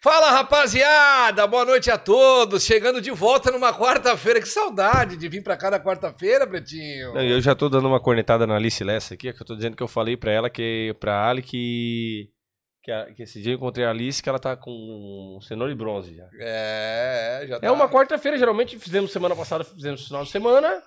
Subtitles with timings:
[0.00, 2.62] Fala rapaziada, boa noite a todos.
[2.64, 4.40] Chegando de volta numa quarta-feira.
[4.40, 7.14] Que saudade de vir pra cá na quarta-feira, Pretinho.
[7.14, 9.76] Não, eu já tô dando uma cornetada na Alice Lessa aqui, que eu tô dizendo
[9.76, 12.28] que eu falei pra ela, que pra Ali, que,
[12.84, 15.76] que, a- que esse dia eu encontrei a Alice, que ela tá com cenoura e
[15.76, 16.28] bronze já.
[16.40, 17.66] É, já tá.
[17.66, 20.80] É uma quarta-feira, geralmente fizemos semana passada, fizemos final de semana.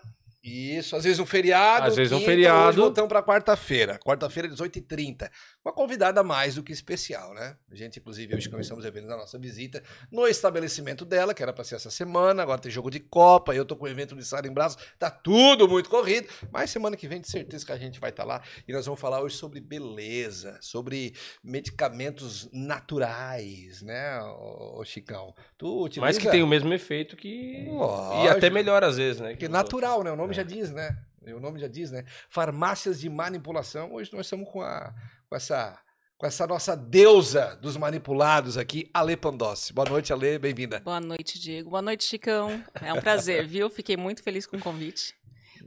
[0.43, 1.86] Isso, às vezes um feriado.
[1.86, 2.70] Às vezes um quinta, feriado.
[2.70, 4.00] Hoje voltamos pra quarta-feira.
[4.04, 5.30] Quarta-feira, 18h30.
[5.64, 7.55] Uma convidada mais do que especial, né?
[7.70, 11.64] A gente, inclusive, hoje começamos eventos da nossa visita no estabelecimento dela, que era pra
[11.64, 12.42] ser essa semana.
[12.42, 14.79] Agora tem jogo de Copa, eu tô com o evento de Sara em Braço.
[14.97, 16.28] Tá tudo muito corrido.
[16.51, 18.42] Mas semana que vem, de certeza que a gente vai estar lá.
[18.68, 25.36] E nós vamos falar hoje sobre beleza, sobre medicamentos naturais, né, ô, Chicão?
[25.59, 26.01] Tu utiliza...
[26.01, 27.68] Mas que tem o mesmo efeito que.
[27.70, 28.25] Lógico.
[28.25, 29.36] E até melhor às vezes, né?
[29.36, 30.12] Que natural, né?
[30.12, 30.98] O nome já diz, né?
[31.21, 32.03] O nome já diz, né?
[32.28, 33.94] Farmácias de manipulação.
[33.94, 34.92] Hoje nós estamos com, a,
[35.31, 35.80] com, essa,
[36.17, 39.72] com essa nossa deusa dos manipulados aqui, Ale Pandossi.
[39.72, 40.81] Boa noite, Ale, bem-vinda.
[40.81, 41.70] Boa noite, Diego.
[41.70, 42.62] Boa noite, Chicão.
[42.81, 43.70] É um prazer, viu?
[43.70, 45.14] Fiquei muito feliz com o convite.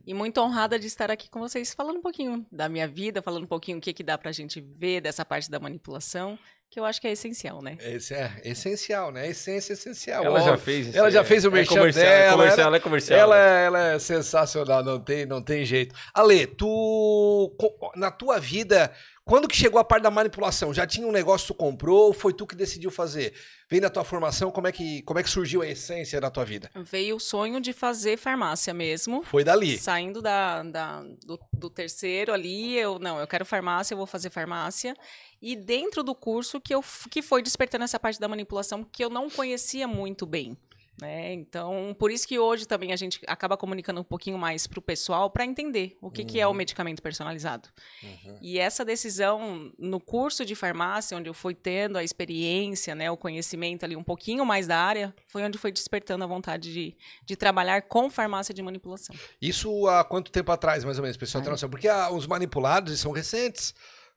[0.07, 3.45] E muito honrada de estar aqui com vocês, falando um pouquinho da minha vida, falando
[3.45, 6.39] um pouquinho o que, que dá pra gente ver dessa parte da manipulação,
[6.71, 7.79] que eu acho que é essencial, né?
[7.81, 9.29] Esse é essencial, né?
[9.31, 10.23] Essência essencial.
[10.25, 10.99] Ela Ó, já fez isso.
[10.99, 13.19] ela já é- fez o é merchan comercial, dela, É comercial, ela- é comercial.
[13.19, 15.95] Ela, é- ela é sensacional, não tem, não tem jeito.
[16.13, 17.57] Ale, tu,
[17.97, 18.93] na tua vida,
[19.25, 20.73] quando que chegou a parte da manipulação?
[20.75, 23.33] Já tinha um negócio que tu comprou ou foi tu que decidiu fazer?
[23.71, 26.45] Vem da tua formação, como é que, como é que surgiu a essência da tua
[26.45, 26.71] vida?
[26.77, 29.23] Veio o sonho de fazer farmácia mesmo.
[29.23, 29.79] Foi dali.
[29.79, 34.29] Saindo da, da- do, do terceiro ali, eu não, eu quero farmácia, eu vou fazer
[34.31, 34.95] farmácia.
[35.41, 39.09] E dentro do curso que, eu, que foi despertando essa parte da manipulação que eu
[39.11, 40.57] não conhecia muito bem.
[41.01, 41.33] Né?
[41.33, 44.83] Então, por isso que hoje também a gente acaba comunicando um pouquinho mais para o
[44.83, 46.57] pessoal para entender o que, que é o Uhum.
[46.57, 47.69] medicamento personalizado.
[48.03, 48.39] Uhum.
[48.41, 53.17] E essa decisão no curso de farmácia, onde eu fui tendo a experiência, né, o
[53.17, 57.37] conhecimento ali um pouquinho mais da área, foi onde foi despertando a vontade de, de
[57.37, 59.15] trabalhar com farmácia de manipulação.
[59.43, 61.43] Isso há quanto tempo atrás, mais ou menos, pessoal?
[61.45, 61.69] Noção?
[61.69, 63.75] Porque ah, os manipulados são recentes.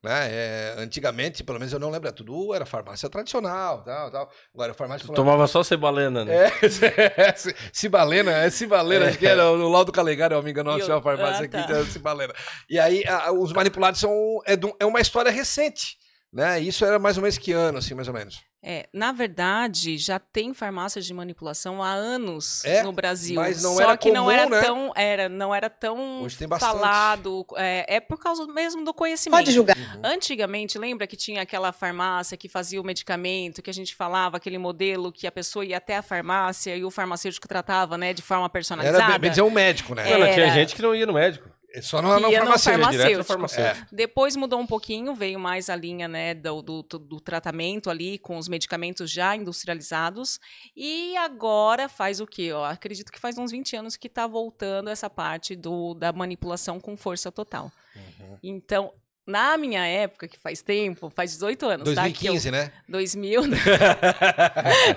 [0.08, 0.30] Né?
[0.32, 4.32] É, antigamente, pelo menos eu não lembro, é tudo era farmácia tradicional, tal, tal.
[4.54, 6.46] Agora a farmácia Tu tomava só cebalena, né?
[6.46, 7.36] É,
[7.74, 11.02] Cibalena, é Cibalena, acho que era o Laudo Calegari, eu me engano, nossa, eu- uma
[11.02, 11.80] farmácia ah, aqui, tá.
[11.80, 12.34] a Cibalena.
[12.70, 14.10] E aí, a- os manipulados são,
[14.48, 15.98] é, é uma história recente,
[16.32, 16.58] né?
[16.58, 18.40] Isso era mais ou menos que ano, assim, mais ou menos.
[18.62, 23.36] É, na verdade, já tem farmácias de manipulação há anos É, no Brasil.
[23.36, 24.62] mas não Só era que não comum, era né?
[24.62, 26.72] tão, era, não era tão Hoje tem bastante.
[26.72, 27.46] falado.
[27.56, 29.38] É, é por causa mesmo do conhecimento.
[29.40, 29.78] Pode julgar.
[29.78, 30.02] Uhum.
[30.04, 34.58] Antigamente, lembra que tinha aquela farmácia que fazia o medicamento, que a gente falava, aquele
[34.58, 38.50] modelo que a pessoa ia até a farmácia e o farmacêutico tratava, né, de forma
[38.50, 39.04] personalizada?
[39.04, 40.04] Era, bem- dizer, um médico, né?
[40.10, 40.54] Mano, tinha Era.
[40.54, 41.48] gente que não ia no médico.
[41.82, 42.78] Só não, Que não farmacêutico.
[42.78, 43.24] No farmacêutico.
[43.24, 43.88] farmacêutico.
[43.92, 48.38] Depois mudou um pouquinho, veio mais a linha né, do, do, do tratamento ali, com
[48.38, 50.40] os medicamentos já industrializados.
[50.76, 52.44] E agora faz o quê?
[52.44, 56.80] Eu acredito que faz uns 20 anos que está voltando essa parte do, da manipulação
[56.80, 57.72] com força total.
[57.96, 58.38] Uhum.
[58.42, 58.94] Então,
[59.28, 62.10] na minha época, que faz tempo, faz 18 anos, tá?
[62.10, 62.72] Que eu- 2015, né?
[62.88, 63.42] 2000,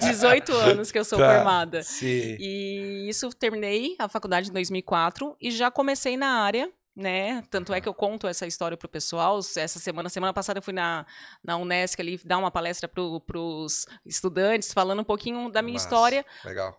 [0.01, 1.35] 18 anos que eu sou Tá.
[1.35, 1.83] formada.
[1.83, 2.37] Sim.
[2.39, 7.43] E isso terminei a faculdade em 2004 e já comecei na área, né?
[7.51, 9.39] Tanto é que eu conto essa história pro pessoal.
[9.39, 11.07] Essa semana, semana passada eu fui na,
[11.43, 15.87] na Unesc ali dar uma palestra pro, pros estudantes falando um pouquinho da minha Massa.
[15.87, 16.27] história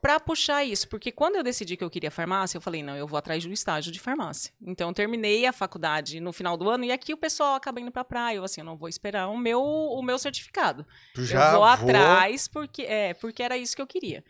[0.02, 3.08] para puxar isso, porque quando eu decidi que eu queria farmácia, eu falei, não, eu
[3.08, 4.54] vou atrás de um estágio de farmácia.
[4.62, 7.92] Então eu terminei a faculdade no final do ano e aqui o pessoal acaba indo
[7.92, 10.86] pra praia, eu assim, eu não vou esperar o meu o meu certificado.
[11.16, 14.24] Tu eu vou atrás porque é, porque era isso que eu queria.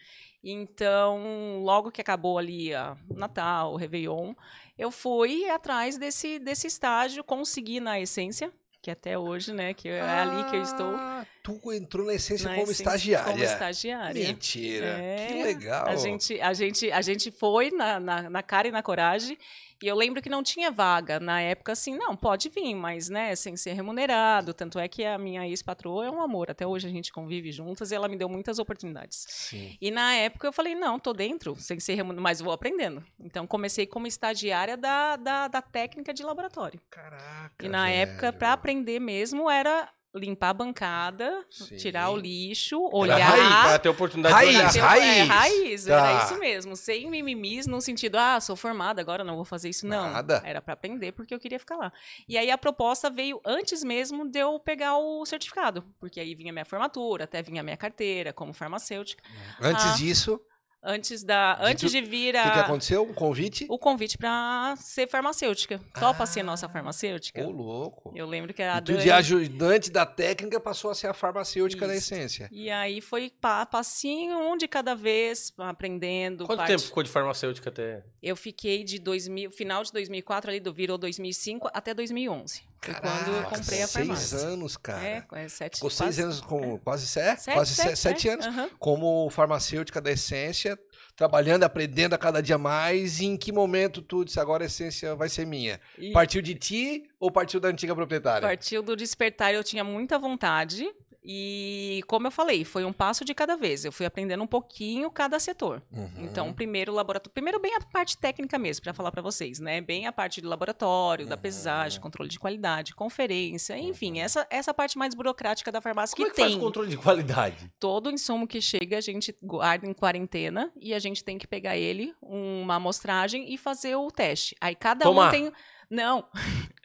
[0.43, 4.33] Então, logo que acabou ali a Natal, o Réveillon,
[4.81, 10.01] eu fui atrás desse, desse estágio, consegui na essência, que até hoje, né, que é
[10.01, 10.95] ali que eu estou.
[11.43, 13.31] Tu entrou na essência na como essência, estagiária.
[13.31, 14.27] Como estagiária.
[14.27, 14.85] Mentira.
[14.85, 15.87] É, que legal.
[15.87, 19.37] A gente, a gente, a gente foi na, na, na cara e na coragem.
[19.81, 21.19] E eu lembro que não tinha vaga.
[21.19, 24.53] Na época, assim, não, pode vir, mas, né, sem ser remunerado.
[24.53, 26.51] Tanto é que a minha ex-patroa é um amor.
[26.51, 29.25] Até hoje a gente convive juntas e ela me deu muitas oportunidades.
[29.27, 29.75] Sim.
[29.81, 33.03] E na época eu falei, não, tô dentro, sem ser remunerado, mas vou aprendendo.
[33.19, 36.79] Então comecei como estagiária da, da, da técnica de laboratório.
[36.91, 37.65] Caraca.
[37.65, 38.37] E na época, velho.
[38.37, 41.77] para aprender mesmo, era limpar a bancada, Sim.
[41.77, 43.17] tirar o lixo, Era olhar.
[43.29, 44.71] raiz, Pra ter oportunidade Raiz, de olhar.
[44.73, 45.29] Ter- É, raiz.
[45.29, 45.91] raiz, Tá.
[46.11, 46.75] era isso mesmo.
[46.75, 49.87] Sem mimimis no sentido, ah, sou formada, agora não vou fazer isso.
[49.87, 50.41] Não, Nada.
[50.45, 51.93] era para aprender porque eu queria ficar lá.
[52.27, 56.51] E aí a proposta veio antes mesmo de eu pegar o certificado, porque aí vinha
[56.51, 59.23] minha formatura, até vinha minha carteira como farmacêutica.
[59.61, 59.95] Antes Ah.
[59.95, 60.41] disso,
[60.83, 63.03] Antes, da, De antes tu- de vir O que, que a, aconteceu?
[63.03, 63.67] Um convite?
[63.69, 65.79] o convite para ser farmacêutica.
[65.99, 66.25] Topa Ah.
[66.25, 67.45] ser nossa farmacêutica?
[67.45, 68.11] Ô, louco.
[68.15, 69.03] Eu lembro que a E tu Dani...
[69.03, 72.11] de ajudante da técnica passou a ser a farmacêutica da Isso.
[72.13, 72.49] essência.
[72.51, 76.45] E aí foi pa- passinho, um de cada vez, aprendendo.
[76.47, 78.03] Quanto parte- tempo ficou de farmacêutica até?
[78.21, 82.63] Eu fiquei de 2000, final de 2004, ali do virou 2005 até 2011.
[82.83, 84.37] Foi quando eu Caraca, comprei a seis farmácia.
[84.39, 85.03] anos, cara.
[85.05, 88.29] É, é sete, Ficou seis quase- anos com quase sete, Sete, quase se- sete, sete
[88.29, 88.69] é, anos aham.
[88.79, 90.79] como farmacêutica da essência,
[91.15, 93.19] trabalhando, aprendendo a cada dia mais.
[93.19, 95.79] E em que momento tu disse agora a essência vai ser minha?
[95.97, 98.41] E Partiu de ti ou partiu da antiga proprietária?
[98.47, 100.89] partiu do despertar, eu tinha muita vontade.
[101.23, 103.85] E como eu falei, foi um passo de cada vez.
[103.85, 105.81] Eu fui aprendendo um pouquinho cada setor.
[105.91, 106.09] Uhum.
[106.17, 109.81] Então, primeiro laboratório, primeiro bem a parte técnica mesmo, para falar para vocês, né?
[109.81, 111.41] Bem a parte do laboratório, da Uhum.
[111.41, 116.31] pesagem, controle de qualidade, conferência, enfim, essa essa parte mais burocrática da farmácia Como que
[116.31, 116.57] é que faz tem.
[116.57, 117.71] o controle de qualidade?
[117.79, 121.77] todo insumo que chega a gente guarda em quarentena e a gente tem que pegar
[121.77, 124.55] ele, uma amostragem e fazer o teste.
[124.59, 125.27] Aí cada Tomar.
[125.27, 125.51] um tem.
[125.89, 126.25] Não.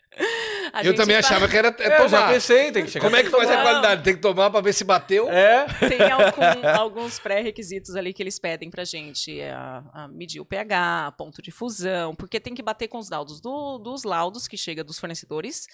[0.72, 2.32] A Eu gente também achava que era é, eu já tomar.
[2.32, 3.04] pensei, tem que chegar.
[3.04, 4.02] Como é que faz a qualidade?
[4.02, 5.28] Tem que tomar pra ver se bateu?
[5.30, 5.66] É.
[5.88, 9.38] Tem algum- alguns pré-requisitos ali que eles pedem pra gente.
[9.40, 13.08] é, a- a medir o pH, ponto de fusão, porque tem que bater com os
[13.10, 15.66] laudos do- dos laudos que chega dos fornecedores,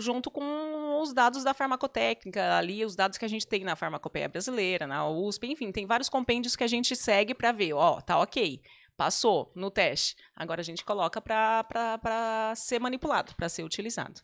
[0.00, 4.28] junto com os dados da farmacotécnica, ali, os dados que a gente tem na farmacopeia
[4.28, 8.18] brasileira, na USP, enfim, tem vários compêndios que a gente segue pra ver, ó, tá
[8.18, 8.60] ok.
[8.96, 10.16] Passou no teste.
[10.36, 14.20] Agora a gente coloca para ser manipulado, para ser utilizado.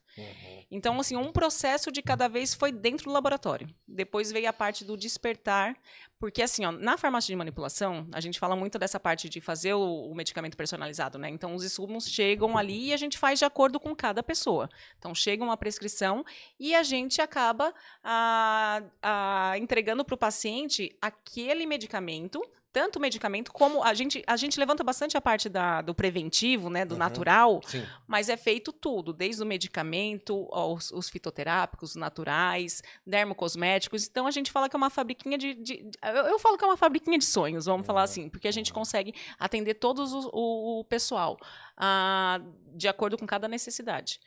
[0.71, 3.69] Então, assim, um processo de cada vez foi dentro do laboratório.
[3.87, 5.77] Depois veio a parte do despertar,
[6.21, 9.75] porque assim, ó, na farmácia de manipulação, a gente fala muito dessa parte de fazer
[9.75, 11.29] o, o medicamento personalizado, né?
[11.29, 14.69] Então, os insumos chegam ali e a gente faz de acordo com cada pessoa.
[14.99, 16.25] Então, chega uma prescrição
[16.59, 17.75] e a gente acaba
[18.05, 22.41] ah, ah, entregando para o paciente aquele medicamento.
[22.73, 26.71] Tanto o medicamento como a gente, a gente levanta bastante a parte da, do preventivo,
[26.71, 26.99] né, do Uhum.
[26.99, 27.85] natural, Sim.
[28.07, 34.07] mas é feito tudo, desde o medicamento, aos, os fitoterápicos naturais, dermocosméticos.
[34.07, 35.55] Então a gente fala que é uma fabriquinha de.
[35.55, 38.53] de- eu, eu falo que é uma fabriquinha de sonhos, vamos falar assim, porque a
[38.53, 41.39] gente consegue atender todos os- o, o pessoal
[41.77, 42.41] ah,
[42.75, 44.21] de acordo com cada necessidade.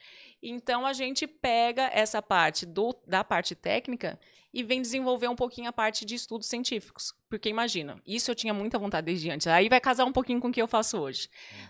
[0.45, 4.19] Então a gente pega essa parte do, da parte técnica
[4.53, 7.13] e vem desenvolver um pouquinho a parte de estudos científicos.
[7.29, 9.47] Porque imagina, isso eu tinha muita vontade desde antes.
[9.47, 11.29] Aí vai casar um pouquinho com o que eu faço hoje.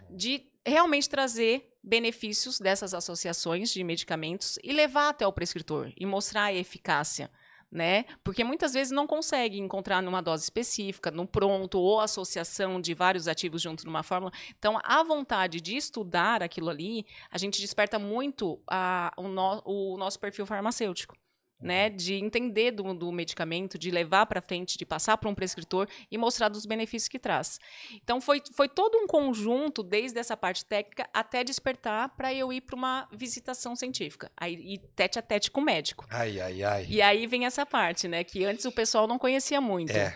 [0.10, 6.46] De realmente trazer benefícios dessas associações de medicamentos e levar até o prescritor e mostrar
[6.46, 7.30] a eficácia.
[7.76, 8.06] Né?
[8.24, 13.28] Porque muitas vezes não consegue encontrar numa dose específica, no pronto, ou associação de vários
[13.28, 14.32] ativos junto numa fórmula.
[14.60, 19.98] Então, a vontade de estudar aquilo ali, a gente desperta muito a- o, no- o
[19.98, 21.16] nosso perfil farmacêutico.
[21.64, 25.88] Né, de entender do, do medicamento, de levar para frente, de passar para um prescritor
[26.12, 27.58] e mostrar dos benefícios que traz.
[28.04, 32.60] Então foi, foi todo um conjunto, desde essa parte técnica até despertar para eu ir
[32.60, 34.30] para uma visitação científica.
[34.36, 36.06] Aí e tete a tete com o médico.
[36.10, 36.86] Ai, ai, ai.
[36.90, 38.26] E aí vem essa parte, né?
[38.26, 39.92] Que antes o pessoal não conhecia muito.
[39.96, 40.14] É.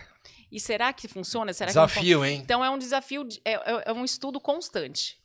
[0.52, 1.52] E será que funciona?
[1.52, 2.04] Será que não funciona?
[2.06, 2.40] Desafio, hein?
[2.44, 5.17] Então é um desafio, de- é, é- é um estudo constante.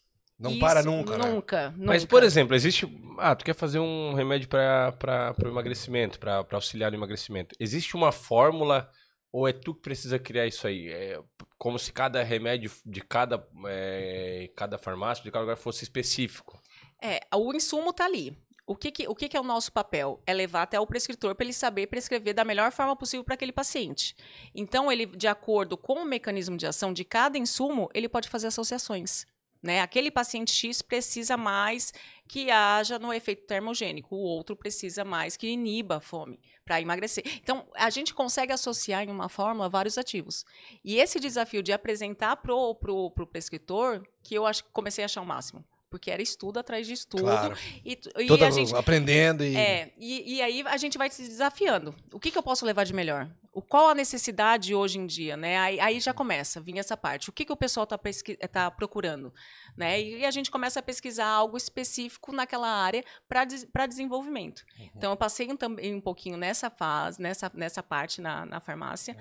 [0.44, 1.32] Não Isso, para nunca, né?
[1.32, 2.10] Nunca, Mas, nunca.
[2.10, 2.86] por exemplo, existe.
[3.18, 7.56] Ah, tu quer fazer um remédio para o emagrecimento, para auxiliar no emagrecimento.
[7.58, 8.90] Existe uma fórmula
[9.32, 10.90] ou é tu que precisa criar isso aí?
[10.90, 11.20] É
[11.58, 16.62] como se cada remédio de cada, é, cada farmácia, de cada lugar fosse específico.
[17.02, 18.38] É, o insumo está ali.
[18.66, 20.22] O, que, que- o que, que é o nosso papel?
[20.26, 23.52] É levar até o prescritor para ele saber prescrever da melhor forma possível para aquele
[23.52, 24.16] paciente.
[24.56, 28.48] Então, ele, de acordo com o mecanismo de ação de cada insumo, ele pode fazer
[28.48, 29.26] associações.
[29.64, 29.80] Né?
[29.80, 31.94] Aquele paciente X precisa mais
[32.28, 37.24] que haja no efeito termogênico, o outro precisa mais que iniba a fome para emagrecer.
[37.42, 40.46] Então, a gente consegue associar em uma fórmula vários ativos.
[40.84, 45.22] E esse desafio de apresentar pro, pro, pro prescritor, que eu acho, comecei a achar
[45.22, 45.64] o máximo.
[45.94, 47.22] Porque era estudo atrás de estudo.
[47.22, 47.56] Claro.
[47.86, 49.56] E, e Toda a gente, aprendendo e.
[49.56, 51.94] é, e, e aí a gente vai se desafiando.
[52.12, 53.30] O que, que eu posso levar de melhor?
[53.54, 55.38] O, qual a necessidade hoje em dia?
[55.38, 55.60] Né?
[55.60, 57.30] Aí, aí já começa, vir essa parte.
[57.30, 57.88] O que, que o pessoal
[58.28, 59.32] está procurando?
[59.78, 60.02] Né?
[60.02, 64.66] E a gente começa a pesquisar algo específico naquela área para desenvolvimento.
[64.96, 69.16] Então, eu passei um, também um pouquinho nessa fase, nessa, nessa parte na, na farmácia,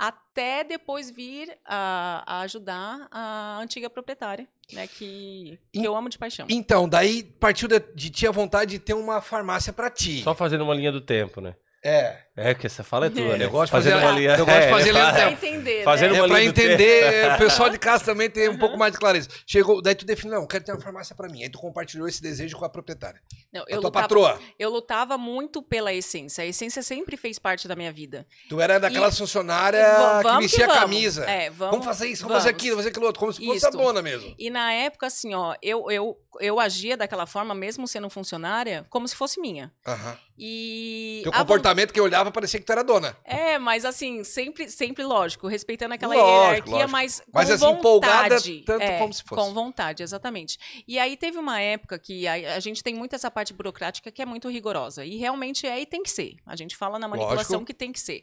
[0.00, 4.86] até depois vir a, a ajudar a antiga proprietária, né?
[4.86, 6.46] que, que eu amo de paixão.
[6.48, 10.22] Então, daí partiu de, de ti a vontade de ter uma farmácia pra ti.
[10.22, 11.54] Só fazendo uma linha do tempo, né?
[11.84, 12.24] É.
[12.40, 13.38] É, que essa fala é tua, É.
[13.38, 13.44] né?
[13.44, 15.24] Eu gosto de Fazendo fazer- uma linha- eu gosto de fazer linha fala- do Pra
[15.30, 15.46] tempo.
[15.46, 16.18] entender, Fazendo né?
[16.18, 19.28] É uma pra entender, o pessoal de casa também tem um pouco mais de clareza.
[19.46, 21.42] Chegou, daí tu define, não, quero ter uma farmácia pra mim.
[21.42, 23.20] Aí tu compartilhou esse desejo com a proprietária.
[23.52, 24.40] Não, a eu, tua lutava, patroa.
[24.58, 26.42] eu lutava muito pela essência.
[26.42, 28.26] A essência sempre fez parte da minha vida.
[28.48, 30.80] Tu era daquelas E- funcionárias Va- que vamos vestia a vamos.
[30.82, 31.24] camisa.
[31.30, 33.66] É, vamos, Vamos fazer isso, vamos, fazer aquilo, vamos fazer aquilo outro, como se fosse
[33.66, 34.34] a dona mesmo.
[34.38, 39.06] E na época, assim, ó, eu, eu, eu agia daquela forma, mesmo sendo funcionária, como
[39.06, 39.72] se fosse minha.
[39.86, 40.16] Aham.
[40.42, 41.20] E.
[41.22, 43.16] Teu a von- comportamento que eu olhava parecia que tu era dona.
[43.24, 46.90] É, mas assim, sempre, sempre lógico, respeitando aquela Lógico, hierarquia, lógico.
[46.92, 47.78] mas com Mas, assim, vontade.
[47.78, 49.42] empolgada tanto é, como se fosse.
[49.42, 50.58] Com vontade, exatamente.
[50.86, 54.20] E aí teve uma época que a, a gente tem muito essa parte burocrática que
[54.22, 55.04] é muito rigorosa.
[55.04, 56.36] E realmente é e tem que ser.
[56.46, 57.66] A gente fala na manipulação Lógico.
[57.66, 58.22] que tem que ser.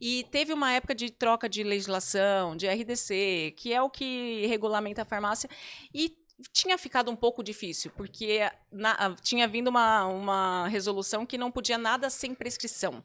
[0.00, 5.02] E teve uma época de troca de legislação, de RDC, que é o que regulamenta
[5.02, 5.48] a farmácia.
[5.94, 6.16] E
[6.52, 8.40] tinha ficado um pouco difícil, porque
[8.72, 13.02] na- tinha vindo uma, uma resolução que não podia nada sem prescrição.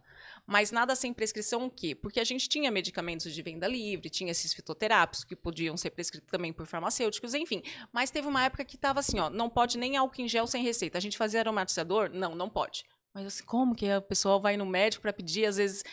[0.47, 1.93] Mas nada sem prescrição o quê?
[1.93, 6.29] Porque a gente tinha medicamentos de venda livre, tinha esses fitoterápicos que podiam ser prescritos
[6.31, 7.61] também por farmacêuticos, enfim.
[7.91, 10.63] Mas teve uma época que estava assim, ó, não pode nem álcool em gel sem
[10.63, 10.97] receita.
[10.97, 12.09] A gente fazia aromatizador?
[12.13, 12.85] Não, não pode.
[13.17, 15.83] Mas assim, como que a pessoa vai no médico para pedir, às vezes...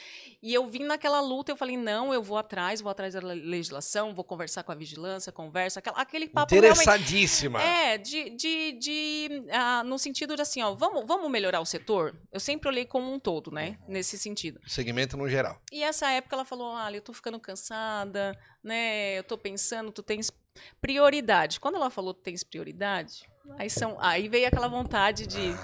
[0.42, 3.40] E eu vim naquela luta, eu falei, não, eu vou atrás, vou atrás da le-
[3.48, 6.54] legislação, vou conversar com a vigilância, conversa, aquela- aquele papo.
[6.54, 7.62] Interessadíssima.
[7.62, 12.14] É, de, de, de ah, no sentido de assim, ó, vamos, vamos melhorar o setor?
[12.30, 13.78] Eu sempre olhei como um todo, né?
[13.88, 14.60] Nesse sentido.
[14.66, 15.58] Segmento no geral.
[15.72, 19.18] E essa época ela falou: olha, eu tô ficando cansada, né?
[19.18, 20.30] Eu tô pensando, tu tens
[20.78, 21.58] prioridade.
[21.58, 23.26] Quando ela falou tu tens prioridade,
[23.58, 25.54] aí, são, aí veio aquela vontade de.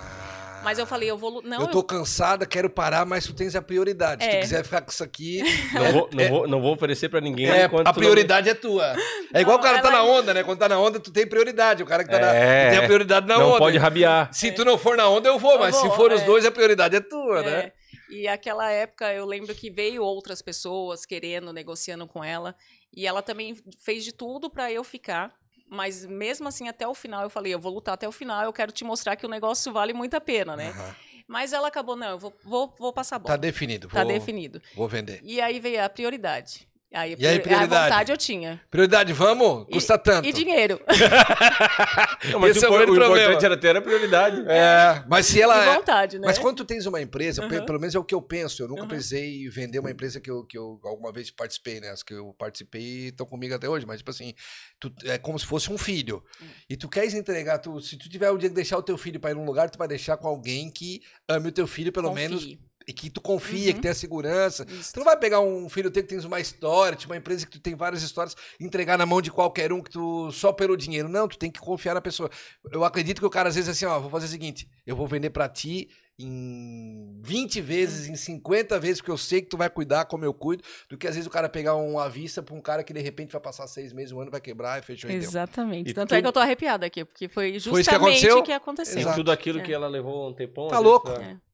[0.65, 1.43] Mas eu falei, eu vou.
[1.43, 4.23] Não, eu tô cansada, quero parar, mas tu tens a prioridade.
[4.25, 4.41] Se tu É.
[4.41, 5.41] quiser ficar com isso aqui,
[5.75, 8.55] Não vou, não, vou, não vou oferecer pra ninguém é, a tu não- prioridade é
[8.55, 8.95] tua.
[9.33, 10.43] É igual o cara Não, tá na ela- onda, né?
[10.43, 11.83] Quando tá na onda, tu tem prioridade.
[11.83, 12.35] O cara que tá na.
[12.35, 12.67] É.
[12.67, 13.59] tu tem a prioridade na não onda.
[13.59, 14.29] pode rabiar.
[14.35, 16.25] Se tu não for na onda, eu vou, Eu mas se vou, for os é.
[16.25, 17.73] dois, a prioridade é tua, É, né?
[18.11, 22.57] E aquela época eu lembro que veio outras pessoas querendo, negociando com ela.
[22.93, 25.33] E ela também fez de tudo para eu ficar.
[25.71, 28.53] Mas mesmo assim, até o final, eu falei, eu vou lutar até o final, eu
[28.53, 30.71] quero te mostrar que o negócio vale muito a pena, né?
[30.71, 30.95] Aham.
[31.29, 33.39] Mas ela acabou, não, eu vou, vou, vou passar a Tá bola.
[33.39, 33.87] definido.
[33.89, 34.61] Tá vou, definido.
[34.75, 35.21] Vou vender.
[35.23, 36.69] E aí veio a prioridade.
[36.93, 37.85] Aí, E aí, a prioridade?
[37.85, 38.61] vontade eu tinha.
[38.69, 39.65] Prioridade, vamos?
[39.69, 40.29] E- Custa tanto.
[40.29, 40.81] E dinheiro.
[42.33, 43.45] Não, mas Esse o, é o grande o importante problema.
[43.47, 44.45] era ter a prioridade.
[44.49, 45.65] É, mas se ela.
[45.73, 46.27] e vontade, né?
[46.27, 47.65] Mas quando tu tens uma empresa, Uhum.
[47.65, 48.89] pelo menos é o que eu penso, eu nunca Uhum.
[48.89, 51.91] precisei vender uma empresa que eu, que eu alguma vez participei, né?
[51.91, 54.35] As que eu participei estão comigo até hoje, mas tipo assim,
[54.81, 56.23] tu- é como se fosse um filho.
[56.43, 56.47] Hum.
[56.69, 59.21] E tu queres entregar, tu, se tu tiver o dia de deixar o teu filho
[59.21, 62.13] para ir num lugar, tu vai deixar com alguém que ame o teu filho, pelo
[62.13, 62.59] menos, Confie.
[62.91, 63.75] E que tu confia, Uhum.
[63.75, 64.67] que tenha segurança.
[64.69, 64.93] Isso.
[64.93, 67.53] Tu não vai pegar um filho teu que tens uma história, tipo uma empresa que
[67.53, 71.09] tu tem várias histórias, entregar na mão de qualquer um que tu só pelo dinheiro.
[71.09, 72.29] Não, tu tem que confiar na pessoa.
[72.73, 75.07] Eu acredito que o cara às vezes assim, ó, vou fazer o seguinte, eu vou
[75.07, 79.71] vender pra ti em 20 vezes, em 50 vezes, porque eu sei que tu vai
[79.71, 82.55] cuidar como eu cuido, do que às vezes o cara pegar um à vista pra
[82.55, 85.11] um cara que de repente vai passar seis meses, um ano, vai quebrar e fechou.
[85.11, 85.91] Exatamente.
[85.91, 88.39] E Tanto é tudo- que eu tô arrepiada aqui, porque foi justamente isso que aconteceu?
[88.39, 89.15] o que aconteceu.
[89.15, 89.63] Tudo aquilo É.
[89.63, 90.69] que ela levou um tempão.
[90.69, 91.09] Tá louco.
[91.09, 91.50] vezes, pra- É.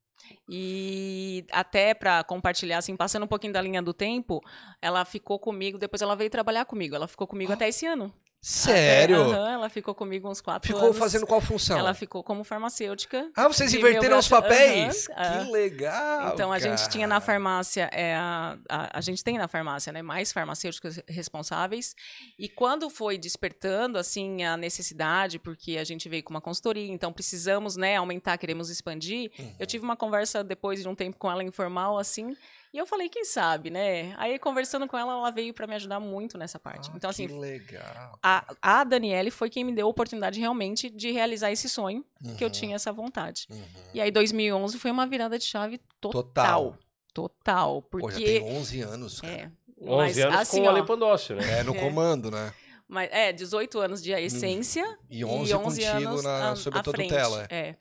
[0.49, 4.41] E até para compartilhar, assim, passando um pouquinho da linha do tempo,
[4.81, 6.95] ela ficou comigo, depois ela veio trabalhar comigo.
[6.95, 8.13] Ela ficou comigo até esse ano.
[8.41, 9.33] Sério?
[9.33, 10.99] Até- ela ficou comigo uns quatro Ficou anos.
[10.99, 11.77] fazendo qual função?
[11.79, 13.29] Ela ficou como farmacêutica.
[13.35, 15.09] Ah, vocês inverteram os papéis?
[15.09, 16.33] Que legal.
[16.33, 20.01] Então a gente tinha na farmácia, é, a, a, a gente tem na farmácia, né,
[20.01, 21.95] mais farmacêuticos responsáveis.
[22.39, 27.13] E quando foi despertando assim a necessidade, porque a gente veio com uma consultoria, então
[27.13, 29.33] precisamos, né, aumentar, queremos expandir.
[29.39, 29.57] Uhum.
[29.59, 32.37] Eu tive uma conversa depois de um tempo com ela informal assim,
[32.77, 34.15] e eu falei, quem sabe, né?
[34.19, 36.91] Aí conversando com ela, ela veio para me ajudar muito nessa parte.
[36.91, 38.19] Ah, então assim, que legal.
[38.23, 42.05] a, a Daniele foi quem me deu a oportunidade realmente de realizar esse sonho,
[42.37, 43.47] que eu Uhum, tinha essa vontade.
[43.51, 43.59] uhum.
[43.95, 46.23] E aí 2011 foi uma virada de chave total.
[46.23, 46.79] Total.
[47.15, 49.33] Total, Pô, já porque tem 11 anos, cara.
[49.33, 51.61] é, 11 Mas, anos assim, com o Ale Pandócio, né?
[51.61, 51.81] É, no É.
[51.81, 52.53] comando, né?
[52.89, 56.83] Mas é 18 anos de a essência E 11, contigo anos na, à- sob a
[56.85, 57.47] frente, tutela.
[57.51, 57.75] É.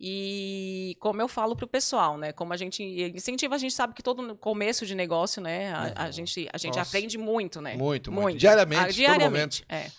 [0.00, 2.30] E como eu falo pro pessoal, né?
[2.32, 2.82] Como a gente
[3.14, 5.72] incentiva, a gente sabe que todo começo de negócio, né?
[5.72, 6.12] A, a Uhum.
[6.12, 6.88] gente, a gente Nossa.
[6.88, 7.76] aprende muito, né?
[7.76, 8.38] Muito, muito.
[8.38, 9.90] Diariamente, Ah, todo diariamente, é.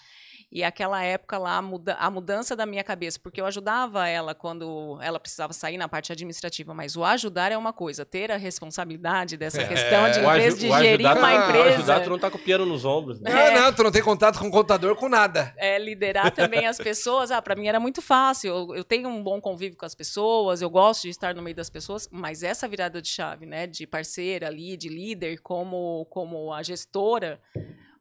[0.50, 4.34] E aquela época lá, a muda- a mudança da minha cabeça, porque eu ajudava ela
[4.34, 8.38] quando ela precisava sair na parte administrativa, mas o ajudar é uma coisa, ter a
[8.38, 9.68] responsabilidade dessa É.
[9.68, 10.20] questão de
[10.56, 11.76] de gerir ajudar- uma o empresa.
[11.76, 13.20] ajudar, tu não tá com o piano nos ombros.
[13.20, 13.30] Né?
[13.30, 13.60] Não, É.
[13.60, 15.54] não, tu não tem contato com o contador com nada.
[15.58, 17.30] é, liderar também as pessoas.
[17.30, 18.50] Ah, para mim era muito fácil.
[18.56, 21.56] Eu, eu tenho um bom convívio com as pessoas, eu gosto de estar no meio
[21.58, 26.54] das pessoas, mas essa virada de chave, né, de parceira ali, de líder, como, como
[26.54, 27.42] a gestora,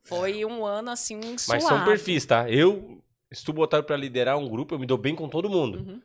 [0.06, 1.62] foi um ano assim suave.
[1.62, 2.48] Mas são perfis, tá?
[2.50, 5.78] Eu, se tu botar pra liderar um grupo, eu me dou bem com todo mundo.
[5.78, 6.02] Uhum.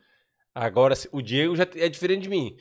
[0.54, 2.58] Agora, o Diego já é diferente de mim.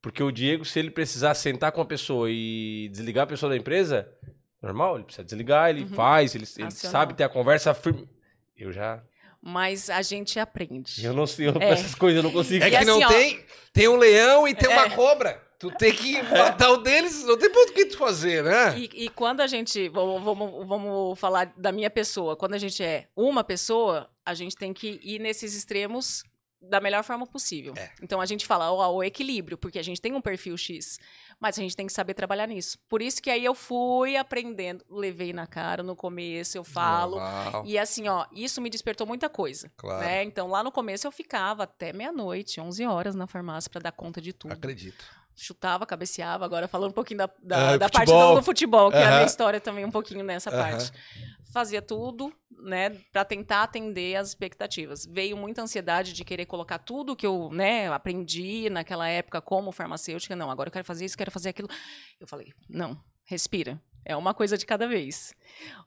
[0.00, 3.56] Porque o Diego, se ele precisar sentar com a pessoa e desligar a pessoa da
[3.56, 4.08] empresa,
[4.62, 5.88] normal, ele precisa desligar, ele Uhum.
[5.90, 8.08] faz, ele, ele sabe ter a conversa firme.
[8.56, 9.02] Eu já.
[9.40, 11.04] Mas a gente aprende.
[11.04, 11.70] Eu não sei, eu, É.
[11.70, 12.64] essas coisas eu não consigo.
[12.64, 13.44] É que não assim, ó, tem.
[13.72, 14.90] Tem um leão e tem uma É.
[14.90, 15.40] cobra.
[15.58, 18.78] Tu tem que matar o deles, não tem ponto o que tu fazer, né?
[18.78, 19.88] E, e quando a gente.
[19.88, 22.36] Vamos, vamos, vamos falar da minha pessoa.
[22.36, 26.22] Quando a gente é uma pessoa, a gente tem que ir nesses extremos
[26.60, 27.72] da melhor forma possível.
[27.76, 27.90] É.
[28.02, 30.98] Então a gente fala ó, o equilíbrio, porque a gente tem um perfil X,
[31.38, 32.78] mas a gente tem que saber trabalhar nisso.
[32.88, 37.16] Por isso que aí eu fui aprendendo, levei na cara no começo, eu falo.
[37.16, 39.70] Normal, E assim, ó, isso me despertou muita coisa.
[39.76, 40.00] claro.
[40.04, 40.24] Né?
[40.24, 44.20] Então lá no começo eu ficava até meia-noite, 11 horas na farmácia para dar conta
[44.20, 44.52] de tudo.
[44.52, 45.04] Acredito.
[45.40, 48.96] Chutava, cabeceava, agora falando um pouquinho da, da, Ah, da parte do, do futebol, que
[48.96, 50.90] é a minha história também um pouquinho nessa parte.
[51.52, 55.06] Fazia tudo, né, para tentar atender as expectativas.
[55.06, 60.36] Veio muita ansiedade de querer colocar tudo que eu, né, aprendi naquela época como farmacêutica.
[60.36, 61.68] Não, agora eu quero fazer isso, quero fazer aquilo.
[62.20, 63.80] Eu falei, não, respira.
[64.04, 65.34] É uma coisa de cada vez.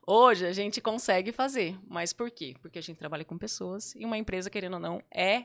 [0.06, 2.54] Hoje a gente consegue fazer, mas por quê?
[2.60, 5.44] Porque a gente trabalha com pessoas e uma empresa, querendo ou não, é,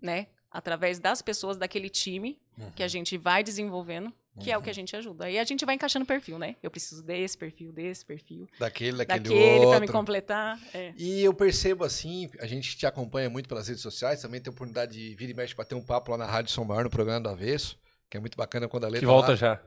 [0.00, 2.38] né, através das pessoas daquele time
[2.74, 5.24] que a gente vai desenvolvendo, que é o que a gente ajuda.
[5.26, 6.56] Aí a gente vai encaixando perfil, né?
[6.62, 9.92] Eu preciso desse perfil, desse perfil, Daquele, daquele, daquele para me outro.
[9.92, 10.58] completar.
[10.72, 10.92] É.
[10.96, 14.52] E eu percebo assim, a gente te acompanha muito pelas redes sociais, também tem a
[14.54, 17.20] oportunidade de vir e mexe bater um papo lá na Rádio São Maior, no programa
[17.20, 17.78] do Avesso,
[18.08, 19.36] que é muito bacana quando a Lê Que volta lá.
[19.36, 19.60] já.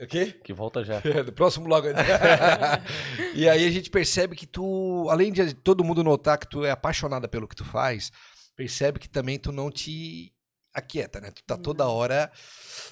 [0.00, 0.34] O quê?
[0.44, 1.00] Que volta já.
[1.24, 1.86] Do próximo logo.
[3.34, 6.70] e aí a gente percebe que tu, além de todo mundo notar que tu é
[6.70, 8.10] apaixonada pelo que tu faz,
[8.56, 10.32] percebe que também tu não te
[10.72, 11.30] aquieta, né?
[11.30, 12.30] Tu tá toda hora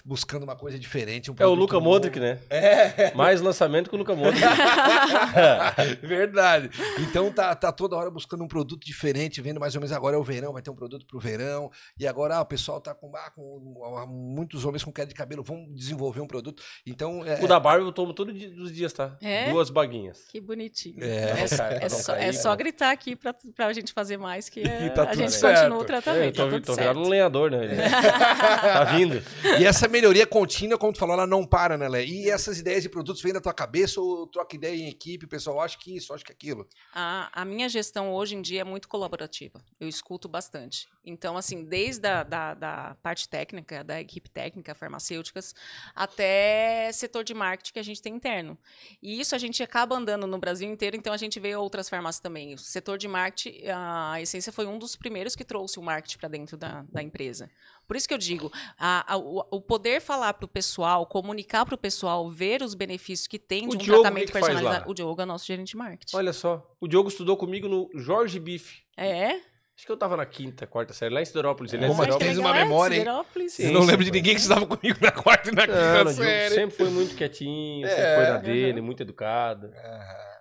[0.05, 1.31] buscando uma coisa diferente.
[1.31, 1.87] um É o Luca novo.
[1.87, 2.39] Modric, né?
[2.51, 4.41] É, Mais lançamento que o Luca Modric.
[6.03, 6.71] verdade.
[7.01, 10.19] Então tá, tá toda hora buscando um produto diferente, vendo mais ou menos agora é
[10.19, 11.71] o verão, vai ter um produto pro verão.
[11.99, 15.15] E agora ah, o pessoal tá com, ah, com ah, muitos homens com queda de
[15.15, 16.63] cabelo, vamos desenvolver um produto.
[16.87, 19.17] Então é, o da Barbie eu tomo todos os dias, tá?
[19.21, 19.51] É?
[19.51, 20.25] Duas baguinhas.
[20.31, 21.03] Que bonitinho.
[21.03, 21.43] É.
[21.43, 22.57] É, só- é só, cair, é só né?
[22.57, 25.59] gritar aqui pra, pra gente fazer mais, que é- tá a gente certo.
[25.61, 26.23] continua o tratamento.
[26.23, 26.79] É, eu tô, tá tô certo.
[26.89, 27.68] virando um lenhador, né?
[28.63, 29.23] tá vindo.
[29.59, 32.05] E essa melhoria contínua, como tu falou, ela não para, né, Lé?
[32.05, 35.29] E essas ideias e produtos vêm da tua cabeça ou troca ideia em equipe, o
[35.29, 36.67] pessoal acha que isso, acha que aquilo?
[36.95, 39.63] A, a minha gestão hoje em dia é muito colaborativa.
[39.81, 40.89] Eu escuto bastante.
[41.09, 45.55] Então, assim, desde a da, da parte técnica, da equipe técnica, farmacêuticas,
[45.95, 48.57] até setor de marketing que a gente tem interno.
[49.03, 52.21] E isso a gente acaba andando no Brasil inteiro, então a gente vê outras farmácias
[52.21, 52.55] também.
[52.55, 56.29] O setor de marketing, a Essência foi um dos primeiros que trouxe o marketing para
[56.29, 57.51] dentro da, da empresa.
[57.87, 61.65] Por isso que eu digo, a- a- o, o poder falar para o pessoal, comunicar
[61.65, 64.33] para o pessoal, ver os benefícios que tem O de um Diogo, tratamento o que
[64.33, 64.91] que personalizado.
[64.91, 66.17] O Diogo é nosso gerente de marketing.
[66.17, 66.71] Olha só.
[66.81, 68.83] O Diogo estudou comigo no Jorge Bife.
[68.97, 69.41] É?
[69.79, 71.73] Acho que eu tava na quinta, quarta série, lá em Siderópolis.
[71.73, 72.37] Ele é mas Siderópolis.
[72.39, 73.01] uma memória, hein?
[73.03, 73.59] Siderópolis.
[73.61, 76.05] Eu não lembro de ninguém que estudava comigo na quarta e na Não, quinta o
[76.05, 76.55] Diogo série.
[76.57, 77.91] sempre foi muito quietinho, É.
[77.91, 78.87] sempre foi na dele, Uhum.
[78.87, 79.71] muito educado.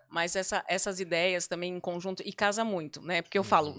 [0.10, 3.21] Mas essa- essas ideias também em conjunto, e casa muito, né?
[3.21, 3.76] Porque eu falo,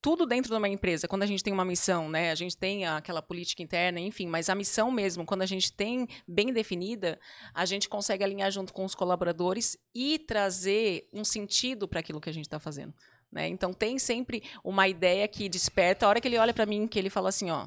[0.00, 2.30] tudo dentro de uma empresa, quando a gente tem uma missão, né?
[2.30, 6.08] A gente tem aquela política interna, enfim, mas a missão mesmo, quando a gente tem
[6.26, 7.20] bem definida,
[7.52, 12.30] a gente consegue alinhar junto com os colaboradores e trazer um sentido para aquilo que
[12.30, 12.94] a gente está fazendo.
[13.32, 13.48] Né?
[13.48, 16.04] Então tem sempre uma ideia que desperta.
[16.04, 17.66] A hora que ele olha para mim, que ele fala assim, ó,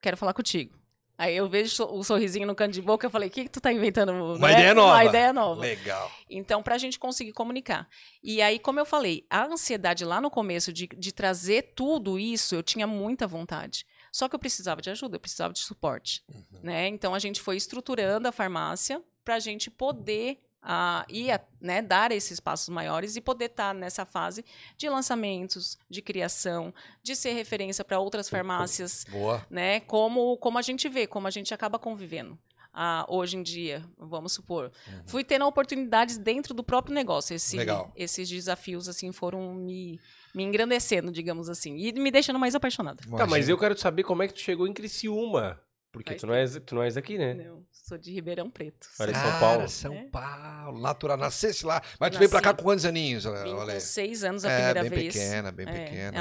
[0.00, 0.78] quero falar contigo.
[1.18, 3.60] Aí eu vejo o sorrisinho no canto de boca, eu falei, o que, que tu
[3.60, 4.10] tá inventando?
[4.10, 4.52] Uma né?
[4.54, 4.94] ideia nova.
[4.94, 5.60] Uma ideia nova.
[5.60, 6.10] Legal.
[6.30, 7.86] Então, para a gente conseguir comunicar.
[8.22, 12.54] E aí, como eu falei, a ansiedade lá no começo de, de trazer tudo isso,
[12.54, 13.84] eu tinha muita vontade.
[14.10, 16.24] Só que eu precisava de ajuda, eu precisava de suporte.
[16.62, 16.88] Né?
[16.88, 21.80] Então, a gente foi estruturando a farmácia para a gente poder ah, ir, a- né,
[21.82, 24.44] dar esses passos maiores e poder estar nessa fase
[24.76, 29.44] de lançamentos, de criação, de ser referência para outras farmácias Boa.
[29.50, 29.80] né?
[29.80, 32.38] Como, como a gente vê, como a gente acaba convivendo.
[32.72, 34.70] Ah, hoje em dia, vamos supor,
[35.04, 37.34] fui tendo oportunidades dentro do próprio negócio.
[37.34, 37.90] Esse, Legal.
[37.96, 39.98] Esses desafios assim foram me,
[40.32, 43.02] me engrandecendo, digamos assim, e me deixando mais apaixonada.
[43.16, 45.60] Tá, mas eu quero saber como é que tu chegou em Criciúma.
[45.92, 47.34] Porque Faz tu não, és, tu não és daqui, né?
[47.34, 48.86] Não, sou de Ribeirão Preto.
[49.00, 49.68] Olha, São Cara, Paulo.
[49.68, 50.04] São É.
[50.04, 51.16] Paulo, natural.
[51.16, 51.82] Nascesse lá.
[51.98, 53.26] Mas tu veio pra cá com quantos aninhos?
[53.26, 55.14] Com seis anos a É, primeira bem vez.
[55.14, 56.12] pequena, bem É, pequena.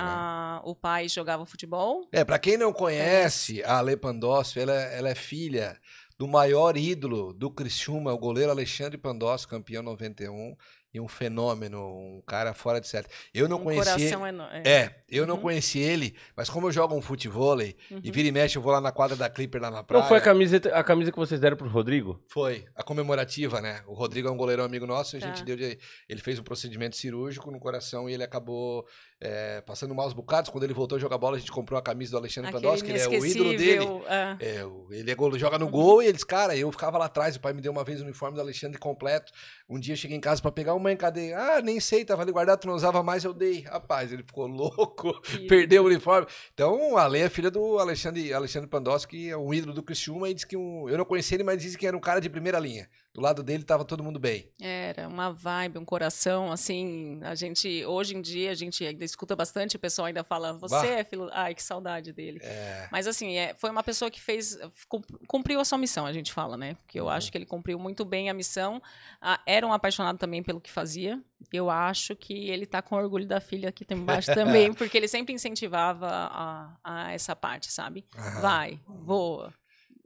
[0.55, 0.62] né?
[0.63, 2.08] o pai jogava futebol.
[2.12, 5.77] É, pra quem não conhece, a Ale Pandolfi, ela, ela é filha
[6.17, 10.55] do maior ídolo do Criciúma, o goleiro Alexandre Pandolfi, campeão 91,
[10.93, 13.08] e um fenômeno, um cara fora de série.
[13.34, 13.99] Eu não um conheci ele.
[14.10, 14.62] coração enorme.
[14.65, 15.41] É, eu não Uhum.
[15.41, 18.02] conheci ele, mas como eu jogo um futevôlei, e Uhum.
[18.04, 20.02] vira e mexe, eu vou lá na quadra da Clipper, lá na praia.
[20.02, 22.19] Não foi a camiseta, a camisa que vocês deram pro Rodrigo?
[22.28, 23.82] Foi, a comemorativa, né?
[23.88, 25.28] O Rodrigo é um goleirão amigo nosso, e a Tá.
[25.28, 28.86] gente deu de, ele fez um procedimento cirúrgico no coração e ele acabou
[29.21, 30.49] é, passando maus bocados.
[30.49, 32.89] Quando ele voltou a jogar bola, a gente comprou a camisa do Alexandre Aquele Pandolski,
[32.89, 33.86] ele é o ídolo dele.
[34.08, 34.38] ah.
[34.39, 37.36] É, o- ele é gol- joga no gol e eles, cara, eu ficava lá atrás,
[37.36, 39.32] o pai me deu uma vez o uniforme do Alexandre completo.
[39.69, 41.34] Um dia eu cheguei em casa pra pegar uma, cadê?
[41.34, 43.62] Ah, nem sei, tava ali guardado, tu não usava mais, eu dei.
[43.62, 46.27] Rapaz, ele ficou louco, Que- perdeu o uniforme.
[46.53, 50.34] Então, a Lei é filha do Alexandre, Alexandre Pandolski, é um ídolo do Criciúma e
[50.34, 52.58] diz que um, eu não conheci ele, mas disse que era um cara de primeira
[52.60, 52.89] linha.
[53.19, 54.49] Do lado dele tava todo mundo bem.
[54.62, 59.36] Era uma vibe, um coração, assim, a gente, hoje em dia, a gente ainda escuta
[59.36, 60.99] bastante, o pessoal ainda fala, você Bah.
[60.99, 62.39] é filho, ai, que saudade dele.
[62.41, 66.13] É, Mas assim, é, foi uma pessoa que fez, cum- cumpriu a sua missão, a
[66.13, 66.75] gente fala, né?
[66.75, 67.10] Porque eu Uhum.
[67.12, 68.82] acho que ele cumpriu muito bem a missão,
[69.21, 73.27] Ah, era um apaixonado também pelo que fazia, eu acho que ele tá com orgulho
[73.27, 78.05] da filha aqui embaixo também, porque ele sempre incentivava a, a essa parte, sabe?
[78.17, 78.41] aham.
[78.41, 79.53] Vai, voa,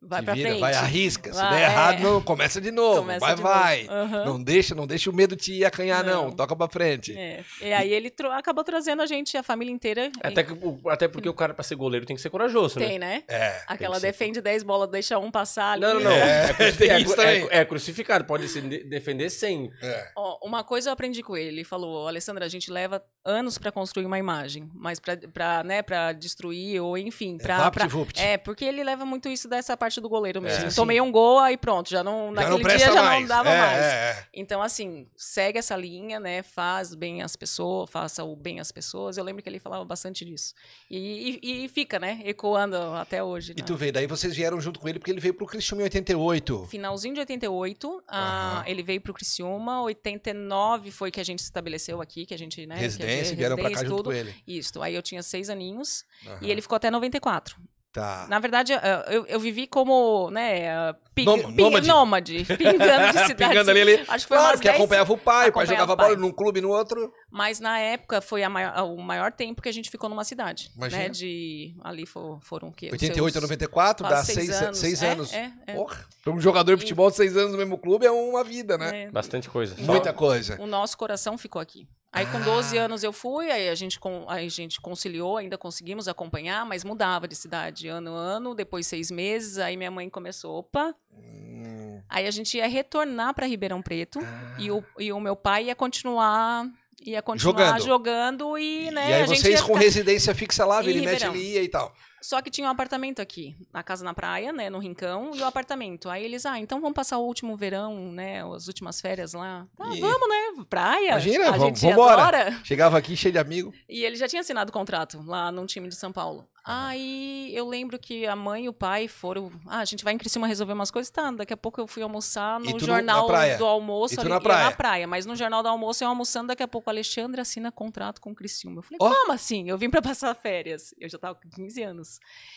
[0.05, 0.59] vai Se pra vira, frente.
[0.61, 1.33] Vai, arrisca.
[1.33, 1.63] Se Vai, der é.
[1.65, 2.99] errado, não, começa de novo.
[3.01, 3.83] Começa vai, de vai.
[3.83, 3.93] novo.
[3.93, 4.25] Aham.
[4.25, 6.25] Não deixa, não deixa o medo te acanhar, não.
[6.25, 6.31] Não.
[6.31, 7.17] Toca pra frente.
[7.17, 7.43] É.
[7.61, 10.11] E aí ele tro- acabou trazendo a gente, a família inteira.
[10.21, 10.53] Até, que
[10.89, 12.87] até porque o cara, pra ser goleiro, tem que ser corajoso, né?
[12.87, 13.23] Tem, né?
[13.27, 13.61] É.
[13.67, 15.81] Aquela ser- defende 10 bolas, deixa um passar ali.
[15.81, 16.11] Não, não, não.
[16.11, 19.71] É, É, é é- é crucificado, pode se de- defender sem.
[19.81, 20.11] É.
[20.15, 21.49] Ó, uma coisa eu aprendi com ele.
[21.49, 25.81] Ele falou, Alessandra, a gente leva anos pra construir uma imagem, mas pra, pra, né,
[25.81, 29.92] pra destruir ou enfim, pra, Vapt pra- é, porque ele leva muito isso dessa parte
[30.01, 30.69] do goleiro mesmo.
[30.69, 30.75] sim.
[30.75, 33.21] Tomei um gol, aí pronto, já não, Já naquele não dia já mais.
[33.21, 33.77] não dava É, mais.
[33.83, 34.25] é, é.
[34.33, 36.43] Então, assim, segue essa linha, né?
[36.43, 39.17] Faz bem as pessoas, faça o bem às pessoas.
[39.17, 40.53] Eu lembro que ele falava bastante disso.
[40.89, 42.21] E, e- e fica, né?
[42.25, 43.53] Ecoando até hoje.
[43.55, 43.65] E né?
[43.65, 46.67] tu vê, daí vocês vieram junto com ele porque ele veio pro Criciúma em 88.
[46.69, 48.63] Finalzinho de 88, ah, Aham.
[48.67, 49.81] ele veio pro Criciúma.
[49.83, 52.75] 89 foi que a gente se estabeleceu aqui, que a gente, né?
[52.77, 54.11] que a gente- Residência, vieram pra cá residência, junto tudo.
[54.13, 54.35] com ele.
[54.47, 56.37] Isso, aí eu tinha seis aninhos Aham.
[56.41, 57.55] e ele ficou até 94.
[57.93, 58.25] Tá.
[58.27, 58.73] Na verdade,
[59.07, 61.87] eu, eu vivi como, né, ping, Nôm- ping- nômade.
[61.87, 63.35] nômade, pingando de cidade.
[63.35, 63.93] Pingando ali, ali.
[64.07, 66.07] Acho que foi Claro, porque 10 acompanhava o pai, o pai acompanhava jogava o pai.
[66.15, 67.13] bola num clube no outro.
[67.29, 70.71] Mas na época foi a maior- o maior tempo que a gente ficou numa cidade.
[70.75, 71.03] Imagina.
[71.03, 71.09] Né?
[71.09, 72.87] De, ali fo- foram o quê?
[72.87, 74.37] Os 88 a seus 94, dá seis,
[74.75, 75.03] seis anos.
[75.03, 75.33] É, anos.
[75.33, 75.73] É, é.
[75.75, 76.03] Porra.
[76.23, 79.03] Pra um jogador de futebol de seis anos no mesmo clube é uma vida, né?
[79.03, 79.11] É.
[79.11, 79.75] Bastante coisa.
[79.75, 80.59] Só- Muita coisa.
[80.59, 81.87] O nosso coração ficou aqui.
[82.13, 82.41] Aí com Ah.
[82.41, 86.83] 12 anos eu fui, aí a gente, aí a gente conciliou, ainda conseguimos acompanhar, mas
[86.83, 91.99] mudava de cidade ano a ano, depois seis meses, aí minha mãe começou, opa, Hum.
[92.07, 94.55] aí a gente ia retornar para Ribeirão Preto Ah.
[94.59, 96.67] e, o, e o meu pai ia continuar
[97.05, 97.83] ia continuar Jogando.
[97.85, 101.35] jogando, e, né, e aí vocês com ficar- residência fixa lá, e mexe, Ribeirão.
[101.35, 101.93] ele ia e tal.
[102.23, 105.45] Só que tinha um apartamento aqui, na casa na praia, né, no Rincão, e o
[105.45, 106.09] apartamento.
[106.09, 109.67] Aí eles, ah, então vamos passar o último verão, né, as últimas férias lá.
[109.77, 111.09] Tá, E- vamos, né, praia.
[111.09, 112.21] Imagina, a vamos- gente vambora.
[112.21, 112.61] adora.
[112.63, 113.73] Chegava aqui cheio de amigo.
[113.89, 116.47] E ele já tinha assinado o contrato lá num time de São Paulo.
[116.65, 119.51] Aí eu lembro que a mãe e o pai foram.
[119.67, 121.09] Ah, a gente vai em Criciúma resolver umas coisas.
[121.11, 124.15] Tá, daqui a pouco eu fui almoçar no jornal do almoço.
[124.15, 124.63] E ali, na eu praia?
[124.63, 125.05] na praia.
[125.07, 126.47] Mas no jornal do almoço eu almoçando.
[126.47, 128.77] Daqui a pouco o Alexandre assina contrato com o Criciúma.
[128.79, 129.09] Eu falei, Ó.
[129.09, 129.67] como assim?
[129.69, 130.93] Eu vim pra passar férias.
[130.97, 132.12] Eu já tava com 15 anos.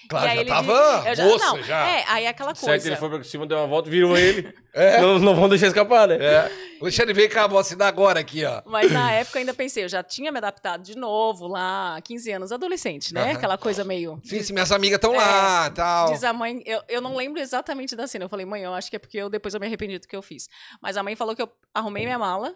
[0.09, 1.88] Claro, E aí já ele tava eu já- moça não, já.
[1.88, 2.97] É, aí aquela Certo, ele coisa.
[2.97, 4.55] foi pra cima, deu uma volta, virou ele.
[4.79, 5.01] É.
[5.01, 6.19] Não, não vão deixar escapar, né?
[6.21, 6.53] É.
[6.83, 8.61] Alexandre, vem cá, vou assinar agora aqui, ó.
[8.66, 12.31] Mas na época eu ainda pensei, eu já tinha me adaptado de novo lá, 15
[12.31, 13.23] anos, adolescente, né?
[13.23, 13.33] Aham.
[13.33, 14.21] Aquela coisa meio.
[14.23, 16.09] Sim, sim, minhas amigas estão lá tal.
[16.11, 18.27] É, Diz a mãe, eu, eu não lembro exatamente da cena.
[18.27, 20.14] Eu falei, mãe, eu acho que é porque eu depois eu me arrependi do que
[20.14, 20.47] eu fiz.
[20.83, 22.55] Mas a mãe falou que eu arrumei minha mala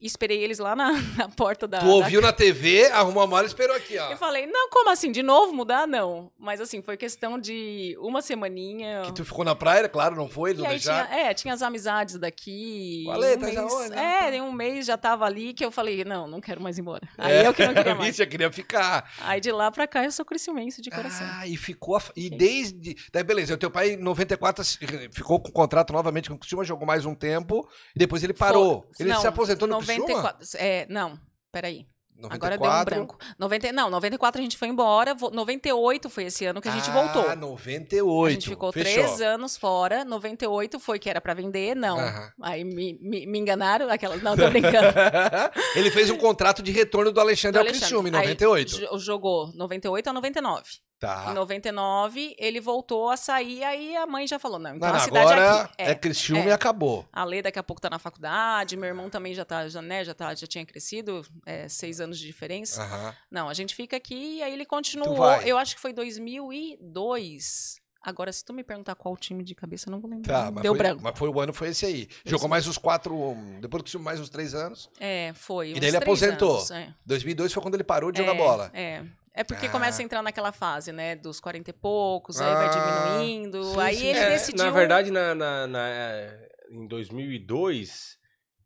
[0.00, 1.78] e esperei eles lá na, na porta da.
[1.78, 4.10] Tu da- ouviu na TV, arrumou a mala e esperou aqui, ó.
[4.10, 5.10] Eu falei, não, como assim?
[5.10, 5.86] De novo mudar?
[5.86, 6.30] Não.
[6.38, 9.02] Mas assim, foi questão de uma semaninha.
[9.06, 13.04] Que tu ficou na praia, claro, não foi, não tinha, é, tinha as amizades daqui.
[13.06, 13.92] O Ale, um tá já mês, onde?
[13.92, 14.02] Ah, tá.
[14.30, 16.80] É, em um mês já tava ali que eu falei, não, não quero mais ir
[16.82, 17.08] embora.
[17.18, 18.18] Aí É, eu que não queria mais.
[18.18, 19.10] Eu queria ficar.
[19.20, 21.26] Aí de lá pra cá eu sou criciumense de coração.
[21.30, 21.96] Ah, e ficou.
[21.96, 22.96] a- E desde.
[23.12, 24.78] Daí, beleza, o teu pai em 94 se-
[25.12, 28.34] ficou com o contrato novamente com o Criciúma, jogou mais um tempo, e depois ele
[28.34, 28.86] parou.
[28.96, 29.85] Foi- ele não, se aposentou no?
[29.86, 31.18] 94, É, não,
[31.52, 31.86] peraí.
[32.18, 32.34] 94.
[32.54, 33.18] Agora deu um branco.
[33.38, 35.14] 90, não, 94 a gente foi embora.
[35.14, 37.36] vo- 98 foi esse ano que a gente ah, voltou.
[37.36, 38.26] 98.
[38.26, 38.90] A gente ficou Fechou.
[38.90, 40.02] três anos fora.
[40.02, 41.98] 98 foi que era pra vender, não.
[42.00, 42.30] Aham.
[42.40, 44.22] Aí me, me, me enganaram, aquelas.
[44.22, 44.94] Não, tô brincando.
[45.76, 47.80] ele fez um contrato de retorno do Alexandre Do ao Alexandre.
[47.86, 48.78] Criciúma em Aí 98.
[48.78, 50.64] jo- jogou 98 a 99.
[50.98, 51.26] Tá.
[51.30, 55.00] Em 99, ele voltou a sair, aí a mãe já falou: não, então Não, a
[55.00, 55.74] cidade agora aqui.
[55.78, 56.48] é, Criciúma é.
[56.48, 57.06] e acabou.
[57.12, 60.04] A Lê daqui a pouco tá na faculdade, meu irmão também já tá, já, né,
[60.04, 63.14] já, tá, já tinha crescido, é, seis anos de diferença.
[63.30, 65.32] Não, a gente fica aqui e aí ele continuou.
[65.42, 67.84] Eu acho que foi 2002.
[68.06, 70.44] Agora, se tu me perguntar qual time de cabeça, eu não vou lembrar.
[70.44, 71.02] Tá, mas Deu foi, branco.
[71.02, 72.08] mas foi o ano, foi esse aí.
[72.24, 73.36] Jogou mais uns quatro.
[73.60, 74.88] Depois Criciúma, mais uns três anos.
[75.00, 75.72] É, foi.
[75.72, 76.54] E daí ele aposentou.
[76.54, 76.94] anos, é.
[77.04, 78.70] 2002 foi quando ele parou de é, jogar bola.
[78.72, 79.02] É.
[79.38, 79.70] É porque Ah.
[79.70, 81.14] começa a entrar naquela fase, né?
[81.14, 82.70] Dos 40 e poucos, aí vai Ah,
[83.18, 83.62] diminuindo.
[83.74, 84.06] sim, aí sim.
[84.06, 84.64] ele É, decidiu.
[84.64, 86.32] Na verdade, na, na- na-
[86.70, 88.16] em 2002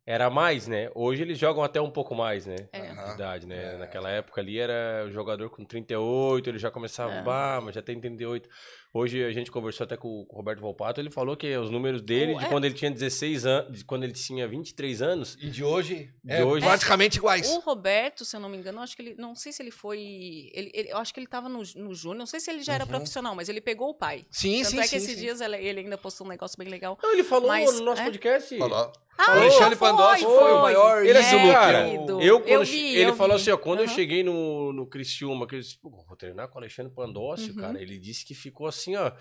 [0.07, 0.91] era mais, né?
[0.95, 2.57] Hoje eles jogam até um pouco mais, né?
[2.73, 2.91] É.
[3.15, 3.77] Idade, né?
[3.77, 7.23] Naquela época ali era o jogador com 38, ele já começava, É.
[7.23, 8.49] bah, mas já tem 38.
[8.93, 12.35] Hoje a gente conversou até com o Roberto Volpato, ele falou que os números dele,
[12.35, 15.49] O- de é- quando ele tinha 16 anos, de quando ele tinha 23 anos, E
[15.49, 17.49] de hoje, De é, hoje- praticamente iguais.
[17.51, 19.15] O Roberto, se eu não me engano, acho que ele.
[19.17, 20.51] Não sei se ele foi.
[20.53, 22.19] Ele, ele- eu acho que ele tava no, no Júnior.
[22.19, 22.91] Não sei se ele já era Uhum.
[22.91, 24.25] profissional, mas ele pegou o pai.
[24.29, 24.89] Sim, Tanto sim, é sim.
[24.91, 25.21] que esses sim.
[25.21, 26.99] dias ele, ele ainda postou um negócio bem legal.
[27.01, 28.05] Não, ele falou Mas, no nosso é?
[28.07, 28.59] podcast.
[28.59, 28.93] Falou.
[29.29, 30.53] Ah, Alexandre foi, Pandolfi foi, foi.
[30.53, 31.89] o maior Ele é ídolo, assim, cara.
[31.89, 33.43] Eu, quando Eu vi, ele eu falou vi.
[33.43, 33.95] assim, ó, quando eu Aham.
[33.95, 37.61] cheguei no, no Criciúma, que eu disse, pô, vou treinar com o Alexandre Pandócio, Uhum.
[37.61, 39.13] cara, ele disse que ficou assim, ó,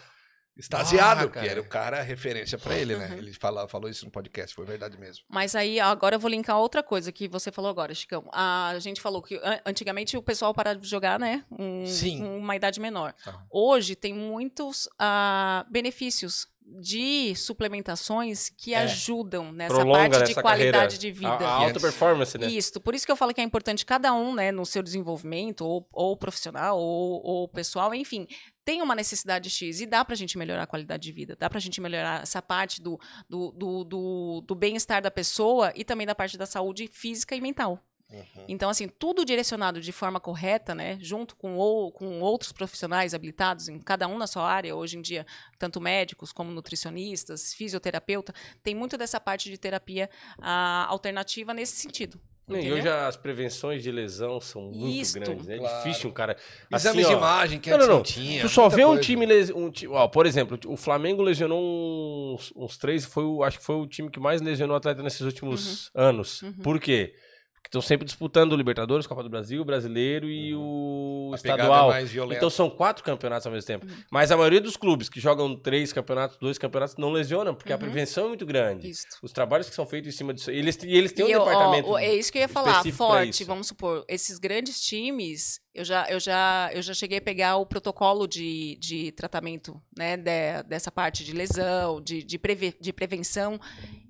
[0.60, 1.52] Extasiado, Ah, porque cara.
[1.52, 3.08] era o cara referência pra ele, né?
[3.12, 3.18] Uhum.
[3.18, 5.24] Ele fala, falou isso no podcast, foi verdade mesmo.
[5.30, 8.30] Mas aí, agora eu vou linkar outra coisa que você falou agora, Chicão.
[8.34, 11.44] A gente falou que an- antigamente o pessoal parava de jogar, né?
[11.58, 12.24] Um, Sim.
[12.24, 13.14] Uma idade menor.
[13.50, 16.46] Hoje tem muitos ah, benefícios
[16.82, 18.80] de suplementações que É.
[18.80, 20.98] ajudam nessa prolonga parte de qualidade carreira.
[20.98, 21.48] de A, vida.
[21.48, 21.82] a alta Yes.
[21.82, 22.48] performance, né?
[22.48, 25.62] Isso, por isso que eu falo que é importante cada um, né, no seu desenvolvimento,
[25.66, 28.28] ou, ou profissional, ou, ou pessoal, enfim,
[28.70, 31.60] tem uma necessidade X e dá pra gente melhorar a qualidade de vida, dá pra
[31.60, 36.14] gente melhorar essa parte do, do, do, do, do bem-estar da pessoa e também da
[36.14, 37.84] parte da saúde física e mental.
[38.12, 38.46] Uhum.
[38.48, 41.00] Então, assim, tudo direcionado de forma correta, né?
[41.02, 45.02] Junto com, ou, com outros profissionais habilitados, em cada um na sua área, hoje em
[45.02, 45.26] dia,
[45.58, 52.22] tanto médicos como nutricionistas, fisioterapeuta, tem muito dessa parte de terapia ah, alternativa nesse sentido.
[52.58, 55.20] E hoje as prevenções de lesão são muito Isto.
[55.20, 55.56] grandes, né?
[55.56, 55.78] É Claro.
[55.84, 56.36] difícil um cara...
[56.74, 58.42] Exames assim, de ó, imagem que Não, não, não, tinha.
[58.42, 59.02] Tu só vê um coisa.
[59.04, 63.44] time, les- um ti- ó, por exemplo, o Flamengo lesionou uns, uns três, foi o,
[63.44, 66.42] acho que foi o time que mais lesionou atleta nesses últimos anos.
[66.42, 66.54] Uhum.
[66.64, 67.14] Por quê?
[67.14, 67.29] Porque
[67.68, 71.92] estão sempre disputando o Libertadores, Copa do Brasil, o Brasileiro e o A estadual.
[71.94, 72.04] é.
[72.36, 73.86] Então são quatro campeonatos ao mesmo tempo.
[73.86, 73.94] Uhum.
[74.12, 77.76] Mas a maioria dos clubes que jogam três campeonatos, dois campeonatos, não lesionam, porque a
[77.76, 77.82] Uhum.
[77.82, 78.90] prevenção é muito grande.
[78.90, 79.06] Isso.
[79.22, 80.50] Os trabalhos que são feitos em cima disso.
[80.52, 81.90] Eles, e eles têm um E eu, ó, departamento.
[81.90, 86.10] ó, é isso que eu ia falar, forte, vamos supor, esses grandes times, eu já,
[86.10, 90.92] eu já, eu já cheguei a pegar o protocolo de, de tratamento, né, de- dessa
[90.92, 93.60] parte de lesão, de, de, preve- de prevenção,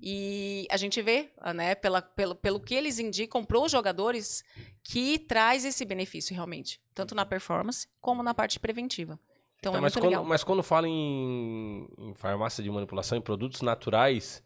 [0.02, 4.42] e a gente vê, né, pela, pelo, pelo que eles indicam para os jogadores,
[4.82, 9.18] que traz esse benefício realmente, tanto na performance como na parte preventiva.
[9.58, 10.24] Então Tá, é mas, muito quando, legal.
[10.24, 14.42] mas quando fala em, em farmácia de manipulação, em produtos naturais.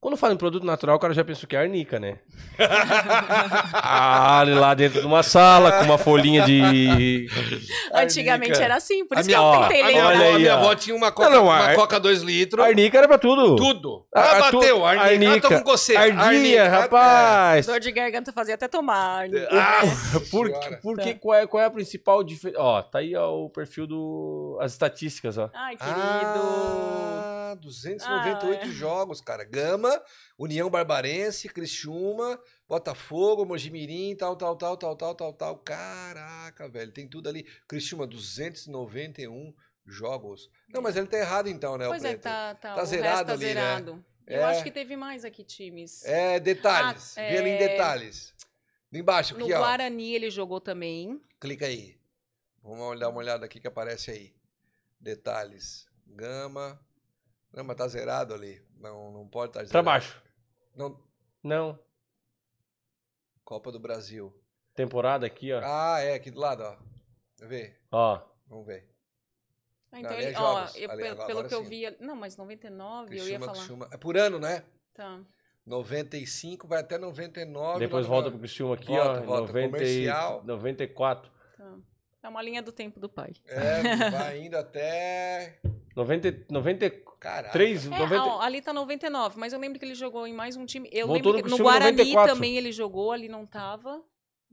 [0.00, 2.16] Quando fala em produto natural, o cara já pensa que é arnica, né?
[3.74, 7.28] ah, ali lá dentro de uma sala, com uma folhinha de.
[7.92, 8.64] Antigamente Arnica.
[8.64, 10.20] era assim, por A isso minha, que eu tentei minha, Olha lembrar.
[10.20, 12.64] avó, a aí, minha avó tinha uma coca, Não, não, uma a- coca 2 litros.
[12.64, 13.56] Arnica era pra tudo.
[13.56, 14.06] Tudo.
[14.14, 15.04] Ah, Ah, bateu, arnica.
[15.04, 15.48] Ah, tô arnica.
[15.48, 16.00] com coceira.
[16.00, 16.24] Ardia,
[16.64, 16.68] Arnica.
[16.68, 17.66] rapaz.
[17.66, 19.28] Dor de garganta fazia até tomar.
[19.28, 19.46] né?
[19.50, 19.80] Ah,
[20.30, 20.78] Por, senhora.
[20.82, 21.14] por Tá.
[21.20, 22.60] qual, é, qual é a principal diferença?
[22.62, 24.58] Ó, tá aí ó, o perfil do.
[24.62, 25.50] As estatísticas, ó.
[25.52, 26.00] Ai, querido.
[26.00, 28.70] Ah, 298 Ah, é.
[28.70, 29.44] jogos, cara.
[29.44, 29.89] Gama,
[30.38, 35.58] União Barbarense, Criciúma, Botafogo, Mojimirim, tal, tal, tal, tal, tal, tal, tal.
[35.58, 37.44] Caraca, velho, tem tudo ali.
[37.66, 39.54] Criciúma, 291
[39.86, 40.50] jogos.
[40.68, 42.22] Não, mas ele tá errado então, né, Pois o é, Preto?
[42.22, 43.52] tá, tá, Tá zerado tá ali, né?
[43.52, 44.04] zerado.
[44.26, 44.44] Eu É.
[44.44, 46.04] acho que teve mais aqui times.
[46.04, 47.18] É, detalhes.
[47.18, 47.68] Ah, Vê ali em é.
[47.68, 48.32] detalhes.
[48.92, 49.58] Embaixo, no aqui, ó.
[49.58, 51.20] Guarani ele jogou também.
[51.40, 51.98] Clica aí.
[52.62, 54.34] Vamos dar uma olhada aqui que aparece aí.
[55.00, 55.86] Detalhes.
[56.06, 56.80] Gama.
[57.52, 58.62] Não, mas tá zerado ali.
[58.80, 59.72] Não, não pode estar zerado.
[59.72, 60.22] Pra baixo.
[60.74, 60.98] Não,
[61.42, 61.78] Não.
[63.44, 64.32] Copa do Brasil.
[64.74, 65.60] Temporada aqui, ó.
[65.62, 66.76] Ah, é, aqui do lado, ó.
[67.46, 68.20] Vê, Ó.
[68.46, 68.88] vamos ver.
[69.92, 70.76] Ah, Então é ele, ó, jogos.
[70.76, 71.68] eu- Ali, pelo, pelo que eu sim.
[71.68, 71.96] vi.
[72.00, 73.56] Não, mas 99 eu ia Criciúma, falar.
[73.58, 73.88] Criciúma.
[73.92, 74.64] É por ano, né?
[74.94, 75.20] Tá.
[75.66, 77.80] 95 vai até 99.
[77.80, 79.24] Depois volta pro Criciúma aqui, Volta, ó.
[79.24, 79.46] volta.
[79.52, 80.44] 90, e- Comercial.
[80.44, 81.30] 94.
[81.56, 81.78] tá.
[82.22, 83.32] É uma linha do tempo do pai.
[83.46, 85.58] É, vai indo até.
[85.96, 87.58] 90, 93, Caraca.
[87.58, 90.64] 90, É, ó, ali tá 99, mas eu lembro que ele jogou em mais um
[90.64, 90.88] time.
[90.92, 92.34] Eu Voltou lembro no que no Criciúma Guarani 94.
[92.34, 94.02] também ele jogou, ali não tava.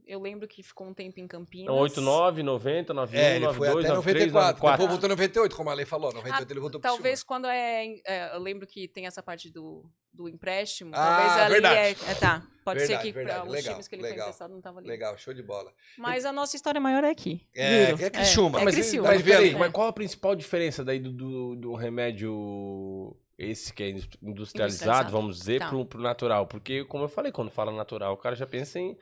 [0.08, 1.68] Eu lembro que ficou um tempo em Campinas.
[1.74, 4.32] 89, 90, 91, É, ele foi 92, até 93, 94.
[4.32, 4.72] 94.
[4.72, 6.12] Depois voltou 98, como a lei falou.
[6.14, 9.50] 98 Ah, ele voltou pro Talvez quando é, é, Eu lembro que tem essa parte
[9.50, 10.92] do, do empréstimo.
[10.94, 11.76] Ah, talvez ali verdade.
[12.06, 12.42] é, é, Tá.
[12.64, 14.16] Pode Verdade, ser que para os Legal, times que ele legal.
[14.18, 14.88] foi emprestado não tava ali.
[14.88, 15.72] Legal, show de bola.
[15.96, 17.46] Mas a nossa história maior é aqui.
[17.54, 18.60] É, que é Criciúma.
[18.60, 19.08] É, Mas- Criciúma.
[19.08, 19.54] mas Mas, ali.
[19.56, 24.32] mas qual a principal diferença daí do, do, do remédio esse que é indus- industrializado,
[24.72, 25.12] Industrializado.
[25.12, 25.68] vamos dizer, Tá.
[25.68, 26.46] pro, pro natural?
[26.46, 28.98] Porque, como eu falei, quando fala natural, o cara já pensa em.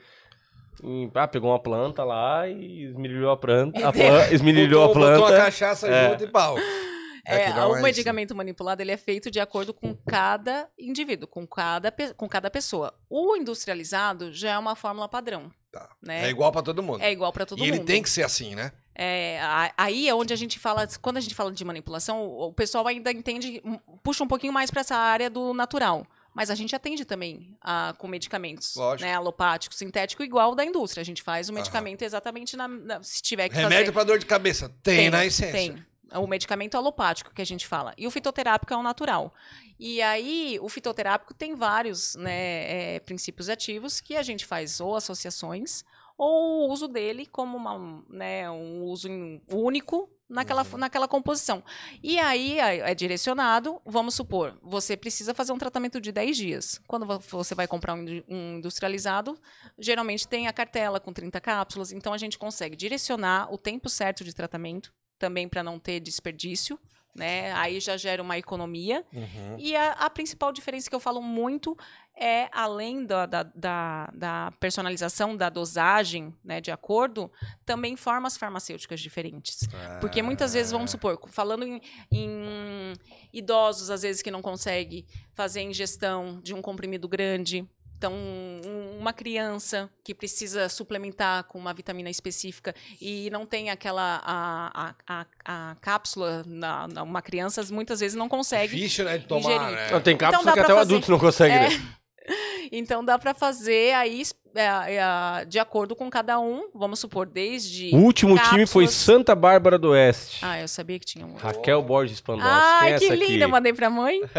[0.82, 3.78] Em ah, pegou uma planta lá e esmirilhou a planta.
[3.88, 5.36] A planta esmirilhou a botou, botou planta.
[5.42, 6.10] a cachaça É.
[6.10, 6.56] junto e pau.
[7.28, 11.44] É, não o é medicamento manipulado ele é feito de acordo com cada indivíduo, com
[11.44, 12.94] cada, com cada pessoa.
[13.10, 15.50] O industrializado já é uma fórmula padrão.
[15.72, 15.88] Tá.
[16.00, 16.26] Né?
[16.26, 17.02] É igual pra todo mundo.
[17.02, 17.74] É igual para todo e mundo.
[17.74, 18.70] ele tem que ser assim, né?
[18.94, 22.52] É, a- aí é onde a gente fala, quando a gente fala de manipulação, o
[22.52, 23.60] pessoal ainda entende,
[24.04, 26.06] puxa um pouquinho mais para essa área do natural.
[26.37, 29.09] Mas a gente atende também ah, com medicamentos, Lógico.
[29.09, 29.14] né?
[29.14, 31.01] Alopático, sintético, igual da indústria.
[31.01, 31.61] A gente faz o Aham.
[31.61, 34.68] medicamento exatamente na, na- se tiver que Remédio pra dor de cabeça.
[34.83, 35.53] Tem, na essência.
[35.53, 35.87] Tem.
[36.14, 37.94] O medicamento alopático que a gente fala.
[37.96, 39.33] E o fitoterápico é o natural.
[39.81, 44.94] E aí, o fitoterápico tem vários né, é, princípios ativos que a gente faz ou
[44.94, 45.85] associações
[46.18, 49.09] ou o uso dele como uma, né, um uso
[49.51, 50.78] único naquela, Uhum.
[50.78, 51.62] naquela composição.
[52.02, 56.80] E aí é é direcionado, vamos supor, você precisa fazer um tratamento de 10 dias.
[56.86, 59.38] Quando vo- você vai comprar um um industrializado,
[59.78, 64.24] geralmente tem a cartela com 30 cápsulas, então a gente consegue direcionar o tempo certo
[64.24, 66.78] de tratamento, também para não ter desperdício,
[67.14, 67.50] né?
[67.54, 69.02] Aí já gera uma economia.
[69.12, 69.56] Uhum.
[69.58, 71.74] E a, a principal diferença que eu falo muito
[72.18, 77.31] é, além da, da, da- da personalização, da dosagem, né, de acordo,
[77.64, 79.68] também formas farmacêuticas diferentes.
[80.00, 80.76] Porque muitas vezes, Ah.
[80.76, 82.92] vamos supor, falando em, em
[83.33, 87.66] idosos, às vezes, que não consegue fazer a ingestão de um comprimido grande.
[87.98, 94.20] Então, um- uma criança que precisa suplementar com uma vitamina específica e não tem aquela
[94.22, 99.16] a, a, a, a cápsula na, na- uma criança muitas vezes não consegue Difícil, né,
[99.18, 99.76] de tomar, ingerir.
[99.76, 99.90] né?
[99.92, 101.68] Não, tem cápsula dá que até o fazer- adulto não consegue, É.
[101.70, 101.88] né?
[102.72, 104.22] Então dá para fazer aí
[104.54, 107.94] é, é, de acordo com cada um, vamos supor, desde.
[107.94, 110.38] O último time foi cápsulas- Santa Bárbara do Oeste.
[110.42, 111.34] Ah, eu sabia que tinha um.
[111.36, 112.48] Raquel Borges Pandolfo.
[112.50, 113.52] Ai, é que linda, aqui?
[113.52, 114.20] mandei pra mãe.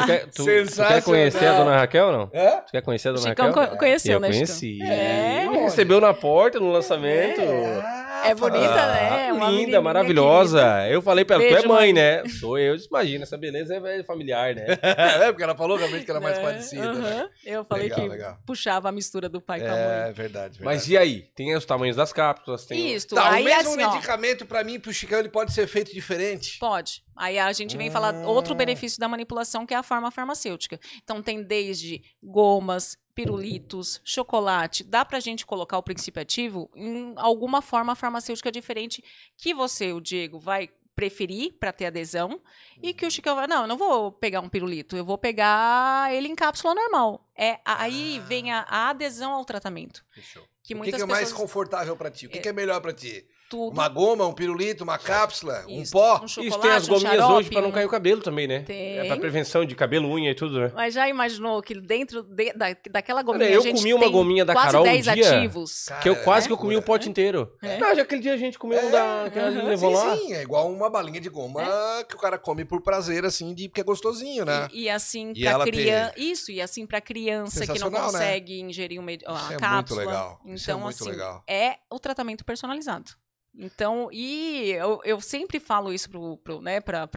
[0.00, 2.22] Tu quer- tu tu- quer conhecer a dona Raquel não?
[2.34, 2.60] Hã?
[2.66, 3.68] Tu quer conhecer a dona Chicão Raquel?
[3.68, 4.82] co- conheceu, Eu né, conheci.
[4.82, 5.48] É.
[5.64, 7.40] Recebeu na porta no lançamento.
[7.40, 7.97] É
[8.34, 9.28] bonita, né?
[9.30, 10.86] Ah, Uma linda, maravilhosa.
[10.88, 11.92] Eu falei pra ela, tu é Beijo, mãe, mãe.
[11.92, 12.22] né?
[12.40, 12.76] Sou eu.
[12.76, 14.66] Imagina, essa beleza é familiar, né?
[14.82, 16.92] É, porque ela falou realmente que era mais É, parecida.
[16.92, 17.08] né?
[17.10, 17.28] aham.
[17.44, 18.38] Eu falei Legal, que legal.
[18.46, 19.78] puxava a mistura do pai com a mãe.
[19.78, 20.58] É, verdade, verdade.
[20.64, 21.22] Mas e aí?
[21.34, 22.94] Tem os tamanhos das cápsulas, tem...
[22.94, 25.66] Isso, Tá, aí o mesmo assim, ó, medicamento pra mim, pro Chicão, ele pode ser
[25.66, 26.58] feito diferente?
[26.58, 27.02] Pode.
[27.18, 30.78] Aí a gente vem falar outro benefício da manipulação, que é a forma farmacêutica.
[31.02, 34.84] Então tem desde gomas, pirulitos, chocolate.
[34.84, 39.02] Dá pra gente colocar o princípio ativo em alguma forma farmacêutica diferente
[39.36, 42.40] que você, o Diego, vai preferir para ter adesão
[42.82, 46.12] e que o Chicão vai, não, eu não vou pegar um pirulito, eu vou pegar
[46.12, 47.28] ele em cápsula normal.
[47.36, 48.26] É aí Ah.
[48.26, 50.42] vem a, a adesão ao tratamento, Fechou.
[50.62, 52.26] que o que, que é mais pessoas confortável pra ti?
[52.26, 53.24] O que, que é melhor pra ti?
[53.48, 56.20] Tudo Uma goma, um pirulito, uma cápsula, um isso, pó?
[56.22, 58.20] um chocolate, Isso tem as um gominhas xarope, hoje pra não um- cair o cabelo
[58.20, 58.60] também, né?
[58.60, 58.98] Tem.
[58.98, 60.72] É pra prevenção de cabelo, unha e tudo, né?
[60.74, 64.08] Mas já imaginou que dentro de- da, daquela gominha Olha, eu a gente comi uma
[64.08, 65.38] gominha da quase Carol um 10 dia.
[65.38, 65.84] ativos.
[65.86, 66.98] Cara, Que eu quase é que eu comi o loucura.
[66.98, 67.52] pote inteiro.
[67.62, 67.78] É.
[67.78, 69.30] Não, já aquele dia a gente comeu um É, da...
[69.32, 69.62] Que aham.
[69.64, 70.16] levou lá.
[70.16, 71.62] Sim, sim, é igual uma balinha de goma
[72.08, 74.68] que o cara come por prazer, assim, de porque é gostosinho, né?
[74.72, 78.00] E, e assim E para criança, isso, e assim para criança que não né?
[78.00, 80.00] consegue ingerir uma, a Isso é muito cápsula.
[80.00, 83.10] legal, Então, é assim, é o tratamento personalizado.
[83.58, 87.08] Então, e eu, eu sempre falo isso pro, pro, né, para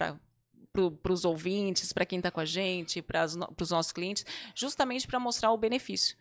[1.01, 4.25] para os ouvintes, para quem está com a gente, para os nossos clientes,
[4.55, 6.15] justamente para mostrar o benefício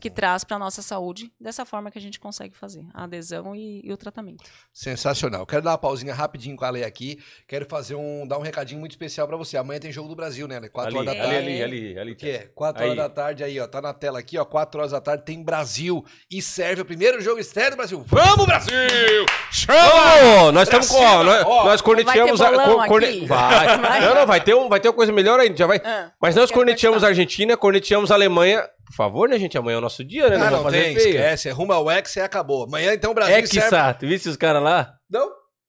[0.00, 0.14] que Uhum.
[0.14, 3.80] traz para a nossa saúde, dessa forma que a gente consegue fazer, a adesão e,
[3.84, 4.44] e o tratamento.
[4.72, 5.46] Sensacional.
[5.46, 7.18] Quero dar uma pausinha rapidinho com a Lei aqui.
[7.48, 9.56] Quero fazer um, dar um recadinho muito especial pra você.
[9.56, 10.68] Amanhã tem jogo do Brasil, né, Ale?
[10.68, 11.48] 4 Ali, horas da ali, tarde.
[11.48, 12.12] ali, ali, ali.
[12.12, 12.50] O quê?
[12.54, 12.96] 4 horas Aí.
[12.96, 13.66] da tarde aí, ó.
[13.66, 14.44] Tá na tela aqui, ó.
[14.44, 18.02] 4 horas da tarde tem Brasil e serve o primeiro jogo estéreo do Brasil.
[18.06, 19.26] Vamos, Brasil!
[19.50, 20.52] Chama!
[20.52, 21.64] Nós estamos com, ó, nós, ó.
[21.64, 23.78] nós corneteamos Vai a, corne- vai.
[23.78, 24.00] Vai.
[24.00, 25.80] Não, não, vai ter um, vai ter uma coisa melhor ainda, já vai.
[25.84, 27.22] Ah, Mas nós corneteamos a participar.
[27.22, 28.68] Argentina, corneteamos a Alemanha.
[28.86, 29.58] Por favor, né, gente?
[29.58, 30.36] Amanhã é o nosso dia, né?
[30.36, 31.08] Ah, não não tem, feio.
[31.08, 31.48] esquece.
[31.48, 32.64] É rumo ao X e acabou.
[32.64, 33.58] Amanhã, então, o Brasil serve...
[33.76, 34.94] Hexa, tu viste os caras lá?
[35.10, 35.28] Não?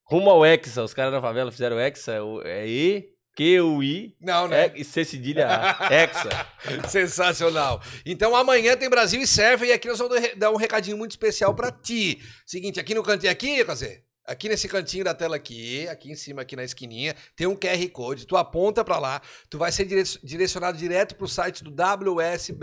[0.09, 4.15] Rumo ao Hexa, os caras da favela fizeram Hexa, o- é E, Q, U, I,
[4.21, 4.71] Não, né?
[4.75, 5.93] e C cedilha A.
[5.93, 6.29] Hexa.
[6.87, 7.81] Sensacional.
[8.05, 11.53] Então amanhã tem Brasil e serve e aqui nós vamos dar um recadinho muito especial
[11.53, 12.19] pra ti.
[12.45, 16.41] Seguinte, aqui no cantinho aqui, Cazê, aqui nesse cantinho da tela aqui, aqui em cima
[16.41, 18.27] aqui na esquininha, tem um QR Code.
[18.27, 21.71] Tu aponta pra lá, tu vai ser dire- direcionado direto pro site do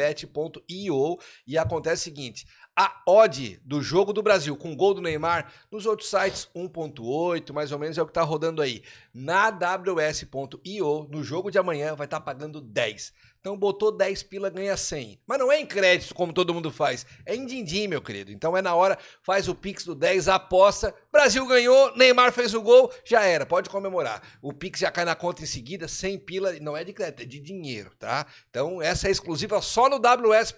[0.04, 2.46] wsbet.io e acontece o seguinte,
[2.76, 7.72] a odd do jogo do Brasil com gol do Neymar, nos outros sites 1.8, mais
[7.72, 8.82] ou menos é o que tá rodando aí.
[9.12, 13.12] Na ws.io, no jogo de amanhã vai estar pagando 10.
[13.44, 15.20] Então botou 10 pila, ganha 100.
[15.26, 17.04] Mas não é em crédito, como todo mundo faz.
[17.26, 18.32] É em din-din, meu querido.
[18.32, 20.94] Então é na hora, faz o Pix do 10, aposta.
[21.12, 24.22] Brasil ganhou, Neymar fez o gol, já era, pode comemorar.
[24.40, 27.26] O Pix já cai na conta em seguida, 100 pila, não é de crédito, é
[27.26, 28.26] de dinheiro, tá?
[28.48, 30.54] Então essa é exclusiva só no ws.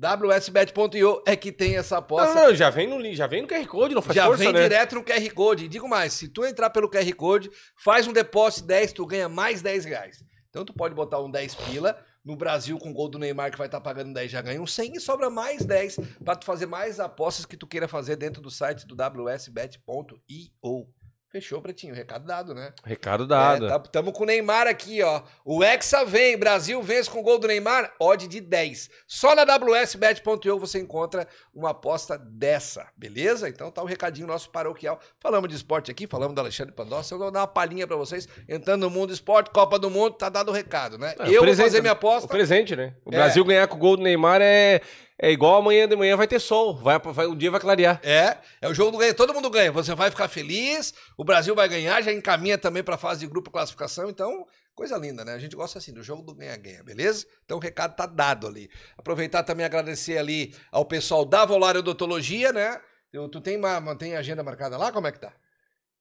[0.00, 2.34] wsbet.io é que tem essa Não, aposta.
[2.34, 4.60] não, já vem no, já vem no QR Code, não faz Já força, vem né?
[4.64, 5.66] direto no QR Code.
[5.66, 9.28] E digo mais, se tu entrar pelo QR Code, faz um depósito 10, tu ganha
[9.28, 10.24] mais 10 reais.
[10.56, 12.02] Então tu pode botar um 10 pila.
[12.24, 14.66] No Brasil, com o gol do Neymar, que vai estar pagando 10, já ganha um
[14.66, 18.40] 100 e sobra mais 10 para tu fazer mais apostas que tu queira fazer dentro
[18.40, 20.88] do site do wsbet.io.
[21.36, 21.94] Fechou, Pretinho.
[21.94, 22.72] Recado dado, né?
[22.82, 23.66] Recado dado.
[23.66, 25.20] É, tá- tamo com o Neymar aqui, ó.
[25.44, 28.88] O Hexa vem, Brasil vence com gol do Neymar, odd de 10.
[29.06, 33.50] Só na WSBet.io você encontra uma aposta dessa, beleza?
[33.50, 34.98] Então tá o recadinho nosso paroquial.
[35.20, 37.12] Falamos de esporte aqui, falamos do Alexandre Pandolfi.
[37.12, 38.26] Eu vou dar uma palhinha pra vocês.
[38.48, 41.14] Entrando no mundo do esporte, Copa do Mundo, tá dado o recado, né?
[41.18, 42.28] É, o eu vou presente, fazer minha O aposta.
[42.28, 42.94] presente, né?
[43.04, 43.16] O É.
[43.16, 44.80] Brasil ganhar com o gol do Neymar é,
[45.18, 46.76] é igual amanhã de manhã vai ter sol.
[46.76, 48.00] Vai, vai, o dia vai clarear.
[48.02, 49.72] É, é o jogo do ganho, todo mundo ganha.
[49.72, 53.50] Você vai ficar feliz, o Brasil vai ganhar, já encaminha também pra fase de grupo
[53.50, 55.32] classificação, então, coisa linda, né?
[55.32, 57.26] A gente gosta assim do jogo do ganha-ganha, beleza?
[57.44, 58.68] Então o recado tá dado ali.
[58.96, 62.78] Aproveitar também agradecer ali ao pessoal da Volário Odontologia, né?
[63.10, 64.92] Tu, tu tem, uma, a agenda marcada lá?
[64.92, 65.32] Como é que tá?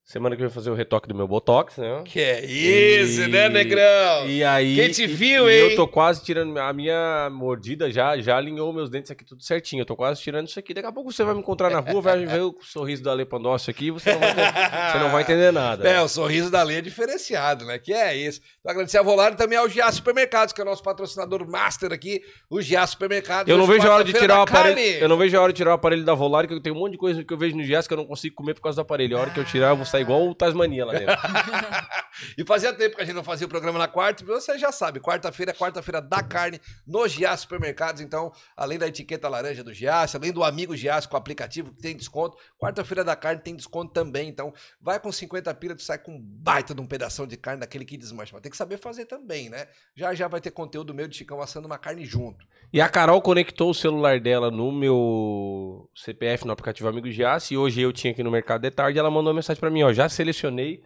[0.07, 2.03] Semana que vem eu vou fazer o retoque do meu Botox, né?
[2.05, 4.27] Que é isso, E- né, Negrão?
[4.27, 4.75] E aí.
[4.75, 5.69] Quem te viu, e hein?
[5.71, 6.55] Eu tô quase tirando.
[6.59, 9.81] A minha mordida já, já alinhou meus dentes aqui tudo certinho.
[9.81, 10.75] Eu tô quase tirando isso aqui.
[10.75, 13.71] Daqui a pouco você vai me encontrar na rua, vai ver o sorriso da Lepandócio
[13.71, 14.41] aqui você não vai, ter-
[14.91, 15.89] você não vai entender nada.
[15.89, 17.79] É, o sorriso da lei é diferenciado, né?
[17.79, 18.41] Que é isso.
[18.59, 21.91] Então, agradecer a Volário e também ao Gia Supermercados, que é o nosso patrocinador master
[21.91, 23.49] aqui, o Gia Supermercados.
[23.51, 24.75] Eu não vejo a hora de tirar o aparelho.
[24.75, 25.01] carne.
[25.01, 26.79] Eu não vejo a hora de tirar o aparelho da Volare, que eu tenho um
[26.79, 28.75] monte de coisa que eu vejo no Gias que eu não consigo comer por causa
[28.75, 29.17] do aparelho.
[29.17, 31.15] A hora que eu tirar, eu vou sair igual o Tasmania lá dentro.
[32.37, 35.01] E fazia tempo que a gente não fazia o programa na quarta, você já sabe,
[35.01, 40.15] quarta-feira é quarta-feira da carne no Giasse Supermercados, então, além da etiqueta laranja do Giasse,
[40.15, 43.91] além do amigo Giasse com o aplicativo que tem desconto, quarta-feira da carne tem desconto
[43.91, 47.35] também, então, vai com 50 pila, tu sai com um baita de um pedação de
[47.35, 49.67] carne daquele que desmancha, mas tem que saber fazer também, né?
[49.95, 52.45] Já já vai ter conteúdo meu de Chicão assando uma carne junto.
[52.73, 57.49] E a Carol conectou o celular dela no meu CPF no aplicativo Amigo Gias.
[57.51, 58.99] E hoje eu tinha aqui no mercado de tarde.
[58.99, 60.81] Ela mandou uma mensagem pra mim: Ó, já selecionei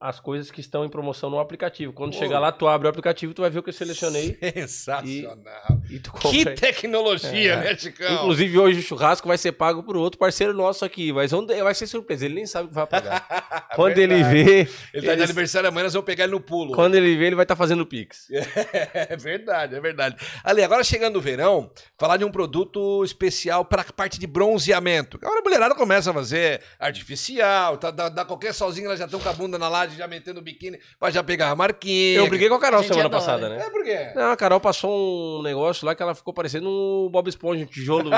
[0.00, 1.92] as coisas que estão em promoção no aplicativo.
[1.92, 2.18] Quando Pô.
[2.18, 5.80] chegar lá, tu abre o aplicativo, tu vai ver o que eu selecionei Sensacional.
[5.90, 7.56] e tu Que tecnologia, É.
[7.56, 8.14] né, Chicão?
[8.14, 11.12] Inclusive, hoje o churrasco vai ser pago por outro parceiro nosso aqui.
[11.12, 13.68] Mas vai ser surpresa, ele nem sabe o que vai pagar.
[13.74, 14.60] Quando ele vê.
[14.60, 16.74] Ele tá de ele- aniversário amanhã, nós vamos pegar ele no pulo.
[16.74, 18.26] Quando ele vê, ele vai estar fazendo Pix.
[18.94, 20.16] É verdade, é verdade.
[20.42, 25.18] Ali, agora chegando o verão, falar de um produto especial para a parte de bronzeamento.
[25.22, 29.20] Agora a mulherada começa a fazer artificial, tá, dá, dá qualquer solzinho, elas já estão
[29.20, 32.18] com a bunda na laje, já metendo o biquíni, pra já pegar a marquinha.
[32.18, 33.20] Eu briguei com a Carol gente semana adora.
[33.20, 33.64] passada, né?
[33.66, 34.12] É, por quê?
[34.14, 37.66] Não, a Carol passou um negócio lá que ela ficou parecendo um Bob Esponja, um
[37.66, 38.10] tijolo.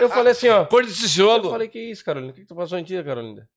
[0.00, 0.64] Eu falei assim, ó.
[0.66, 1.50] Cor de Eu tijolo.
[1.50, 2.32] falei, que isso, Carolina?
[2.32, 3.48] O que, que tu passou em dia, Carolina?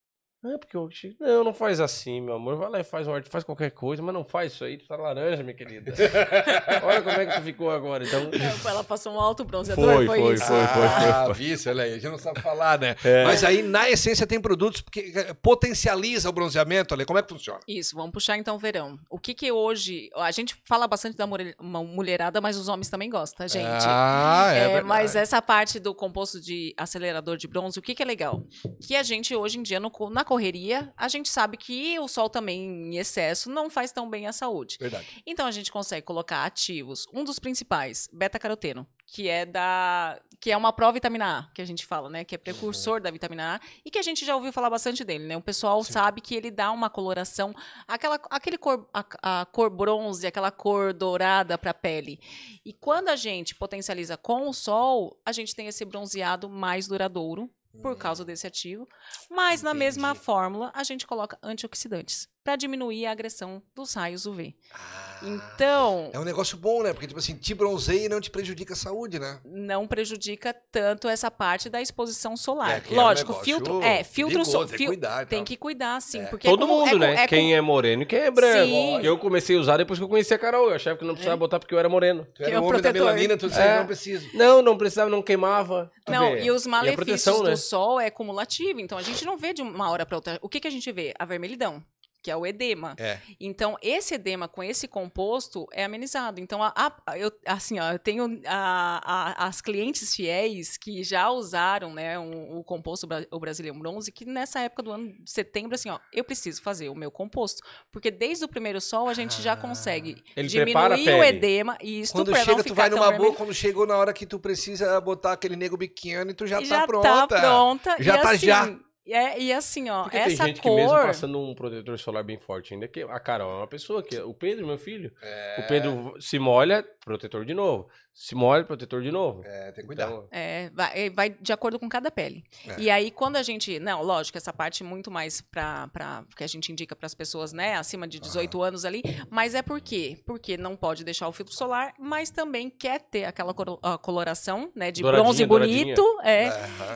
[0.42, 0.90] É, porque eu.
[1.20, 2.56] Não, não faz assim, meu amor.
[2.56, 4.78] Vai lá e faz um arte, faz qualquer coisa, mas não faz isso aí.
[4.78, 5.94] Tu tá laranja, minha querida.
[6.82, 8.06] Olha como é que tu ficou agora.
[8.06, 8.30] Então.
[8.66, 10.46] Ela passou um alto bronzeador, Foi, foi, foi, isso?
[10.46, 11.10] foi, foi.
[11.12, 12.96] Ah, vice, olha aí, a gente não sabe falar, né?
[13.04, 13.26] É.
[13.26, 15.12] Mas aí, na essência, tem produtos que
[15.42, 17.60] potencializa o bronzeamento, olha, como é que funciona?
[17.68, 18.98] Isso, vamos puxar então o verão.
[19.10, 20.10] O que que hoje...
[20.16, 23.66] A gente fala bastante da mulherada, mas os homens também gostam, gente.
[23.86, 24.88] Ah, é, É, verdade.
[24.88, 28.44] mas essa parte do composto de acelerador de bronze, o que, que é legal?
[28.80, 32.30] Que a gente, hoje em dia, no na correria, a gente sabe que o sol
[32.30, 34.78] também, em excesso, não faz tão bem à saúde.
[34.80, 35.24] Verdade.
[35.26, 37.08] Então, a gente consegue colocar ativos.
[37.12, 41.86] Um dos principais, beta-caroteno, que é da que é uma pró-vitamina A, que a gente
[41.86, 42.24] fala, né?
[42.24, 45.26] Que é precursor da vitamina A e que a gente já ouviu falar bastante dele,
[45.26, 45.36] né?
[45.36, 47.54] O pessoal sabe que ele dá uma coloração,
[47.86, 52.22] aquela, aquele cor, a, a cor bronze, aquela cor dourada para a pele.
[52.64, 57.50] E quando a gente potencializa com o sol, a gente tem esse bronzeado mais duradouro
[57.82, 58.88] por causa desse ativo.
[59.30, 60.26] Mas na mesma Entendi.
[60.26, 64.56] fórmula, a gente coloca antioxidantes para diminuir a agressão dos raios UV.
[64.74, 66.94] Ah, Então, É um negócio bom, né?
[66.94, 69.40] Porque, tipo assim, te bronzeia e não te prejudica a saúde, né?
[69.46, 72.78] não prejudica tanto essa parte da exposição solar.
[72.78, 75.26] É, que é um Lógico, filtro, é, filtro perigoso, so, tem que fil- cuidar e
[75.26, 76.26] tem que cuidar sim, É.
[76.28, 77.24] porque é Todo como- mundo, é, né?
[77.24, 78.66] é quem com- é moreno e quem é branco.
[78.66, 79.02] Sim.
[79.04, 80.70] Eu comecei a usar depois que eu conheci a Carol.
[80.70, 81.40] Eu achava que não precisava É.
[81.40, 82.26] botar porque eu era moreno.
[82.34, 83.08] Tu era o o homem da protetor.
[83.08, 83.80] melanina, tu disse, É.
[83.80, 84.30] não preciso.
[84.34, 85.92] Não, não precisava, não queimava.
[86.08, 86.44] Não, vê.
[86.44, 87.56] e os a malefícios proteção, do né?
[87.56, 90.40] sol é cumulativo, então a gente não vê de uma hora para outra.
[90.42, 91.14] O que, que a gente vê?
[91.20, 91.84] A vermelhidão,
[92.22, 92.96] que é o edema.
[92.98, 93.20] É.
[93.40, 96.40] Então, esse edema com esse composto é amenizado.
[96.40, 101.94] Então, a, a- eu, assim, ó, eu tenho a- as clientes fiéis que já usaram
[101.94, 105.90] né, um- o composto, o Brasilian Bronze, que nessa época do ano de setembro, assim,
[105.90, 107.62] ó, eu preciso fazer o meu composto.
[107.92, 109.58] Porque desde o primeiro sol a gente já Ah.
[109.58, 113.24] consegue prepara a diminuir o edema e isso Quando chega, tu vai numa vermelho.
[113.24, 116.82] boa, quando chegou na hora que tu precisa botar aquele nego biquíni, tu já, já
[116.82, 117.28] tá pronta.
[117.28, 117.96] tá pronta.
[118.00, 118.76] Já e tá assim, já.
[119.12, 120.72] É, e assim, ó, Porque essa tem gente cor...
[120.72, 124.04] que mesmo passando um protetor solar bem forte ainda, que a Carol é uma pessoa
[124.04, 127.90] que o Pedro, meu filho, É, o Pedro se molha, protetor de novo.
[128.14, 129.42] Se molha, protetor de novo.
[129.46, 130.08] É, tem que cuidar.
[130.08, 132.44] Então, É, vai, é, vai de acordo com cada pele.
[132.68, 132.82] É.
[132.82, 133.80] E aí, quando a gente.
[133.80, 137.54] Não, lógico, essa parte muito mais pra, pra, que a gente indica para as pessoas,
[137.54, 139.02] né, acima de 18 anos ali.
[139.30, 140.22] Mas é por quê?
[140.26, 143.54] Porque não pode deixar o filtro solar, mas também quer ter aquela
[144.02, 145.96] coloração, né, de Douradinha, bronze douradinha.
[145.96, 146.50] bonito, é,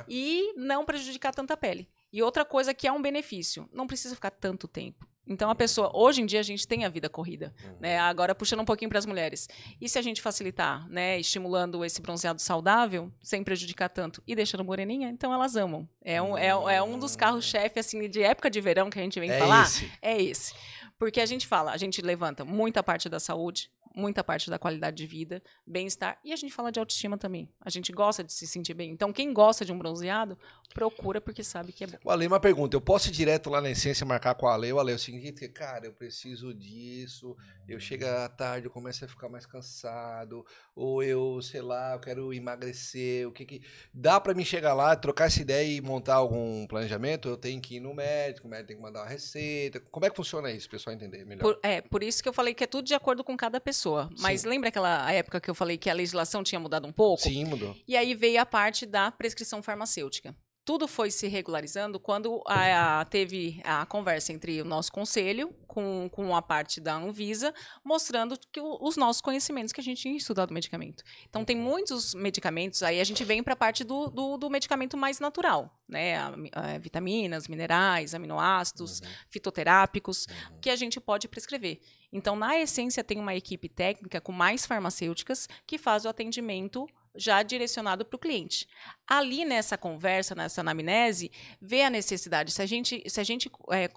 [0.10, 1.88] e não prejudicar tanta pele.
[2.14, 5.08] E outra coisa que é um benefício, não precisa ficar tanto tempo.
[5.26, 7.78] Então a pessoa, hoje em dia a gente tem a vida corrida, Uhum.
[7.80, 7.98] né?
[7.98, 9.48] Agora puxando um pouquinho para as mulheres.
[9.80, 14.66] E se a gente facilitar, né, estimulando esse bronzeado saudável, sem prejudicar tanto e deixando
[14.66, 15.88] moreninha, então elas amam.
[16.04, 19.18] É um, é, é um dos carros-chefe assim de época de verão que a gente
[19.20, 19.64] vem É falar.
[19.64, 19.92] esse.
[20.02, 20.54] É esse.
[21.00, 24.98] Porque a gente fala, a gente levanta muita parte da saúde, muita parte da qualidade
[24.98, 27.50] de vida, bem-estar, e a gente fala de autoestima também.
[27.62, 28.92] A gente gosta de se sentir bem.
[28.92, 30.38] Então, quem gosta de um bronzeado,
[30.74, 31.98] procura porque sabe que é bom.
[32.04, 32.76] O Ale, uma pergunta.
[32.76, 34.74] Eu posso ir direto lá na essência marcar com o Ale?
[34.74, 37.36] O Ale é o seguinte, cara, eu preciso disso.
[37.68, 40.46] Eu chego à tarde, eu começo a ficar mais cansado.
[40.76, 43.28] Ou eu, sei lá, eu quero emagrecer.
[43.28, 43.62] O que que...
[43.94, 47.30] Dá pra mim chegar lá, trocar essa ideia e montar algum planejamento?
[47.30, 49.80] Eu tenho que ir no médico, o médico tem que mandar uma receita.
[49.80, 51.42] Como é que funciona isso, pessoal entender melhor?
[51.42, 53.83] Por, é, por isso que eu falei que é tudo de acordo com cada pessoa.
[54.20, 54.50] Mas Sim.
[54.50, 57.24] lembra aquela época que eu falei que a legislação tinha mudado um pouco?
[57.24, 57.76] Sim, mudou.
[57.88, 60.36] E aí veio a parte da prescrição farmacêutica.
[60.66, 66.08] Tudo foi se regularizando quando a- a- teve a conversa entre o nosso conselho com,
[66.10, 67.54] com a parte da Anvisa,
[67.84, 71.04] mostrando que o- os nossos conhecimentos que a gente tinha estudado medicamento.
[71.28, 74.96] Então, tem muitos medicamentos, aí a gente vem para a parte do, do, do medicamento
[74.96, 76.16] mais natural, né?
[76.18, 80.28] A- a- vitaminas, minerais, aminoácidos, fitoterápicos,
[80.62, 81.82] que a gente pode prescrever.
[82.12, 87.44] Então, na essência, tem uma equipe técnica com mais farmacêuticas que faz o atendimento já
[87.44, 88.68] direcionado para o cliente.
[89.08, 91.30] Ali nessa conversa, nessa anamnese,
[91.62, 92.52] vê a necessidade.
[92.52, 93.90] Se a gente, se a gente é, é,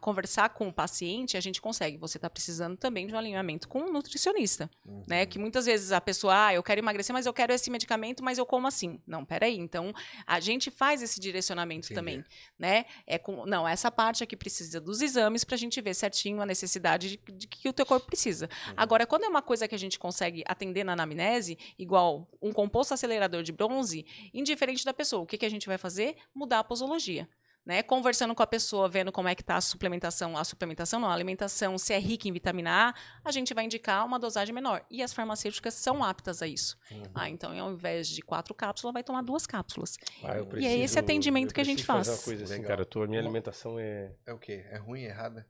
[0.00, 1.98] conversar com o paciente, a gente consegue.
[1.98, 5.02] Você está precisando também de um alinhamento com um nutricionista, Uhum.
[5.06, 5.26] né?
[5.26, 8.38] Que muitas vezes a pessoa, ah, eu quero emagrecer, mas eu quero esse medicamento, mas
[8.38, 8.98] eu como assim?
[9.06, 9.58] Não, peraí.
[9.58, 9.92] Então,
[10.26, 11.94] a gente faz esse direcionamento Entendi.
[11.94, 12.24] também,
[12.58, 12.86] né?
[13.06, 16.46] É com, não, essa parte aqui precisa dos exames para a gente ver certinho a
[16.46, 18.48] necessidade de, de que o teu corpo precisa.
[18.68, 18.74] Uhum.
[18.76, 22.94] Agora, quando é uma coisa que a gente consegue atender na anamnese, igual um composto
[22.94, 24.06] acelerador de bronze,
[24.54, 26.16] indiferente da pessoa, o que, que a gente vai fazer?
[26.34, 27.28] Mudar a posologia.
[27.66, 27.82] Né?
[27.82, 31.14] Conversando com a pessoa, vendo como é que está a suplementação, a suplementação não, a
[31.14, 32.94] alimentação, se é rica em vitamina A,
[33.24, 34.84] a gente vai indicar uma dosagem menor.
[34.90, 36.76] E as farmacêuticas são aptas a isso.
[36.90, 37.02] Uhum.
[37.14, 39.96] Ah, então, ao invés de quatro cápsulas, vai tomar duas cápsulas.
[40.22, 42.08] Ah, eu E é esse preciso- atendimento que a gente preciso faz.
[42.08, 44.62] Uma coisa assim, cara, a minha alimentação é É o quê?
[44.70, 45.46] É ruim, é errada?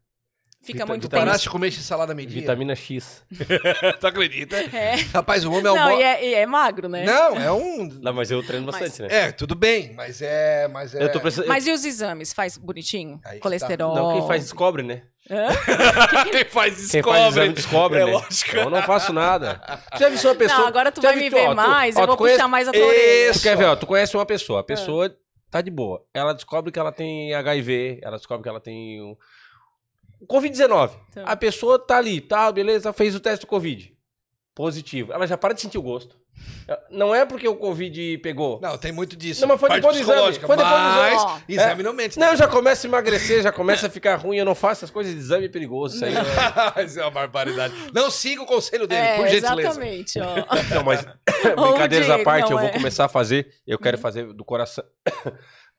[0.64, 1.26] Fica Vita- muito vitamina-.
[1.26, 2.40] Paraste de comer salada meio-dia?
[2.40, 3.22] vitamina X.
[4.00, 4.56] tu acredita?
[4.56, 4.94] É.
[5.12, 5.74] Rapaz, o homem é um...
[5.74, 7.04] Não, mo- e é, e é magro, né?
[7.04, 7.88] Não, é um...
[8.00, 9.08] Não, mas eu treino Mas- bastante, né?
[9.10, 10.66] É, tudo bem, mas é...
[10.68, 11.02] Mas é...
[11.04, 11.46] Eu tô precisando.
[11.48, 12.32] Mas e os exames?
[12.32, 13.20] Faz bonitinho?
[13.24, 13.42] Aí tá.
[13.42, 13.94] Colesterol?
[13.94, 15.02] Não, quem faz descobre, né?
[15.30, 15.48] Hã?
[16.30, 18.12] Quem faz Quem faz exame descobre, É né?
[18.12, 18.56] lógico.
[18.56, 19.54] Eu não faço nada.
[19.94, 20.58] Tu já viu uma pessoa.
[20.60, 22.68] Não, agora tu já vai me ver ó, mais, ó, eu vou conhece- puxar mais
[22.68, 23.32] a tua orelha.
[23.32, 25.16] Tu quer ver, ó, tu conhece uma pessoa, a pessoa
[25.50, 26.04] tá de boa.
[26.12, 29.00] Ela descobre que ela tem HIV, ela descobre que ela tem
[30.26, 30.90] Covid-19.
[31.12, 31.22] Tá.
[31.22, 33.92] A pessoa tá ali, tá, beleza, fez o teste do Covid.
[34.54, 35.12] Positivo.
[35.12, 36.16] Ela já para de sentir o gosto.
[36.90, 38.58] Não é porque o Covid pegou.
[38.60, 39.42] Não, tem muito disso.
[39.42, 41.16] Não, mas foi Parte depois do exame, foi depois do mas exame.
[41.16, 41.40] Ó.
[41.48, 42.18] exame não mente.
[42.18, 44.38] Não, eu já começa a emagrecer, já começa a ficar ruim.
[44.38, 45.96] Eu não faço essas coisas de exame é perigoso.
[45.96, 46.84] Isso aí é...
[46.84, 47.74] Isso é uma barbaridade.
[47.92, 49.60] Não siga o conselho dele, É, por gentileza.
[49.60, 50.74] exatamente, ó.
[50.74, 51.04] Não, mas
[51.54, 52.72] brincadeiras à parte, eu vou é.
[52.72, 53.52] começar a fazer.
[53.66, 54.84] Eu quero fazer do coração.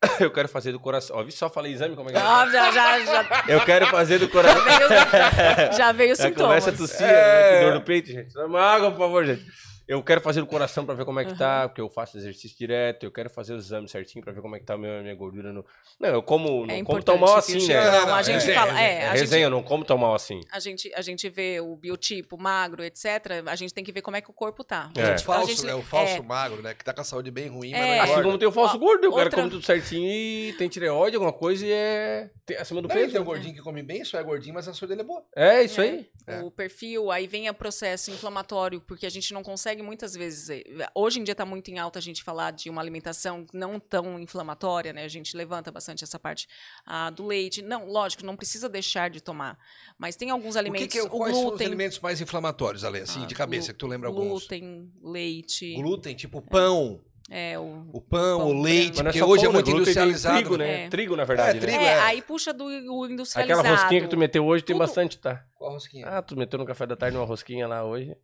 [0.20, 1.16] eu quero fazer do coração.
[1.18, 2.22] Ó, vi só falei exame, como é que é?
[2.22, 4.64] Ah, já, já, já Eu quero fazer do coração.
[4.64, 7.60] veio, já veio os Já começa a tossir, É.
[7.60, 7.62] né?
[7.66, 8.38] Dor no peito, gente.
[8.38, 9.44] Uma água, por favor, gente.
[9.88, 12.58] Eu quero fazer do coração pra ver como é que tá, porque eu faço exercício
[12.58, 13.04] direto.
[13.06, 15.14] Eu quero fazer os exames certinho pra ver como é que tá a minha, minha
[15.14, 15.64] gordura no.
[16.00, 17.76] Não, eu como, não É como tão mal assim, né?
[17.86, 19.86] Não, Não, não, a gente resenha, fala, é, É a resenha, gente, eu não como
[19.86, 20.42] tão mal assim.
[20.52, 23.06] a gente, a gente vê o biotipo magro, etc.
[23.46, 24.90] A gente tem que ver como é que o corpo tá.
[24.98, 25.06] É.
[25.06, 25.76] Gente, falso, A gente- né?
[25.76, 26.22] O falso é.
[26.22, 26.74] magro, né?
[26.74, 27.96] Que tá com a saúde bem ruim, mas É.
[27.98, 30.68] não Assim como tem o falso Ó, gordo, o cara come tudo certinho e tem
[30.68, 33.12] tireoide, alguma coisa e é tem- acima do Não, peso.
[33.12, 33.28] tem um né?
[33.28, 35.24] gordinho que come bem, só é gordinho, mas a saúde dele é boa.
[35.36, 35.84] É, isso É.
[35.84, 36.10] aí.
[36.28, 36.40] É.
[36.42, 40.50] O perfil, aí vem o processo inflamatório, porque a gente não consegue muitas vezes.
[40.50, 40.64] eh,
[40.96, 44.20] Hoje em dia está muito em alta a gente falar de uma alimentação não tão
[44.20, 45.04] inflamatória, né?
[45.04, 46.48] A gente levanta bastante essa parte
[46.86, 47.62] ah, do leite.
[47.62, 49.58] Não, lógico, não precisa deixar de tomar.
[49.98, 50.88] Mas tem alguns O alimentos.
[50.88, 53.00] que que é, o quais são os glúten, alimentos mais inflamatórios, Ale?
[53.00, 54.28] Assim, Ah, de cabeça, que tu lembra alguns.
[54.28, 55.74] glúten, leite.
[55.76, 57.02] Glúten, tipo pão.
[57.28, 59.54] É, o, O pão, Pão o leite, é porque hoje pão, é né?
[59.54, 60.36] muito Glúten tem industrializado.
[60.38, 60.84] Trigo, né?
[60.86, 60.90] É.
[60.90, 61.68] Trigo, na verdade, É, né?
[61.68, 61.82] trigo.
[61.84, 62.00] é, é.
[62.02, 63.62] aí puxa do o industrializado.
[63.68, 65.44] Aquela rosquinha que tu meteu hoje tem Tudo- bastante, tá?
[65.56, 66.06] Qual rosquinha?
[66.08, 68.16] Ah, tu meteu no café da tarde uma rosquinha lá hoje.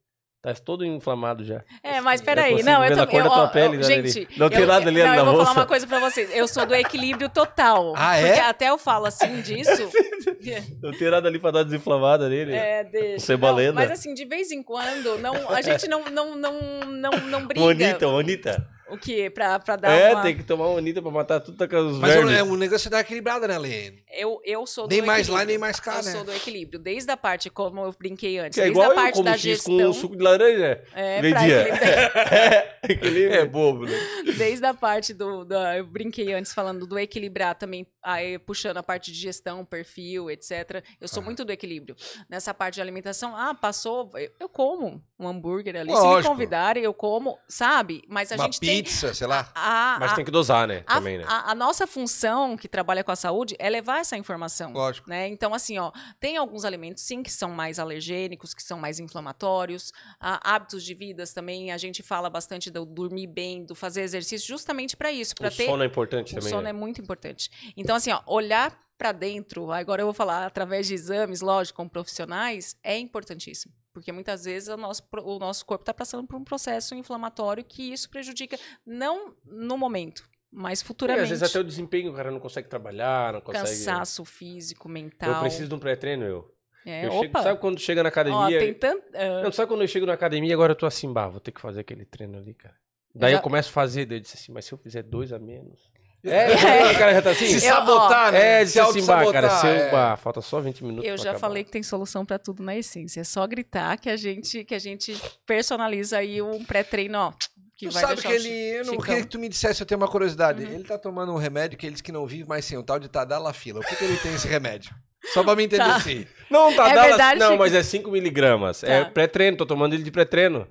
[0.41, 1.61] Tá todo inflamado já.
[1.83, 3.15] É, mas Eu peraí, não, eu também.
[3.19, 4.27] eu- tua ó, pele, gente?
[4.35, 5.59] Não tem eu- nada ali não, na eu vou falar bolsa.
[5.59, 6.29] uma coisa pra vocês.
[6.33, 7.93] Eu sou do equilíbrio total.
[8.01, 8.25] Ah, é?
[8.27, 9.69] Porque até eu falo assim disso.
[10.81, 12.53] Não tem nada ali pra dar desinflamada nele.
[12.53, 13.25] É, deixa.
[13.27, 13.67] Cebolena.
[13.73, 17.45] Não, mas assim, de vez em quando, não, a gente não, não, não, não, não
[17.45, 17.61] briga.
[17.63, 18.67] Bonita, bonita.
[18.91, 19.29] O quê?
[19.29, 20.21] Pra, pra dar É, uma...
[20.21, 22.33] tem que tomar uma bonita pra matar tudo com os Mas o, vermes.
[22.35, 23.93] é, o negócio é dar equilibrada, né, Lê?
[24.11, 26.11] Eu, eu sou do Nem mais lá, nem mais cá, Eu né?
[26.11, 26.77] sou do equilíbrio.
[26.79, 29.25] Desde a parte, como eu brinquei antes, Que é desde igual a eu parte como
[29.25, 29.77] da X gestão.
[29.77, 30.83] com suco de laranja.
[30.93, 33.33] É, pra é, equilíbrio.
[33.33, 33.97] É bobo, né?
[34.37, 38.83] Desde a parte do, da- Eu brinquei antes falando do equilibrar também, aí puxando a
[38.83, 40.83] parte de gestão, perfil, etc.
[40.99, 41.25] Eu sou Aham.
[41.25, 41.95] muito do equilíbrio.
[42.29, 45.89] Nessa parte de alimentação, ah, passou, eu, eu como um hambúrguer ali.
[45.91, 46.29] Se me Lógico.
[46.33, 48.01] convidarem, eu como, sabe?
[48.07, 48.80] Mas a Uma gente tem.
[48.83, 49.49] Pizza, sei lá.
[49.55, 50.83] A, Mas a- tem que dosar, né?
[50.87, 51.25] a, Também, né?
[51.27, 54.73] a- a nossa função que trabalha com a saúde é levar essa informação.
[54.73, 55.09] Lógico.
[55.09, 55.27] Né?
[55.27, 59.91] Então, assim, ó, tem alguns alimentos, sim, que são mais alergênicos, que são mais inflamatórios.
[60.19, 64.47] Ah, hábitos de vidas também, a gente fala bastante do dormir bem, do fazer exercício,
[64.47, 65.65] justamente para isso, para O ter.
[65.65, 66.49] sono é importante o também.
[66.49, 66.69] sono né?
[66.69, 67.49] é muito importante.
[67.75, 71.87] Então, assim, ó, olhar para dentro, agora eu vou falar através de exames, lógico, com
[71.89, 73.73] profissionais, é importantíssimo.
[73.93, 77.91] Porque muitas vezes o nosso, o nosso corpo está passando por um processo inflamatório que
[77.91, 81.23] isso prejudica, não no momento, mas E, futuramente.
[81.23, 83.65] às vezes até o desempenho, o cara não consegue trabalhar, não consegue.
[83.67, 85.33] Cansaço físico, mental.
[85.33, 86.55] Eu preciso de um pré-treino, eu.
[86.85, 88.57] É, eu chego, sabe quando chega na Ó, academia?
[88.59, 89.03] tem tanto.
[89.13, 91.51] ah, Não, sabe quando eu chego na academia agora eu tô assim, bah, vou ter
[91.51, 92.75] que fazer aquele treino ali, cara.
[93.13, 95.31] Daí eu, já- começo a fazer, daí eu disse assim, mas se eu fizer dois
[95.33, 95.91] a menos.
[96.23, 97.45] É, o cara já tá assim.
[97.47, 98.61] Se Eu- sabotar, né?
[98.61, 99.89] É, disse assim, bah, cara, se eu, é.
[99.91, 101.09] bah, falta só 20 minutos.
[101.09, 101.39] Eu já acabar.
[101.39, 103.21] falei que tem solução para tudo na essência.
[103.21, 107.33] É só gritar que a gente que a gente personaliza aí um pré-treino, ó,
[107.75, 108.49] que Tu vai sabe que ele.
[108.49, 110.63] Eu não queria que tu me dissesse, eu tenho uma curiosidade.
[110.63, 110.71] Uhum.
[110.73, 113.07] Ele tá tomando um remédio que eles que não vivem mais sem o tal de
[113.09, 113.79] Tadalafila.
[113.79, 114.93] O que, que ele tem esse remédio?
[115.33, 115.95] Só pra me entender Tá.
[115.95, 116.25] assim.
[116.49, 117.59] Não, tá É verdade, Não, Chico.
[117.59, 118.83] mas é 5 miligramas.
[118.83, 119.09] É Tá.
[119.11, 120.67] pré-treino, tô tomando ele de pré-treino.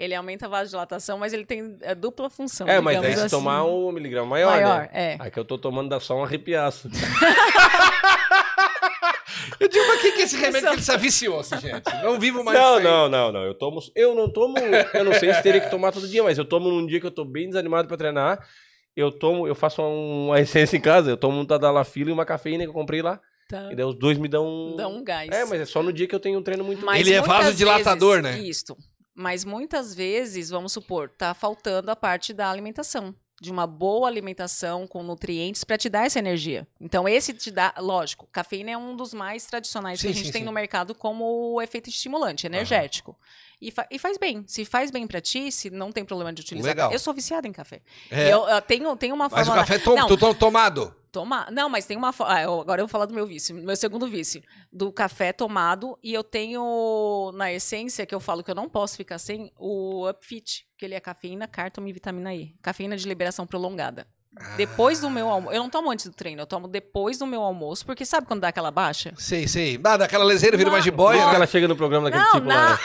[0.00, 2.66] Ele aumenta a vasodilatação, mas ele tem é, dupla função.
[2.66, 3.36] É, mas daí se assim.
[3.36, 4.88] tomar um miligrama maior, maior, né?
[4.94, 5.16] é.
[5.18, 6.88] Aqui eu tô tomando dá só um arrepiaço.
[9.58, 11.84] Eu digo, mas o que, que é esse remédio que ele se aviciou-se, gente?
[12.02, 13.44] Não vivo mais Não, não, não, não.
[13.44, 13.78] Eu tomo.
[13.94, 14.56] Eu não tomo.
[14.58, 17.06] Eu não sei se teria que tomar todo dia, mas eu tomo num dia que
[17.06, 18.38] eu tô bem desanimado pra treinar.
[18.96, 22.64] Eu tomo, eu faço uma essência em casa, eu tomo um Tadalafila e uma cafeína
[22.64, 23.20] que eu comprei lá.
[23.48, 23.70] Tá.
[23.70, 24.74] E daí os dois me dão.
[24.76, 25.28] Dá um gás.
[25.30, 26.84] É, mas é só no dia que eu tenho um treino muito.
[26.84, 28.48] Mas Ele é vasodilatador, vezes- né?
[28.48, 28.76] Isso.
[29.20, 33.14] Mas muitas vezes, vamos supor, tá faltando a parte da alimentação.
[33.38, 36.66] De uma boa alimentação com nutrientes para te dar essa energia.
[36.80, 40.26] Então, esse te dá, lógico, cafeína é um dos mais tradicionais Sim, que a gente
[40.26, 40.46] sim, tem sim.
[40.46, 43.14] no mercado como efeito estimulante, energético.
[43.60, 44.42] E, fa- e faz bem.
[44.46, 46.70] Se faz bem para ti, se não tem problema de utilizar.
[46.70, 46.92] Legal.
[46.92, 47.82] Eu sou viciada em café.
[48.10, 49.60] É, Eu, eu tenho, tenho uma mas o forma.
[49.60, 50.06] café tom, Não.
[50.08, 50.94] tu tom- tomado.
[51.12, 51.50] Tomar.
[51.50, 52.14] Não, mas tem uma.
[52.20, 54.40] Ah, eu- agora eu vou falar do meu vício, meu segundo vício.
[54.72, 55.98] Do café tomado.
[56.02, 60.08] E eu tenho, na essência, que eu falo que eu não posso ficar sem, o
[60.08, 62.54] Upfit, que ele é cafeína, cártamo e vitamina E.
[62.62, 64.06] Cafeína de liberação prolongada.
[64.56, 65.54] Depois do meu almoço.
[65.54, 68.40] Eu não tomo antes do treino, eu tomo depois do meu almoço, porque sabe quando
[68.40, 69.12] dá aquela baixa?
[69.18, 69.78] Sei, sei.
[69.82, 71.26] Ah, daquela leseira vira Não, uma Por jiboia.
[71.26, 71.34] né?
[71.34, 72.54] ela chega no programa daquele não, tipo lá.
[72.54, 72.78] na, né?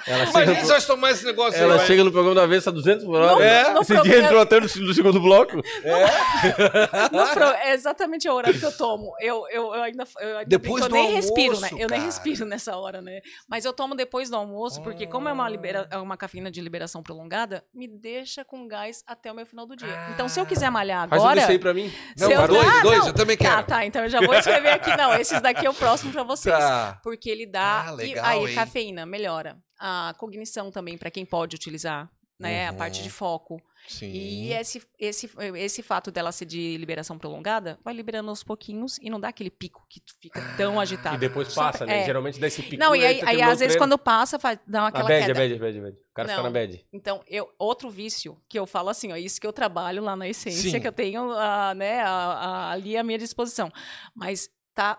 [0.06, 1.86] Ela chega, Imagina no, se nós tomar esse negócio ela aí.
[1.86, 3.34] chega no programa da vez a 200 por hora.
[3.34, 5.56] No- É, no Esse dia programa- entrou até no, no segundo bloco.
[5.56, 5.62] no
[7.34, 9.12] pro- é exatamente a hora que eu tomo.
[9.20, 11.68] Eu, eu, eu ainda, eu ainda Depois eu do nem respiro, né?
[11.68, 12.02] almoço, Eu nem cara.
[12.02, 13.20] respiro nessa hora, né?
[13.48, 16.60] Mas eu tomo depois do almoço, porque como é uma, libera, é uma cafeína de
[16.60, 19.88] liberação prolongada, me deixa com gás até o meu final do dia.
[20.14, 21.40] Então, se eu quiser malhar Faz um agora.
[21.40, 21.92] desse aí pra mim.
[22.18, 23.06] Não, eu- dois, Ah, dois, não.
[23.08, 23.66] eu também Tá, quero.
[23.66, 23.86] tá.
[23.86, 24.96] Então eu já vou escrever aqui.
[24.96, 26.56] Não, esses daqui é o próximo pra vocês.
[26.56, 26.98] Tá.
[27.02, 27.86] Porque ele dá.
[27.88, 28.54] Ah, e legal, aí, hein?
[28.54, 29.56] cafeína melhora.
[29.78, 32.08] A cognição também, pra quem pode utilizar.
[32.38, 33.02] Né, a parte Uhum.
[33.04, 33.60] de foco.
[33.88, 34.10] Sim.
[34.12, 39.10] E esse, esse, esse fato dela ser de liberação prolongada vai liberando aos pouquinhos e
[39.10, 41.16] não dá aquele pico que fica tão agitado.
[41.16, 42.02] E depois passa, né?
[42.02, 42.04] é.
[42.06, 42.76] Geralmente dá esse pico.
[42.82, 43.78] Não, e aí, aí às vezes treino.
[43.78, 45.40] quando passa, faz, dá A aquela bad, a queda.
[45.40, 45.96] bad, a bad, a bad.
[45.96, 46.44] O cara fica Não.
[46.44, 46.86] na bad.
[46.92, 50.28] Então, eu, outro vício que eu falo assim, ó, isso que eu trabalho lá na
[50.28, 50.80] essência, Sim.
[50.80, 53.72] que eu tenho ah, né, a- a- ali à minha disposição.
[54.14, 54.98] Mas tá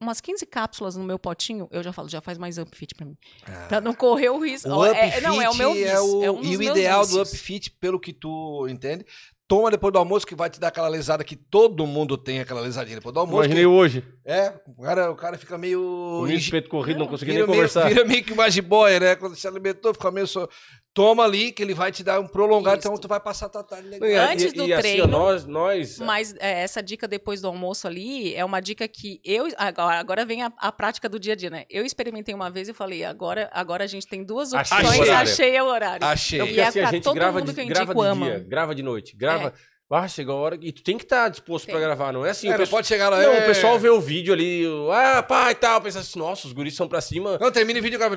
[0.00, 3.16] umas 15 cápsulas no meu potinho, eu já falo, já faz mais upfit pra mim.
[3.46, 3.66] Ah.
[3.68, 4.68] Pra não correr o risco.
[4.68, 5.88] O é, não, é o meu vício.
[5.88, 7.32] é o- é um e o ideal do vícios.
[7.32, 9.04] Upfit, pelo que tu entende,
[9.48, 12.60] toma depois do almoço que vai te dar aquela lesada que todo mundo tem aquela
[12.60, 13.38] lesadinha depois do almoço.
[13.44, 14.04] Imaginei que- hoje.
[14.24, 15.80] É, o cara, o cara fica meio...
[15.82, 17.88] O Nilson Peito corrido, não consegui vira nem meio, conversar.
[17.88, 19.16] Vira meio que uma jiboia, né?
[19.16, 20.26] Quando se alimentou, fica meio...
[20.26, 20.48] So...
[20.98, 22.88] Toma ali, que ele vai te dar um prolongado, Isso.
[22.88, 24.30] então tu vai passar tarde legal.
[24.32, 27.86] Antes e- do e assim, treino, nós, nós Mas é, essa dica depois do almoço
[27.86, 29.46] ali é uma dica que eu.
[29.56, 31.66] Agora, agora vem a, a prática do dia a dia, né?
[31.70, 35.02] Eu experimentei uma vez e falei, agora, agora a gente tem duas Achei opções, o
[35.02, 35.30] horário.
[35.30, 36.04] achei o horário.
[36.06, 36.38] Achei.
[36.40, 38.26] Não, E é assim, a pra gente todo grava, mundo de, grava de ama.
[38.26, 39.54] dia, grava de noite, grava.
[39.90, 41.82] Ah, chega a hora e tu tem que estar disposto pra Tem.
[41.82, 42.48] gravar, não é assim?
[42.48, 43.22] É, o pessoal, pode chegar lá...
[43.22, 43.42] não, é...
[43.42, 46.52] o pessoal vê o vídeo ali, o, ah, pá e tal, pensa assim, nossa, os
[46.52, 47.38] guris são pra cima.
[47.40, 48.14] Não, termina o vídeo, cara.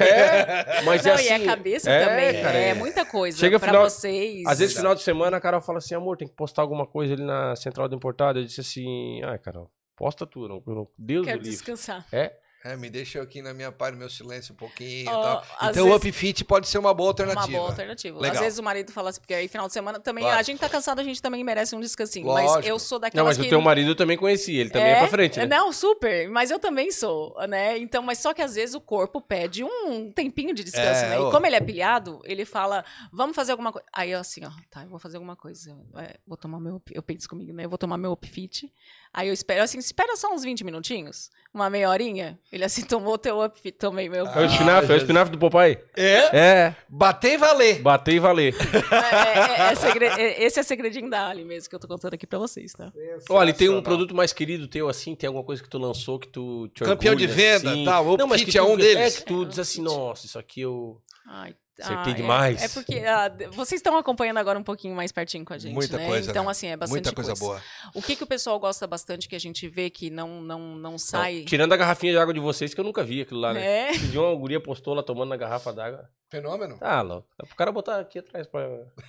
[0.00, 1.24] É, mas Não, é assim.
[1.24, 2.42] e a cabeça é, também.
[2.42, 2.74] cara, é, é.
[2.74, 4.46] muita coisa Chega pra final- vocês.
[4.46, 7.14] Às vezes, final de semana, a Carol fala assim, amor, tem que postar alguma coisa
[7.14, 8.38] ali na central do importado.
[8.38, 11.56] Eu disse assim, ai, Carol, posta tudo, não, não- Deus Quero do livre.
[11.58, 12.06] descansar.
[12.12, 12.32] É.
[12.64, 15.44] É, me deixa aqui na minha no meu silêncio um pouquinho e tal.
[15.64, 17.46] Então o UpFit pode ser uma boa alternativa.
[17.46, 18.18] Uma boa alternativa.
[18.18, 18.36] Legal.
[18.36, 20.38] Às vezes o marido fala assim, porque aí final de semana também, Claro.
[20.40, 22.26] a gente tá cansado, a gente também merece um descansinho.
[22.26, 22.66] Mas Lógico.
[22.66, 23.46] eu sou daquelas Não, mas que...
[23.46, 25.44] o teu marido eu também conheci, ele também é, pra frente, né?
[25.44, 27.76] Não, super, mas eu também sou, né?
[27.76, 31.18] Então, mas só que às vezes o corpo pede um tempinho de descanso, É, né?
[31.18, 31.28] ô.
[31.28, 33.86] E como ele é pilhado, ele fala, vamos fazer alguma coisa.
[33.92, 35.76] Aí eu assim, ó, tá, eu vou fazer alguma coisa.
[35.96, 37.66] É, vou tomar meu, eu penso comigo, né?
[37.66, 38.72] Eu vou tomar meu Upfit.
[39.16, 42.36] Aí eu espero, assim, espera só uns 20 minutinhos, uma meia horinha.
[42.50, 45.78] Ele assim, tomou teu Upfit, tomei meu É o espinafre, é o espinafre do papai.
[45.96, 46.36] É?
[46.36, 47.80] É, Bater e valer.
[47.80, 48.54] bater e valer.
[48.90, 52.14] É, é, é segre- é- esse é segredinho da Ali mesmo que eu tô contando
[52.14, 52.92] aqui pra vocês, tá?
[53.30, 55.14] Olha, tem um produto mais querido teu, assim?
[55.14, 57.84] Tem alguma coisa que tu lançou que tu te Campeão de orgulha, venda, assim?
[57.84, 59.16] tá, o Não, mas que é um deles.
[59.16, 61.00] É que tu diz assim, nossa, isso aqui eu...
[61.26, 62.62] Ai, Acertei é- demais.
[62.62, 65.96] É, porque ah, vocês estão acompanhando agora um pouquinho mais pertinho com a gente, Muita
[65.96, 66.06] né?
[66.06, 66.50] coisa, Então, né?
[66.50, 67.60] assim, é bastante Muita coisa, boa.
[67.94, 70.96] O que, que o pessoal gosta bastante que a gente vê que não, não, não
[70.98, 71.40] sai...
[71.40, 73.90] Não, tirando a garrafinha de água de vocês, que eu nunca vi aquilo lá, né?
[73.90, 73.92] É.
[74.16, 76.08] Uma guria postou lá tomando na garrafa d'água.
[76.30, 76.78] Fenômeno.
[76.78, 77.28] Tá, louco.
[77.42, 78.60] É pro cara botar aqui atrás pra,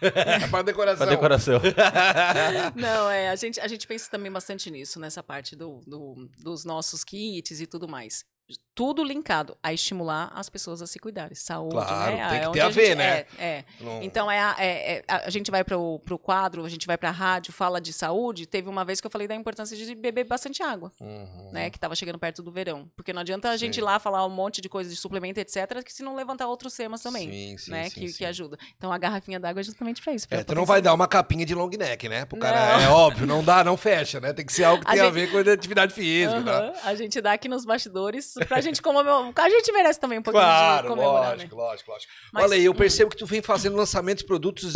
[0.52, 1.06] Para decoração.
[1.06, 1.62] pra decoração.
[2.76, 6.66] Não, é, a gente, a gente pensa também bastante nisso, nessa parte do, do- dos
[6.66, 8.24] nossos kits e tudo mais.
[8.76, 11.34] Tudo linkado a estimular as pessoas a se cuidarem.
[11.34, 12.30] Saúde, Claro, né?
[12.30, 13.26] tem que É ter a ver, gente- né?
[13.40, 13.66] É, é.
[13.80, 16.98] Não- Então, é a, é- é- a gente vai para o quadro, a gente vai
[16.98, 18.46] para a rádio, fala de saúde.
[18.46, 21.52] Teve uma vez que eu falei da importância de beber bastante água, Uhum.
[21.54, 21.70] né?
[21.70, 22.90] Que estava chegando perto do verão.
[22.98, 23.80] Porque não adianta a gente Sim.
[23.80, 26.76] ir lá falar um monte de coisa de suplemento, etc., que se não levantar outros
[26.76, 27.90] temas também, Sim, sim, né?
[27.90, 28.58] sim, que, que ajuda.
[28.78, 30.28] Então, a garrafinha d'água é justamente para isso.
[30.28, 32.26] pra É, tu não vai dar uma capinha de long neck, né?
[32.26, 32.84] Pro cara, Não.
[32.84, 34.34] é óbvio, não dá, não fecha, né?
[34.34, 36.52] Tem que ser algo que A tenha a gente- ver com a atividade física, tá?
[36.60, 39.32] Aham, A gente dá aqui nos bastidores pra gente comemorar.
[39.36, 41.62] A gente merece também um pouquinho de Claro, comemorar, lógico, né?
[41.64, 42.14] lógico, lógico.
[42.34, 42.76] Mas- Olha aí, eu hum.
[42.76, 44.74] percebo que tu vem fazendo lançamentos de produtos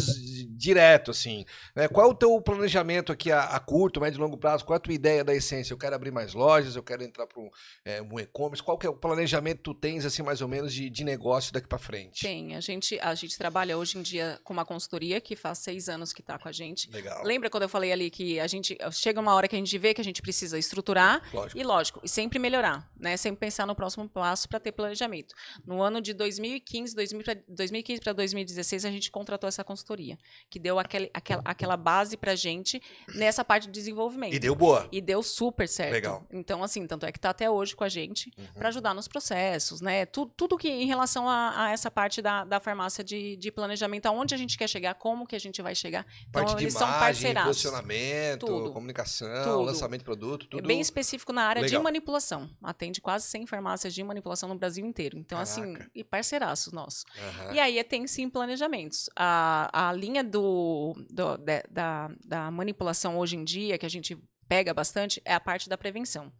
[0.55, 1.45] direto, assim.
[1.75, 1.87] né?
[1.87, 4.65] Qual é o teu planejamento aqui a, a curto, médio e longo prazo?
[4.65, 5.73] Qual é a tua ideia da essência?
[5.73, 7.49] Eu quero abrir mais lojas, eu quero entrar para um,
[7.85, 8.61] é, um e-commerce.
[8.63, 11.53] Qual que é o planejamento que tu tens, assim, mais ou menos, de, de negócio
[11.53, 12.21] daqui para frente?
[12.21, 15.87] Tem, a gente, a gente trabalha hoje em dia com uma consultoria que faz seis
[15.89, 16.89] anos que está com a gente.
[16.91, 17.23] Legal.
[17.23, 19.93] Lembra quando eu falei ali que a gente chega uma hora que a gente vê
[19.93, 21.57] que a gente precisa estruturar Lógico.
[21.59, 23.15] e lógico, e sempre melhorar, né?
[23.17, 25.33] Sempre pensar no próximo passo para ter planejamento.
[25.65, 30.17] No ano de 2015, 2000 pra- 2015 para 2016, a gente contratou essa consultoria,
[30.49, 32.81] que deu aquele, aquela, aquela base para gente
[33.15, 34.33] nessa parte de desenvolvimento.
[34.33, 34.85] E deu boa.
[34.91, 35.93] E deu super certo.
[35.93, 36.27] Legal.
[36.29, 38.45] Então, assim, tanto é que tá até hoje com a gente Uhum.
[38.55, 40.05] para ajudar nos processos, né?
[40.05, 44.07] Tudo, tudo que em relação a, a essa parte da, da farmácia de, de planejamento,
[44.07, 46.05] aonde a gente quer chegar, como que a gente vai chegar.
[46.29, 47.47] Então, Parte de eles são imagem, parceiraços.
[47.49, 48.71] posicionamento, Tudo.
[48.73, 49.61] comunicação, Tudo.
[49.61, 50.67] lançamento de produto, É tudo.
[50.67, 51.79] bem específico na área Legal.
[51.79, 52.49] de manipulação.
[52.63, 55.17] Atende quase 100 farmácias de manipulação no Brasil inteiro.
[55.17, 55.91] Então, assim, Caraca.
[55.93, 57.03] e parceiraços nossos.
[57.17, 57.53] Aham.
[57.53, 59.09] E aí tem sim planejamentos.
[59.15, 64.17] A, a linha do, do- da- da, da manipulação hoje em dia, que a gente
[64.47, 66.31] pega bastante, é a parte da prevenção.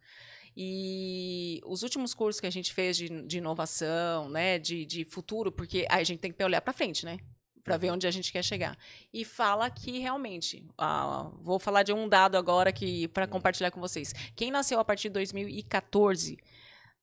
[0.56, 5.50] E os últimos cursos que a gente fez de, de inovação, né, de, de futuro,
[5.52, 7.18] porque a gente tem que olhar para frente, né?
[7.62, 8.76] Para ver onde a gente quer chegar.
[9.12, 13.80] E fala que realmente, ah, vou falar de um dado agora que para compartilhar com
[13.80, 14.12] vocês.
[14.34, 16.36] Quem nasceu a partir de 2014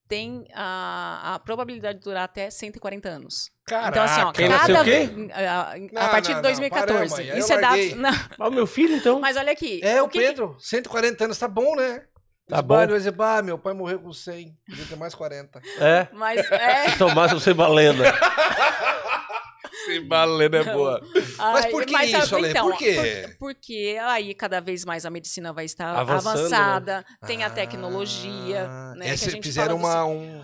[0.07, 3.51] tem a, a probabilidade de durar até 140 anos.
[3.67, 5.09] Então, assim, ó, Quem cada o quê?
[5.33, 6.87] A, a Não, partir não, de não, 2014.
[6.93, 7.69] paramos aí, aí Isso é dado.
[7.71, 7.95] larguei.
[7.95, 9.19] Não, Ah, o meu filho, então.
[9.19, 9.81] mas olha aqui.
[9.83, 12.03] É, o que- Pedro, 140 anos, tá bom, né?
[12.47, 12.75] Tá Os bom.
[12.75, 15.59] vai dizer, bah, meu pai morreu com 100, podia ter mais 40.
[15.79, 16.07] É.
[16.13, 16.89] Mas é.
[16.91, 18.05] Se tomasse você balena.
[19.85, 21.01] Sim, balena é boa.
[21.37, 22.49] Mas Ai, por que mas, isso, Ale?
[22.49, 22.93] então, Por quê?
[22.95, 28.65] Porque, porque aí cada vez mais a medicina vai estar Avançando, avançada, tem a tecnologia,
[28.69, 29.09] Ah, né?
[29.09, 30.41] essa- que a gente fizeram fala uma, um...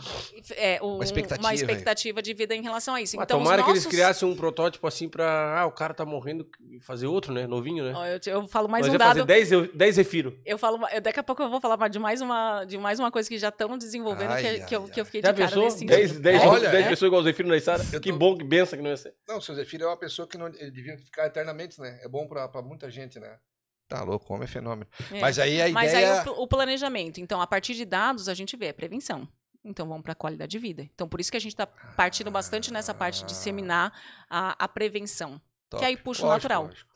[0.55, 3.15] é, um- uma expectativa, uma expectativa de vida em relação a isso.
[3.17, 5.59] Mas Então, tomara que eles nossos- criassem um protótipo assim pra.
[5.61, 7.45] Ah, o cara tá morrendo e fazer outro, né?
[7.47, 8.15] Novinho, né?
[8.15, 9.27] Eu, te- eu falo mais Nós um ia fazer dado.
[9.27, 10.37] 10, eu- 10 refiro.
[10.45, 13.11] Eu falo, eu- daqui a pouco eu vou falar de mais uma, de mais uma
[13.11, 15.37] coisa que já estão desenvolvendo Ai, que, ai, que, eu, que eu fiquei Já de
[15.37, 15.63] cara pensou?
[15.65, 16.23] nesse 10, sentido.
[16.23, 16.89] 10, É, Olha, 10 é.
[16.89, 17.85] pessoas igual o Zefiro na Isara.
[17.91, 19.13] Eu Que bom, que benção que não ia ser.
[19.27, 21.99] Não, o seu Zé Filho é uma pessoa que não, ele devia ficar eternamente, né?
[22.03, 23.39] É bom pra, pra muita gente, né?
[23.87, 24.89] Tá louco, o homem é fenômeno.
[25.11, 25.19] É.
[25.19, 26.21] Mas aí a Mas ideia...
[26.21, 27.19] aí o, o planejamento.
[27.19, 29.27] Então, a partir de dados, a gente vê a prevenção.
[29.63, 30.83] Então, vamos para a qualidade de vida.
[30.93, 33.93] Então, por isso que a gente está partindo bastante nessa parte de disseminar
[34.29, 35.39] a, a prevenção.
[35.69, 35.81] Top.
[35.81, 36.63] que aí puxa o Lógico, natural.
[36.65, 36.89] lógico.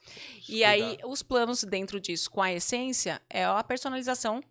[0.49, 1.09] E aí, Cuidado.
[1.11, 4.43] os planos dentro disso, com a essência, é a personalização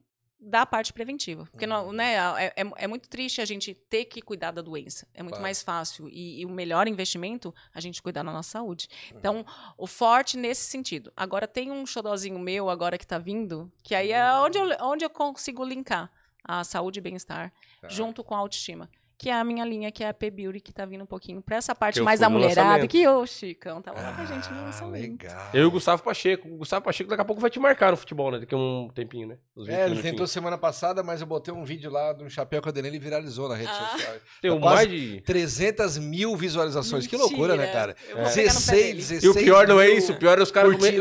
[0.48, 1.46] da parte preventiva.
[1.50, 5.06] Porque não, né, é, é- é muito triste a gente ter que cuidar da doença.
[5.12, 5.42] É muito Claro.
[5.42, 6.08] mais fácil.
[6.08, 8.86] E, e o melhor investimento, a gente cuidar da nossa saúde.
[9.10, 9.18] Uhum.
[9.18, 11.12] Então, o forte nesse sentido.
[11.16, 15.04] Agora, tem um xodozinho meu agora que tá vindo, que aí é onde eu, onde
[15.04, 16.10] eu consigo linkar
[16.44, 17.88] a saúde e bem-estar Tá.
[17.88, 18.88] junto com a autoestima.
[19.18, 21.40] Que é a minha linha, que é a P Beauty, que tá vindo um pouquinho
[21.40, 24.50] pra essa parte eu mais da mulherada, que o Chicão tava lá com a gente
[24.52, 25.22] no Ah, lançamento.
[25.22, 25.48] legal.
[25.54, 26.46] Eu e o Gustavo Pacheco.
[26.48, 28.40] O Gustavo Pacheco daqui a pouco vai te marcar no futebol, né?
[28.40, 29.38] Daqui a um tempinho, né?
[29.56, 32.60] Uns 20 É, ele tentou semana passada, mas eu botei um vídeo lá um chapéu
[32.60, 33.88] com a Daniela e viralizou na rede Ah.
[33.92, 34.14] social.
[34.42, 35.22] Tem um mais de...
[35.22, 37.06] 300 mil visualizações.
[37.06, 37.72] Que loucura, né, Mentira.
[37.72, 37.96] cara?
[38.14, 38.94] Pé 16, dele.
[38.98, 40.12] 16 E o pior não é isso.
[40.12, 40.50] O pior é os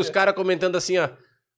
[0.09, 1.09] caras comentando assim, ó.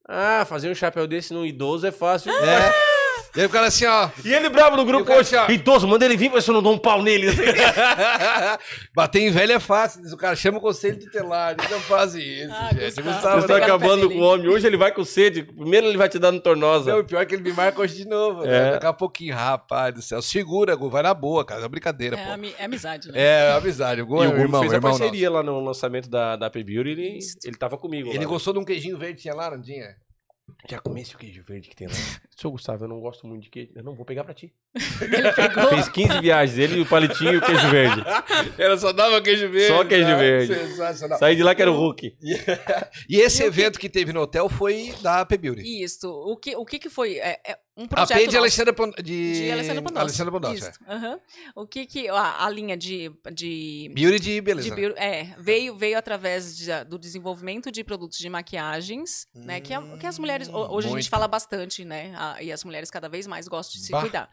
[0.10, 2.32] Ah, fazer um chapéu desse num idoso é fácil.
[2.32, 2.72] É.
[3.36, 4.09] E aí o cara assim, ó.
[4.26, 5.36] E ele bravo no grupo hoje.
[5.36, 5.53] assim.
[5.53, 7.28] Idoso, manda ele vir pra ver se eu não dou um pau nele.
[8.95, 10.01] Bater em velho é fácil.
[10.01, 11.55] diz O cara chama o conselho tutelar.
[11.57, 12.86] Eles não fazem isso, Ah, gente.
[13.01, 13.09] Gustavo.
[13.11, 14.47] Gustavo, Você tá acabando com o homem.
[14.47, 15.43] Hoje ele vai com sede.
[15.43, 16.91] Primeiro ele vai te dar no tornosa.
[16.91, 18.43] Não, o pior é que ele me marca hoje de novo.
[18.43, 18.47] É.
[18.47, 18.72] Né?
[18.72, 20.22] Daqui a pouquinho, rapaz do céu.
[20.22, 21.61] Segura, Gu, vai na boa, cara.
[21.61, 22.45] É uma brincadeira, É, pô.
[22.59, 23.20] é amizade, né?
[23.22, 24.01] É, amizade.
[24.01, 25.01] O Gu E é o o Guto irmão, fez a irmão nosso.
[25.03, 26.89] parceria lá no lançamento da, da P Beauty.
[26.89, 28.09] Ele, ele tava comigo.
[28.09, 28.26] Ele lá.
[28.26, 29.95] gostou de um queijinho verde que tinha lá, não tinha?
[30.70, 31.93] Já comece o queijo verde que tem lá.
[32.39, 33.71] Seu Gustavo, eu não gosto muito de queijo.
[33.75, 34.53] Eu não vou pegar pra ti.
[35.01, 35.67] Ele pegou.
[35.69, 38.03] Fez 15 viagens, ele, o palitinho e o queijo verde.
[38.59, 39.67] Ela só dava queijo verde.
[39.75, 40.15] Só queijo né?
[40.15, 40.53] verde.
[40.53, 41.17] Sensacional.
[41.17, 42.15] Saí de lá que era o Hulk.
[43.09, 45.83] E esse evento que teve no hotel foi da AP Beauty.
[45.83, 46.07] Isso.
[46.11, 47.17] O que, o que, que foi?
[47.17, 48.38] É, é um A projeto P de nosso.
[48.38, 49.33] Alexandre de...
[49.33, 50.01] De Alessandro Pandolfi.
[50.01, 50.69] Alessandro Pandolfi, Isso.
[50.88, 51.19] é.
[51.55, 52.07] O que que...
[52.09, 53.11] A, a linha de...
[53.33, 54.69] de Beauty de beleza.
[54.69, 59.59] de bio- é, veio, veio através de- do desenvolvimento de produtos de maquiagens, né?
[59.61, 60.47] Que, a- que as mulheres.
[60.49, 61.01] ho- Hoje a Muito.
[61.03, 62.13] gente fala bastante, né?
[62.15, 64.01] a- e as mulheres cada vez mais gostam de se Bah.
[64.01, 64.30] cuidar.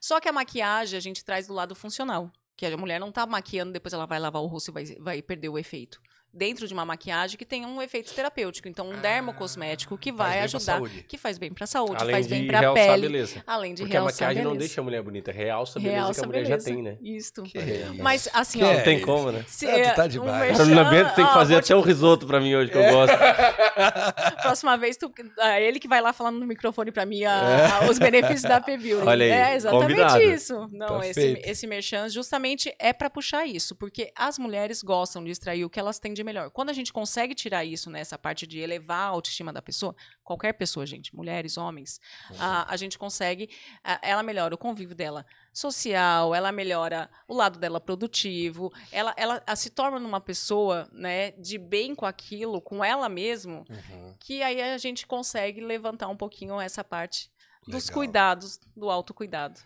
[0.00, 2.30] Só que a maquiagem a gente traz do lado funcional.
[2.56, 5.22] Que a mulher não tá maquiando, depois ela vai lavar o rosto e vai, vai
[5.22, 6.00] perder o efeito.
[6.34, 8.66] Dentro de uma maquiagem que tem um efeito terapêutico.
[8.68, 10.80] Então, um dermocosmético que vai ajudar.
[11.08, 13.02] Que faz bem pra saúde, Além faz bem pra realçar a pele.
[13.08, 13.42] beleza.
[13.46, 14.68] Além de Porque a realçar maquiagem não beleza.
[14.68, 16.66] deixa a mulher bonita, realça a beleza Realça que a a mulher beleza.
[16.68, 16.96] já tem, né?
[17.00, 17.42] Isso.
[17.44, 17.58] Que
[18.02, 18.70] Mas, assim, Que ó.
[18.72, 19.06] é Não tem isso?
[19.06, 19.44] como, né?
[19.46, 20.38] se Ah, tu é tá um demais.
[20.40, 22.76] merchan- Carolina Bento tem que ó, fazer vou até um risoto pra mim hoje, que
[22.78, 22.90] eu É.
[22.90, 23.14] gosto.
[24.42, 27.88] Próxima vez, tu, é ele que vai lá falando no microfone pra mim a- a-
[27.90, 29.06] os benefícios da P-Beauty.
[29.06, 30.20] Olha aí, É exatamente combinado.
[30.22, 30.68] isso.
[30.72, 35.30] Não, Tá esse, esse merchan justamente é pra puxar isso, porque as mulheres gostam de
[35.30, 36.50] extrair o que elas têm de melhor.
[36.50, 39.94] Quando a gente consegue tirar isso nessa parte de elevar a autoestima da pessoa,
[40.24, 42.00] qualquer pessoa, gente, mulheres, homens,
[42.38, 43.48] a, a gente consegue,
[43.84, 49.42] a- ela melhora o convívio dela social, ela melhora o lado dela produtivo, ela, ela
[49.46, 54.14] a- se torna uma pessoa, né, de bem com aquilo, com ela mesmo, Uhum.
[54.18, 57.30] que aí a gente consegue levantar um pouquinho essa parte
[57.66, 57.94] dos Legal.
[57.94, 59.58] cuidados, do autocuidado.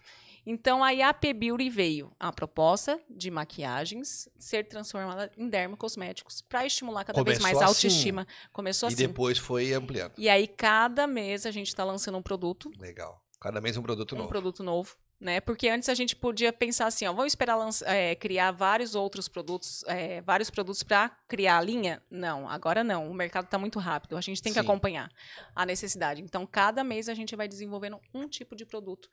[0.51, 6.65] Então, aí a P Beauty veio a proposta de maquiagens ser transformada em dermocosméticos para
[6.65, 7.87] estimular cada vez mais a Começou assim.
[7.87, 8.27] autoestima.
[8.51, 9.07] Começou E assim.
[9.07, 10.13] depois foi ampliando.
[10.17, 13.23] E aí, cada mês a gente está lançando um produto, Legal.
[13.39, 14.29] Cada mês um produto um novo.
[14.31, 15.41] produto novo, né?
[15.41, 19.83] Porque antes a gente podia pensar assim, ó, vamos esperar é, criar vários outros produtos,
[19.87, 22.03] é, vários produtos para criar a linha?
[22.11, 23.11] Não, agora não.
[23.11, 24.17] O mercado está muito rápido.
[24.17, 24.65] A gente tem que Sim.
[24.65, 25.11] acompanhar
[25.55, 26.23] a necessidade.
[26.23, 29.09] Então, cada mês a gente vai desenvolvendo um tipo de produto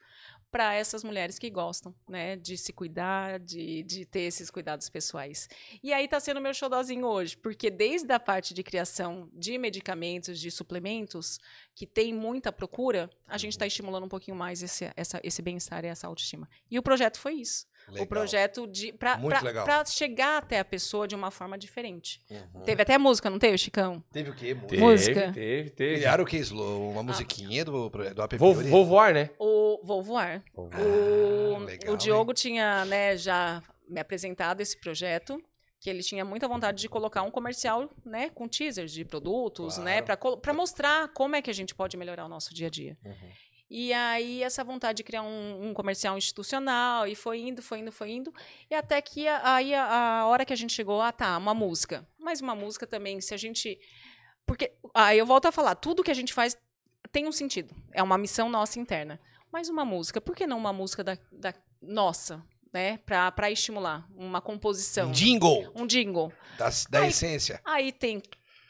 [0.50, 5.48] para essas mulheres que gostam, né, de se cuidar, de, de ter esses cuidados pessoais.
[5.82, 10.38] E aí está sendo meu showzinho hoje, porque desde a parte de criação de medicamentos,
[10.40, 11.38] de suplementos,
[11.74, 15.84] que tem muita procura, a gente está estimulando um pouquinho mais esse, essa- esse bem-estar
[15.84, 16.48] e essa autoestima.
[16.70, 17.66] E o projeto foi isso.
[17.88, 18.04] Legal.
[18.04, 22.20] O projeto de para chegar até a pessoa de uma forma diferente.
[22.28, 22.62] Uhum.
[22.62, 24.02] Teve até música, não teve, Chicão?
[24.12, 24.54] Teve o quê?
[24.54, 24.68] Música?
[24.68, 25.32] Teve, Música.
[25.32, 25.94] teve, teve.
[25.96, 26.90] Criaram o que, Slow?
[26.90, 29.30] Uma musiquinha do, do AP Vou, vou voar, né?
[29.38, 30.42] O Vou Voar.
[30.56, 35.40] Ah, O, legal, o Diogo tinha né, já me apresentado esse projeto,
[35.78, 40.02] que ele tinha muita vontade de colocar um comercial né, com teasers de produtos, né,
[40.02, 40.38] Claro.
[40.38, 42.96] para mostrar como é que a gente pode melhorar o nosso dia a dia.
[43.04, 43.30] Uhum.
[43.68, 47.90] E aí, essa vontade de criar um, um comercial institucional, e foi indo, foi indo,
[47.90, 48.32] foi indo.
[48.70, 51.52] E até que a- aí a, a hora que a gente chegou, ah, tá, uma
[51.52, 52.06] música.
[52.18, 53.78] Mas uma música também, se a gente.
[54.46, 54.72] Porque.
[54.94, 56.56] Aí eu volto a falar, tudo que a gente faz
[57.10, 57.74] tem um sentido.
[57.92, 59.18] É uma missão nossa interna.
[59.52, 62.98] Mas uma música, por que não uma música da, da nossa, né?
[62.98, 65.08] Pra, pra estimular uma composição.
[65.08, 66.32] Um jingle Um jingle.
[66.58, 67.08] da, da Ai.
[67.08, 67.60] essência.
[67.64, 68.22] Aí tem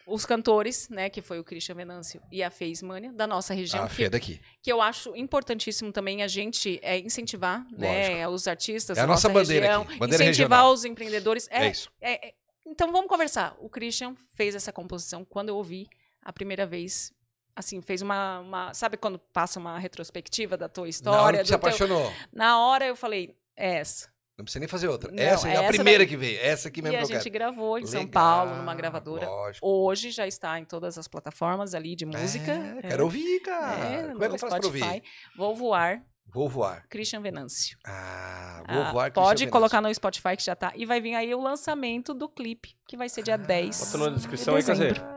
[0.06, 1.10] os cantores, né?
[1.10, 3.84] Que foi o Christian Venâncio e a Fez Mania, da nossa região.
[3.84, 4.40] A que Fê daqui.
[4.62, 9.12] que eu acho importantíssimo também a gente é, incentivar né, os artistas É a da
[9.12, 10.72] nossa bandeira região, aqui, bandeira incentivar regional.
[10.72, 11.48] os empreendedores.
[11.50, 11.90] É, É, isso.
[12.00, 12.34] é- é-
[12.64, 13.56] então vamos conversar.
[13.58, 15.88] O Christian fez essa composição quando eu ouvi
[16.22, 17.12] a primeira vez.
[17.54, 21.38] Assim, fez uma, uma- Sabe quando passa uma retrospectiva da tua Na hora história?
[21.40, 22.12] que se do teu- apaixonou.
[22.32, 24.08] Na hora eu falei, é essa.
[24.38, 25.10] Não precisa nem fazer outra.
[25.10, 26.06] Não, essa é é a essa primeira daí.
[26.08, 26.38] que veio.
[26.40, 27.32] Essa aqui mesmo e a que gente quero.
[27.32, 28.12] gravou em São Legal,
[28.46, 29.26] Paulo, numa gravadora.
[29.26, 29.66] Lógico.
[29.66, 32.52] Hoje já está em todas as plataformas ali de música.
[32.52, 33.84] É, É, quero ouvir, cara.
[33.84, 34.80] é, Como é que no eu faço pra ouvir?
[34.80, 35.02] Spotify.
[35.36, 36.84] Vou voar, Vou voar.
[36.90, 37.78] Christian Venâncio.
[37.86, 39.10] Ah, vou Ah, voar.
[39.12, 40.70] Pode colocar no Spotify que já tá.
[40.74, 43.92] E vai vir aí o lançamento do clipe, que vai ser dia 10.
[43.92, 45.15] Bota na descrição de aí, Casé.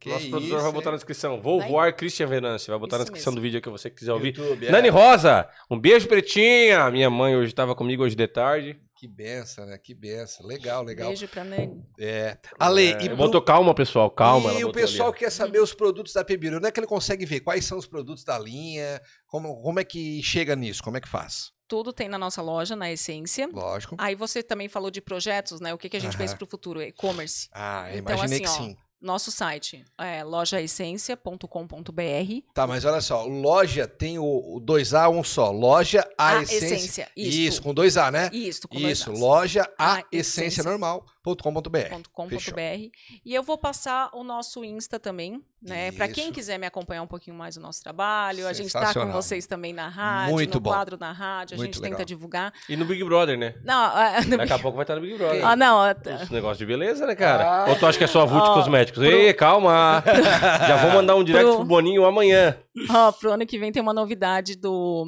[0.00, 1.40] Que Nosso produtor isso, vai botar na descrição.
[1.42, 1.68] Vou Vai.
[1.68, 2.70] voar Christian Venâncio.
[2.70, 3.40] Vai botar na Isso descrição mesmo.
[3.40, 4.36] do vídeo que você quiser ouvir.
[4.36, 4.70] YouTube, é.
[4.70, 6.90] Nani Rosa, um beijo, Pretinha.
[6.90, 8.80] Minha mãe hoje estava comigo hoje de tarde.
[8.96, 9.78] Que benção, né?
[9.78, 10.44] Que benção.
[10.46, 11.08] Legal, legal.
[11.08, 11.82] Beijo pra Nani.
[11.98, 12.36] É.
[12.58, 14.10] Ale, É, e, pro- botou calma, pessoal.
[14.10, 14.52] Calma.
[14.54, 15.18] e o pessoal ali.
[15.18, 17.40] que quer saber os produtos da Pebiro, onde é que ele consegue ver?
[17.40, 19.00] Quais são os produtos da linha?
[19.26, 20.82] Como, como é que chega nisso?
[20.82, 21.50] Como é que faz?
[21.68, 23.48] Tudo tem na nossa loja, na Essência.
[23.52, 23.94] Lógico.
[23.98, 25.72] Aí você também falou de projetos, né?
[25.74, 26.38] O que, que a gente pensa Aham.
[26.38, 26.80] para o futuro?
[26.82, 27.48] E-commerce.
[27.52, 28.76] Ah, Então, imaginei assim, que ó, sim.
[29.00, 32.42] Nosso site é lojaessência.com.br.
[32.52, 35.52] Tá, mas olha só, loja tem o, o 2A, um só.
[35.52, 36.66] Loja A, A essência.
[36.74, 37.08] Essência.
[37.16, 37.62] Isso, Isso.
[37.62, 38.28] com dois A, né?
[38.32, 39.20] Isso, com dois Isso, As.
[39.20, 40.64] loja A A essência essência.
[40.64, 41.17] normal.com.br.
[41.24, 42.90] .com.br
[43.24, 45.92] e eu vou passar o nosso Insta também, né?
[45.92, 49.10] Para quem quiser me acompanhar um pouquinho mais do nosso trabalho, a gente tá com
[49.12, 50.70] vocês também na rádio, Muito no bom.
[50.70, 51.96] quadro na rádio, a Muito gente legal.
[51.98, 52.52] tenta divulgar.
[52.68, 53.54] E no Big Brother, né?
[53.64, 53.90] Não,
[54.28, 55.44] no- Daqui a pouco vai estar no Big Brother.
[55.46, 57.64] ah, não, ah, Os negócios de beleza, né, cara?
[57.64, 57.68] Ah.
[57.70, 59.02] Ou tu acha que é só avulso Ó, cosméticos?
[59.02, 60.02] Ei, calma!
[60.66, 62.56] Já vou mandar um direct Pro- pro Boninho amanhã.
[62.90, 65.06] ó, pro ano que vem tem uma novidade do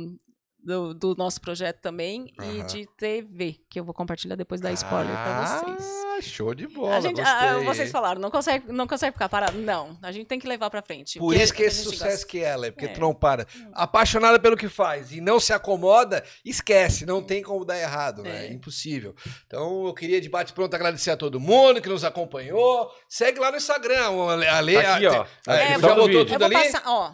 [0.62, 2.66] do, do nosso projeto também e Aham.
[2.66, 5.88] de TV, que eu vou compartilhar depois da spoiler pra vocês.
[6.06, 6.96] Ah, show de bola.
[6.96, 7.92] A gente, gostei, ah, vocês hein?
[7.92, 9.56] falaram, não consegue, não consegue ficar parado.
[9.58, 11.18] Não, a gente tem que levar pra frente.
[11.18, 12.26] Por isso que a esse sucesso gosta.
[12.26, 12.88] que ela é, porque É.
[12.88, 13.46] tu não para.
[13.72, 18.46] Apaixonada pelo que faz e não se acomoda, esquece, não tem como dar errado, né?
[18.46, 18.52] É É.
[18.52, 19.14] impossível.
[19.46, 22.90] Então eu queria de bate pronto agradecer a todo mundo que nos acompanhou.
[23.08, 24.04] Segue lá no Instagram,
[24.50, 25.26] Ale- Tá aqui, ó.
[25.46, 26.54] Ah, É, já eu vou- botou tudo ali?
[26.54, 27.12] passar, ó.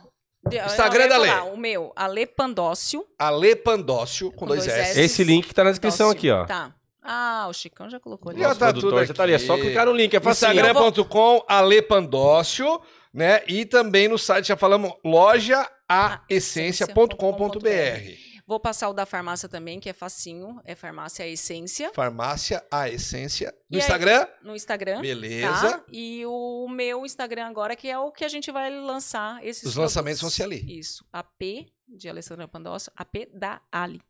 [0.67, 1.29] Instagram da Lê.
[1.29, 3.05] falar, O meu, Ale Pandócio.
[3.19, 4.91] Ale Pandócio, com, Com dois, dois S.
[4.93, 5.01] S.
[5.01, 6.19] Esse link tá na descrição Pandócio.
[6.19, 6.45] aqui, ó.
[6.47, 6.73] Tá.
[7.09, 8.41] Ah, o Chicão já colocou ali.
[8.41, 9.35] Já tá tudo já tá ali.
[9.35, 10.13] É só clicar no link.
[10.15, 10.19] É.
[10.19, 10.71] Instagram.
[10.71, 12.81] Instagram.com Ale Pandócio,
[13.15, 13.43] né?
[13.47, 18.26] E também no site já falamos loja aessência.com.br.
[18.47, 20.61] Vou passar o da farmácia também, que é facinho.
[20.65, 21.91] É Farmácia Essência.
[21.93, 23.53] Farmácia a Essência.
[23.69, 23.83] No E aí?
[23.83, 24.27] Instagram?
[24.43, 25.01] No Instagram.
[25.01, 25.79] Beleza.
[25.79, 25.85] Tá?
[25.91, 29.75] E o meu Instagram agora, que é o que a gente vai lançar esses Os
[29.75, 30.59] lançamentos vão produtos.
[30.61, 30.79] ser ali.
[30.79, 31.05] Isso.
[31.13, 32.93] AP, de Alessandra Pandócio.
[32.97, 34.01] AP da Ali.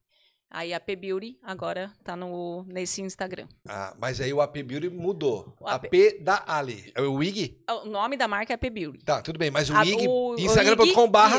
[0.50, 3.48] Aí a P Beauty agora tá no, nesse Instagram.
[3.66, 5.56] Ah, mas aí o AP Beauty mudou.
[5.60, 6.92] O AP, AP da Ali.
[6.94, 7.64] É o WIG?
[7.68, 9.04] O nome da marca é AP Beauty.
[9.04, 9.50] Tá, tudo bem.
[9.50, 11.38] Mas o A- WIG, o- o instagram.com barra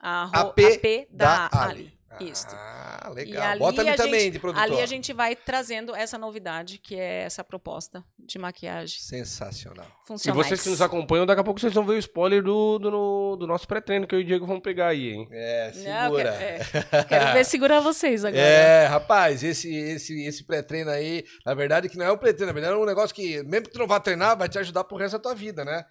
[0.00, 1.70] AP AP, da da, Ali.
[1.72, 1.98] Ali.
[2.20, 2.54] Isto.
[2.54, 3.42] Ah, E legal.
[3.50, 4.62] ali Bota ali a também gente- de produtor.
[4.64, 9.86] Ali a gente vai trazendo essa novidade, que é essa proposta de maquiagem Sensacional.
[10.04, 10.42] E funcional.
[10.44, 13.46] vocês que nos acompanham, daqui a pouco vocês vão ver o spoiler do, do, do
[13.46, 15.28] nosso pré-treino que eu e o Diego vamos pegar aí, hein?
[15.32, 16.32] É, Não, eu segura.
[16.32, 18.40] quero, é, quero ver segurar vocês agora.
[18.42, 22.52] É, rapaz, esse, esse, esse pré-treino aí, na verdade, que não é um pré-treino, na
[22.52, 24.96] verdade é um negócio que, mesmo que tu não vá treinar, vai te ajudar pro
[24.96, 25.84] resto da tua vida, né?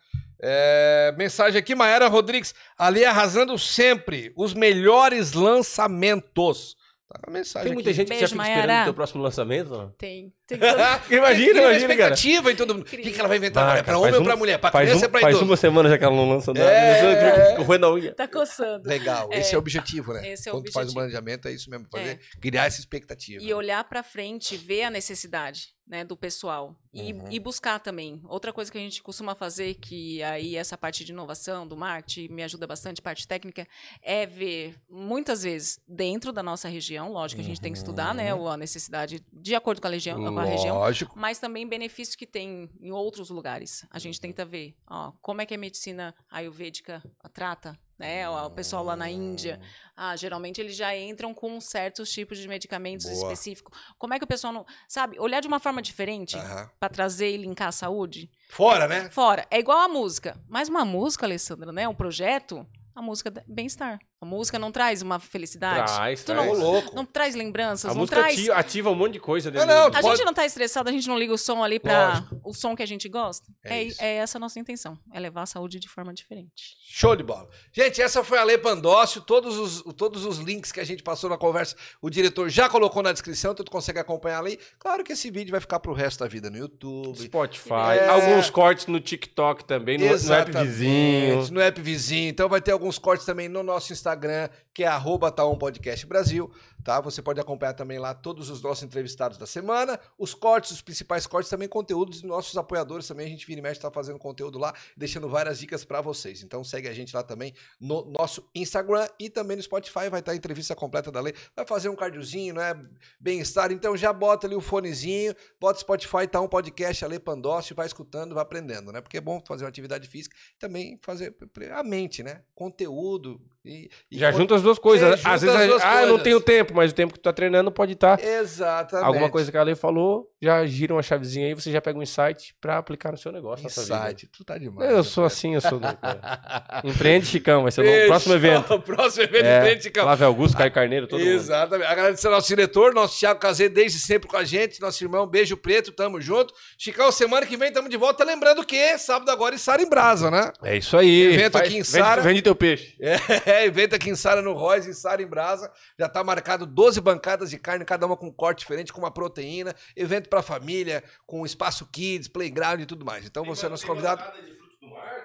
[0.44, 6.76] É, mensagem aqui, Maera Rodrigues, ali arrasando sempre, os melhores lançamentos.
[7.08, 7.98] Tá com a mensagem Tem muita aqui.
[7.98, 8.62] gente que já Beijo, fica Mayara.
[8.62, 9.94] esperando o teu próximo lançamento.
[9.98, 10.34] Tem.
[10.48, 11.76] tem todo- Imagina, Cria imagina, cara.
[11.76, 12.84] expectativa em todo mundo.
[12.84, 13.80] O que, que ela vai inventar Ah, agora?
[13.80, 14.58] É pra cara, homem faz ou pra um- mulher?
[14.60, 15.52] Pra Faz, criança um- ou pra faz idoso?
[15.52, 16.72] uma semana já que ela não lança nada.
[16.72, 17.56] É.
[17.58, 18.14] Correndo a unha.
[18.16, 18.88] tá coçando.
[18.88, 19.40] Legal, É.
[19.40, 20.32] esse é o objetivo, né?
[20.32, 21.00] Esse é o Quando tu faz um objetivo.
[21.12, 23.44] planejamento, é isso mesmo, fazer, criar essa expectativa.
[23.44, 26.76] E olhar pra frente, ver a necessidade né, do pessoal.
[26.94, 27.32] E, Uhum.
[27.32, 28.22] e buscar também.
[28.26, 32.28] Outra coisa que a gente costuma fazer, que aí essa parte de inovação, do marketing,
[32.34, 33.66] me ajuda bastante, parte técnica,
[34.02, 38.14] é ver, muitas vezes, dentro da nossa região, lógico que a gente tem que estudar,
[38.14, 38.48] né, Uhum.
[38.50, 40.82] a necessidade de acordo com a, legião, com a região,
[41.16, 43.86] mas também benefícios que tem em outros lugares.
[43.90, 47.02] A gente tenta ver, ó, como é que a medicina ayurvédica
[47.34, 48.28] trata, né?
[48.28, 49.62] O pessoal lá na Índia,
[49.96, 53.16] ah, geralmente eles já entram com certos tipos de medicamentos Boa.
[53.16, 53.78] específicos.
[53.98, 56.36] Como é que o pessoal não, sabe, olhar de uma forma diferente
[56.80, 58.30] pra trazer e linkar a saúde?
[58.50, 59.10] Fora, né?
[59.12, 60.38] Fora, é igual a música.
[60.50, 61.88] Mas uma música, Alessandra, né?
[61.88, 64.00] Um projeto, a música é bem-estar.
[64.22, 65.92] A música não traz uma felicidade.
[65.92, 66.60] Traz, Tu Ô, não, traz.
[66.60, 66.96] louco.
[66.96, 69.98] não traz lembranças, A não música traz ativa, um monte de coisa dentro não, do-
[69.98, 72.42] a Pode- gente não tá estressado, a gente não liga o som ali pra Lógico.
[72.44, 73.48] o som que a gente gosta.
[73.64, 76.78] É É, é essa a nossa intenção, é levar a saúde de forma diferente.
[76.88, 77.50] Show de bola.
[77.74, 79.22] Gente, essa foi a Lei Pandócio.
[79.22, 83.02] Todos os, todos os links que a gente passou na conversa, o diretor já colocou
[83.02, 84.60] na descrição, então tu consegue acompanhar ali.
[84.78, 87.18] Claro que esse vídeo vai ficar pro resto da vida no YouTube.
[87.18, 88.08] Spotify, É.
[88.08, 91.52] alguns cortes no TikTok também, no, no app vizinho.
[91.52, 92.30] No app vizinho.
[92.30, 96.06] Então vai ter alguns cortes também no nosso Instagram, Instagram que é arroba Taon Podcast
[96.06, 96.52] Brasil.
[96.84, 97.00] Tá?
[97.00, 101.28] Você pode acompanhar também lá todos os nossos entrevistados da semana, os cortes, os principais
[101.28, 103.28] cortes, também conteúdos dos nossos apoiadores também.
[103.28, 106.42] A gente vira e mexe, tá fazendo conteúdo lá, deixando várias dicas para vocês.
[106.42, 110.10] Então segue a gente lá também no nosso Instagram e também no Spotify.
[110.10, 111.34] Vai estar a entrevista completa da lei.
[111.56, 112.74] Vai fazer um cardiozinho, né?
[113.20, 113.72] Bem-estar.
[113.72, 117.86] Então já bota ali o fonezinho, bota Spotify, tá um podcast, a Lei Pandócio, vai
[117.86, 119.02] escutando, vai aprendendo, né?
[119.02, 121.36] Porque é bom fazer uma atividade física e também fazer
[121.72, 122.42] a mente, né?
[122.56, 123.40] Conteúdo.
[123.64, 125.24] E, e Já junta as duas coisas.
[125.24, 126.24] É, Às vezes, as a- duas ah, eu não coisas.
[126.24, 128.20] tenho tempo, mas o tempo que tu tá treinando pode estar.
[128.24, 129.06] Exatamente.
[129.08, 132.02] Alguma coisa que a lei falou, já gira uma chavezinha aí, você já pega um
[132.04, 133.66] insight pra aplicar no seu negócio.
[133.66, 134.90] Insight, tu tá demais.
[134.92, 135.28] Eu sou cara?
[135.34, 135.98] assim, eu sou louco.
[136.02, 136.82] cara.
[136.84, 138.80] Empreende, Chicão, vai ser o próximo evento.
[138.82, 140.04] próximo evento, É, Empreende, Chicão.
[140.04, 141.30] Flávio Augusto, Caio Carneiro, todo mundo.
[141.30, 141.88] Exatamente.
[141.88, 145.56] Agradecer ao nosso diretor, nosso Thiago Cazê, desde sempre com a gente, nosso irmão Beijo
[145.58, 146.54] Preto, tamo junto.
[146.78, 148.24] Chicão, semana que vem tamo de volta.
[148.24, 150.52] Lembrando que sábado agora em Sara em Brasa, né?
[150.64, 151.34] É isso aí.
[151.34, 152.22] Evento aqui em vende- Sara.
[152.22, 152.96] Vende teu peixe.
[153.46, 155.72] É, evento aqui em Sara no Royce, em Sara em Brasa.
[155.98, 159.12] Já tá marcado 12 bancadas de carne, cada uma com um corte diferente, com uma
[159.12, 159.76] proteína.
[159.96, 163.26] Evento pra família, com espaço kids, playground e tudo mais.
[163.26, 164.24] Então você é nosso convidado.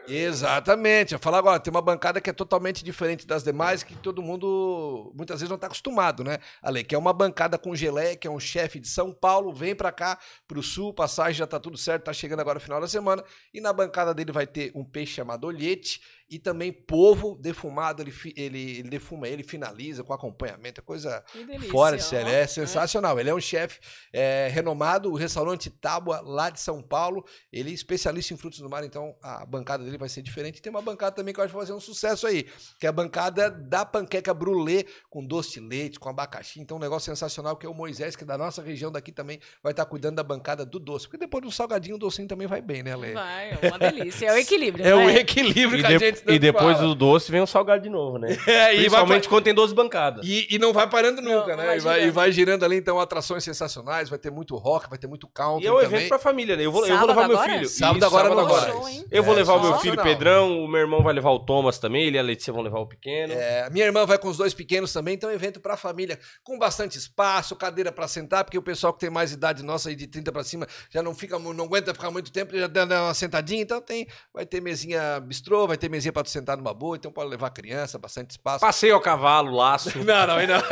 [0.09, 1.15] Exatamente.
[1.15, 5.13] Eu falo agora, tem uma bancada que é totalmente diferente das demais, que todo mundo
[5.17, 6.39] muitas vezes não está acostumado, né?
[6.63, 9.75] Ale, que é uma bancada com geleia, que é um chefe de São Paulo, vem
[9.75, 12.87] para cá, pro sul, passagem já tá tudo certo, tá chegando agora no final da
[12.87, 18.03] semana, e na bancada dele vai ter um peixe chamado olhete e também polvo defumado,
[18.03, 21.71] ele, ele, ele defuma ele, finaliza com acompanhamento, é coisa delícia.
[21.71, 23.19] Fora de série, é sensacional.
[23.19, 23.81] Ele é um chefe
[24.13, 27.25] é, renomado, o restaurante Tábua, lá de São Paulo.
[27.53, 30.61] Ele é especialista em frutos do mar, então a bancada dele vai ser diferente.
[30.61, 32.45] Tem uma bancada também que eu acho que vai fazer um sucesso aí,
[32.81, 36.61] que é a bancada da panqueca brulê com doce de leite, com abacaxi.
[36.61, 39.41] Então, um negócio sensacional que é o Moisés, que é da nossa região daqui também,
[39.63, 41.07] vai estar cuidando da bancada do doce.
[41.07, 43.13] Porque depois do salgadinho, o docinho também vai bem, né, Lê?
[43.13, 44.27] Vai, é uma delícia.
[44.27, 44.87] É o equilíbrio.
[44.87, 46.89] É o equilíbrio E, que a gente e depois fala.
[46.89, 48.29] do doce vem o salgado de novo, né?
[48.47, 50.27] É, e vai Principalmente quando tem 12 bancadas.
[50.27, 51.67] E, e não vai parando nunca, Não, né?
[51.67, 52.15] vai e, vai, e girando.
[52.15, 55.67] vai girando ali, então, atrações sensacionais, vai ter muito rock, vai ter muito country E
[55.69, 55.87] é um também.
[55.99, 56.65] evento pra família, né?
[56.65, 57.53] Eu vou, eu vou levar meu agora?
[57.53, 57.69] filho.
[57.69, 58.73] Sábado Isso, agora sábado Moraes.
[58.73, 59.07] Show?
[59.11, 61.79] Eu vou É, levar o meu filho Pedrão, o meu irmão vai levar o Thomas
[61.79, 63.33] também, ele e a Letícia vão levar o pequeno.
[63.33, 66.19] É, minha irmã vai com os dois pequenos também, então é um evento pra família,
[66.45, 69.95] com bastante espaço, cadeira pra sentar, porque o pessoal que tem mais idade nossa aí
[69.97, 73.03] de 30 pra cima já não fica, não aguenta ficar muito tempo, já dá dá
[73.05, 76.73] uma sentadinha, então tem, vai ter mesinha bistrô, vai ter mesinha pra tu sentar numa
[76.75, 78.61] boa, então pode levar criança, bastante espaço.
[78.61, 79.91] Passeio ao cavalo, laço.
[80.05, 80.63] Não, não, não.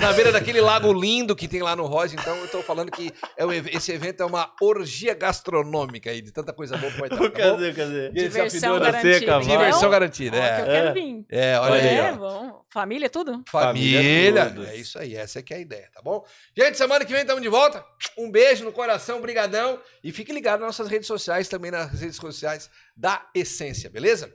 [0.00, 3.10] Na beira daquele lago lindo que tem lá no Rosa, então eu tô falando que
[3.36, 7.08] é um esse evento é uma orgia gastronômica aí, de tanta coisa boa que vai
[7.08, 7.16] estar.
[7.18, 7.30] Tá bom?
[7.56, 8.06] cadê, cadê?
[8.08, 9.26] E esse Diversão garantida.
[9.26, 9.44] cavalo.
[9.50, 10.64] Diversão garantida, ó, que eu é.
[10.66, 10.92] quero É.
[10.92, 11.26] vir.
[11.30, 12.62] É, olha aí, É, bom.
[12.68, 13.42] Família, tudo?
[13.48, 16.24] Família, Família é isso aí, essa é que é a ideia, tá bom?
[16.56, 17.84] Gente, semana que vem estamos de volta.
[18.18, 19.78] Um beijo no coração, brigadão.
[20.02, 24.32] E fique ligado nas nossas redes sociais, também nas redes sociais da Essência, beleza?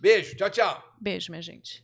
[0.00, 0.94] Beijo, tchau, tchau.
[0.98, 1.78] Beijo, minha gente.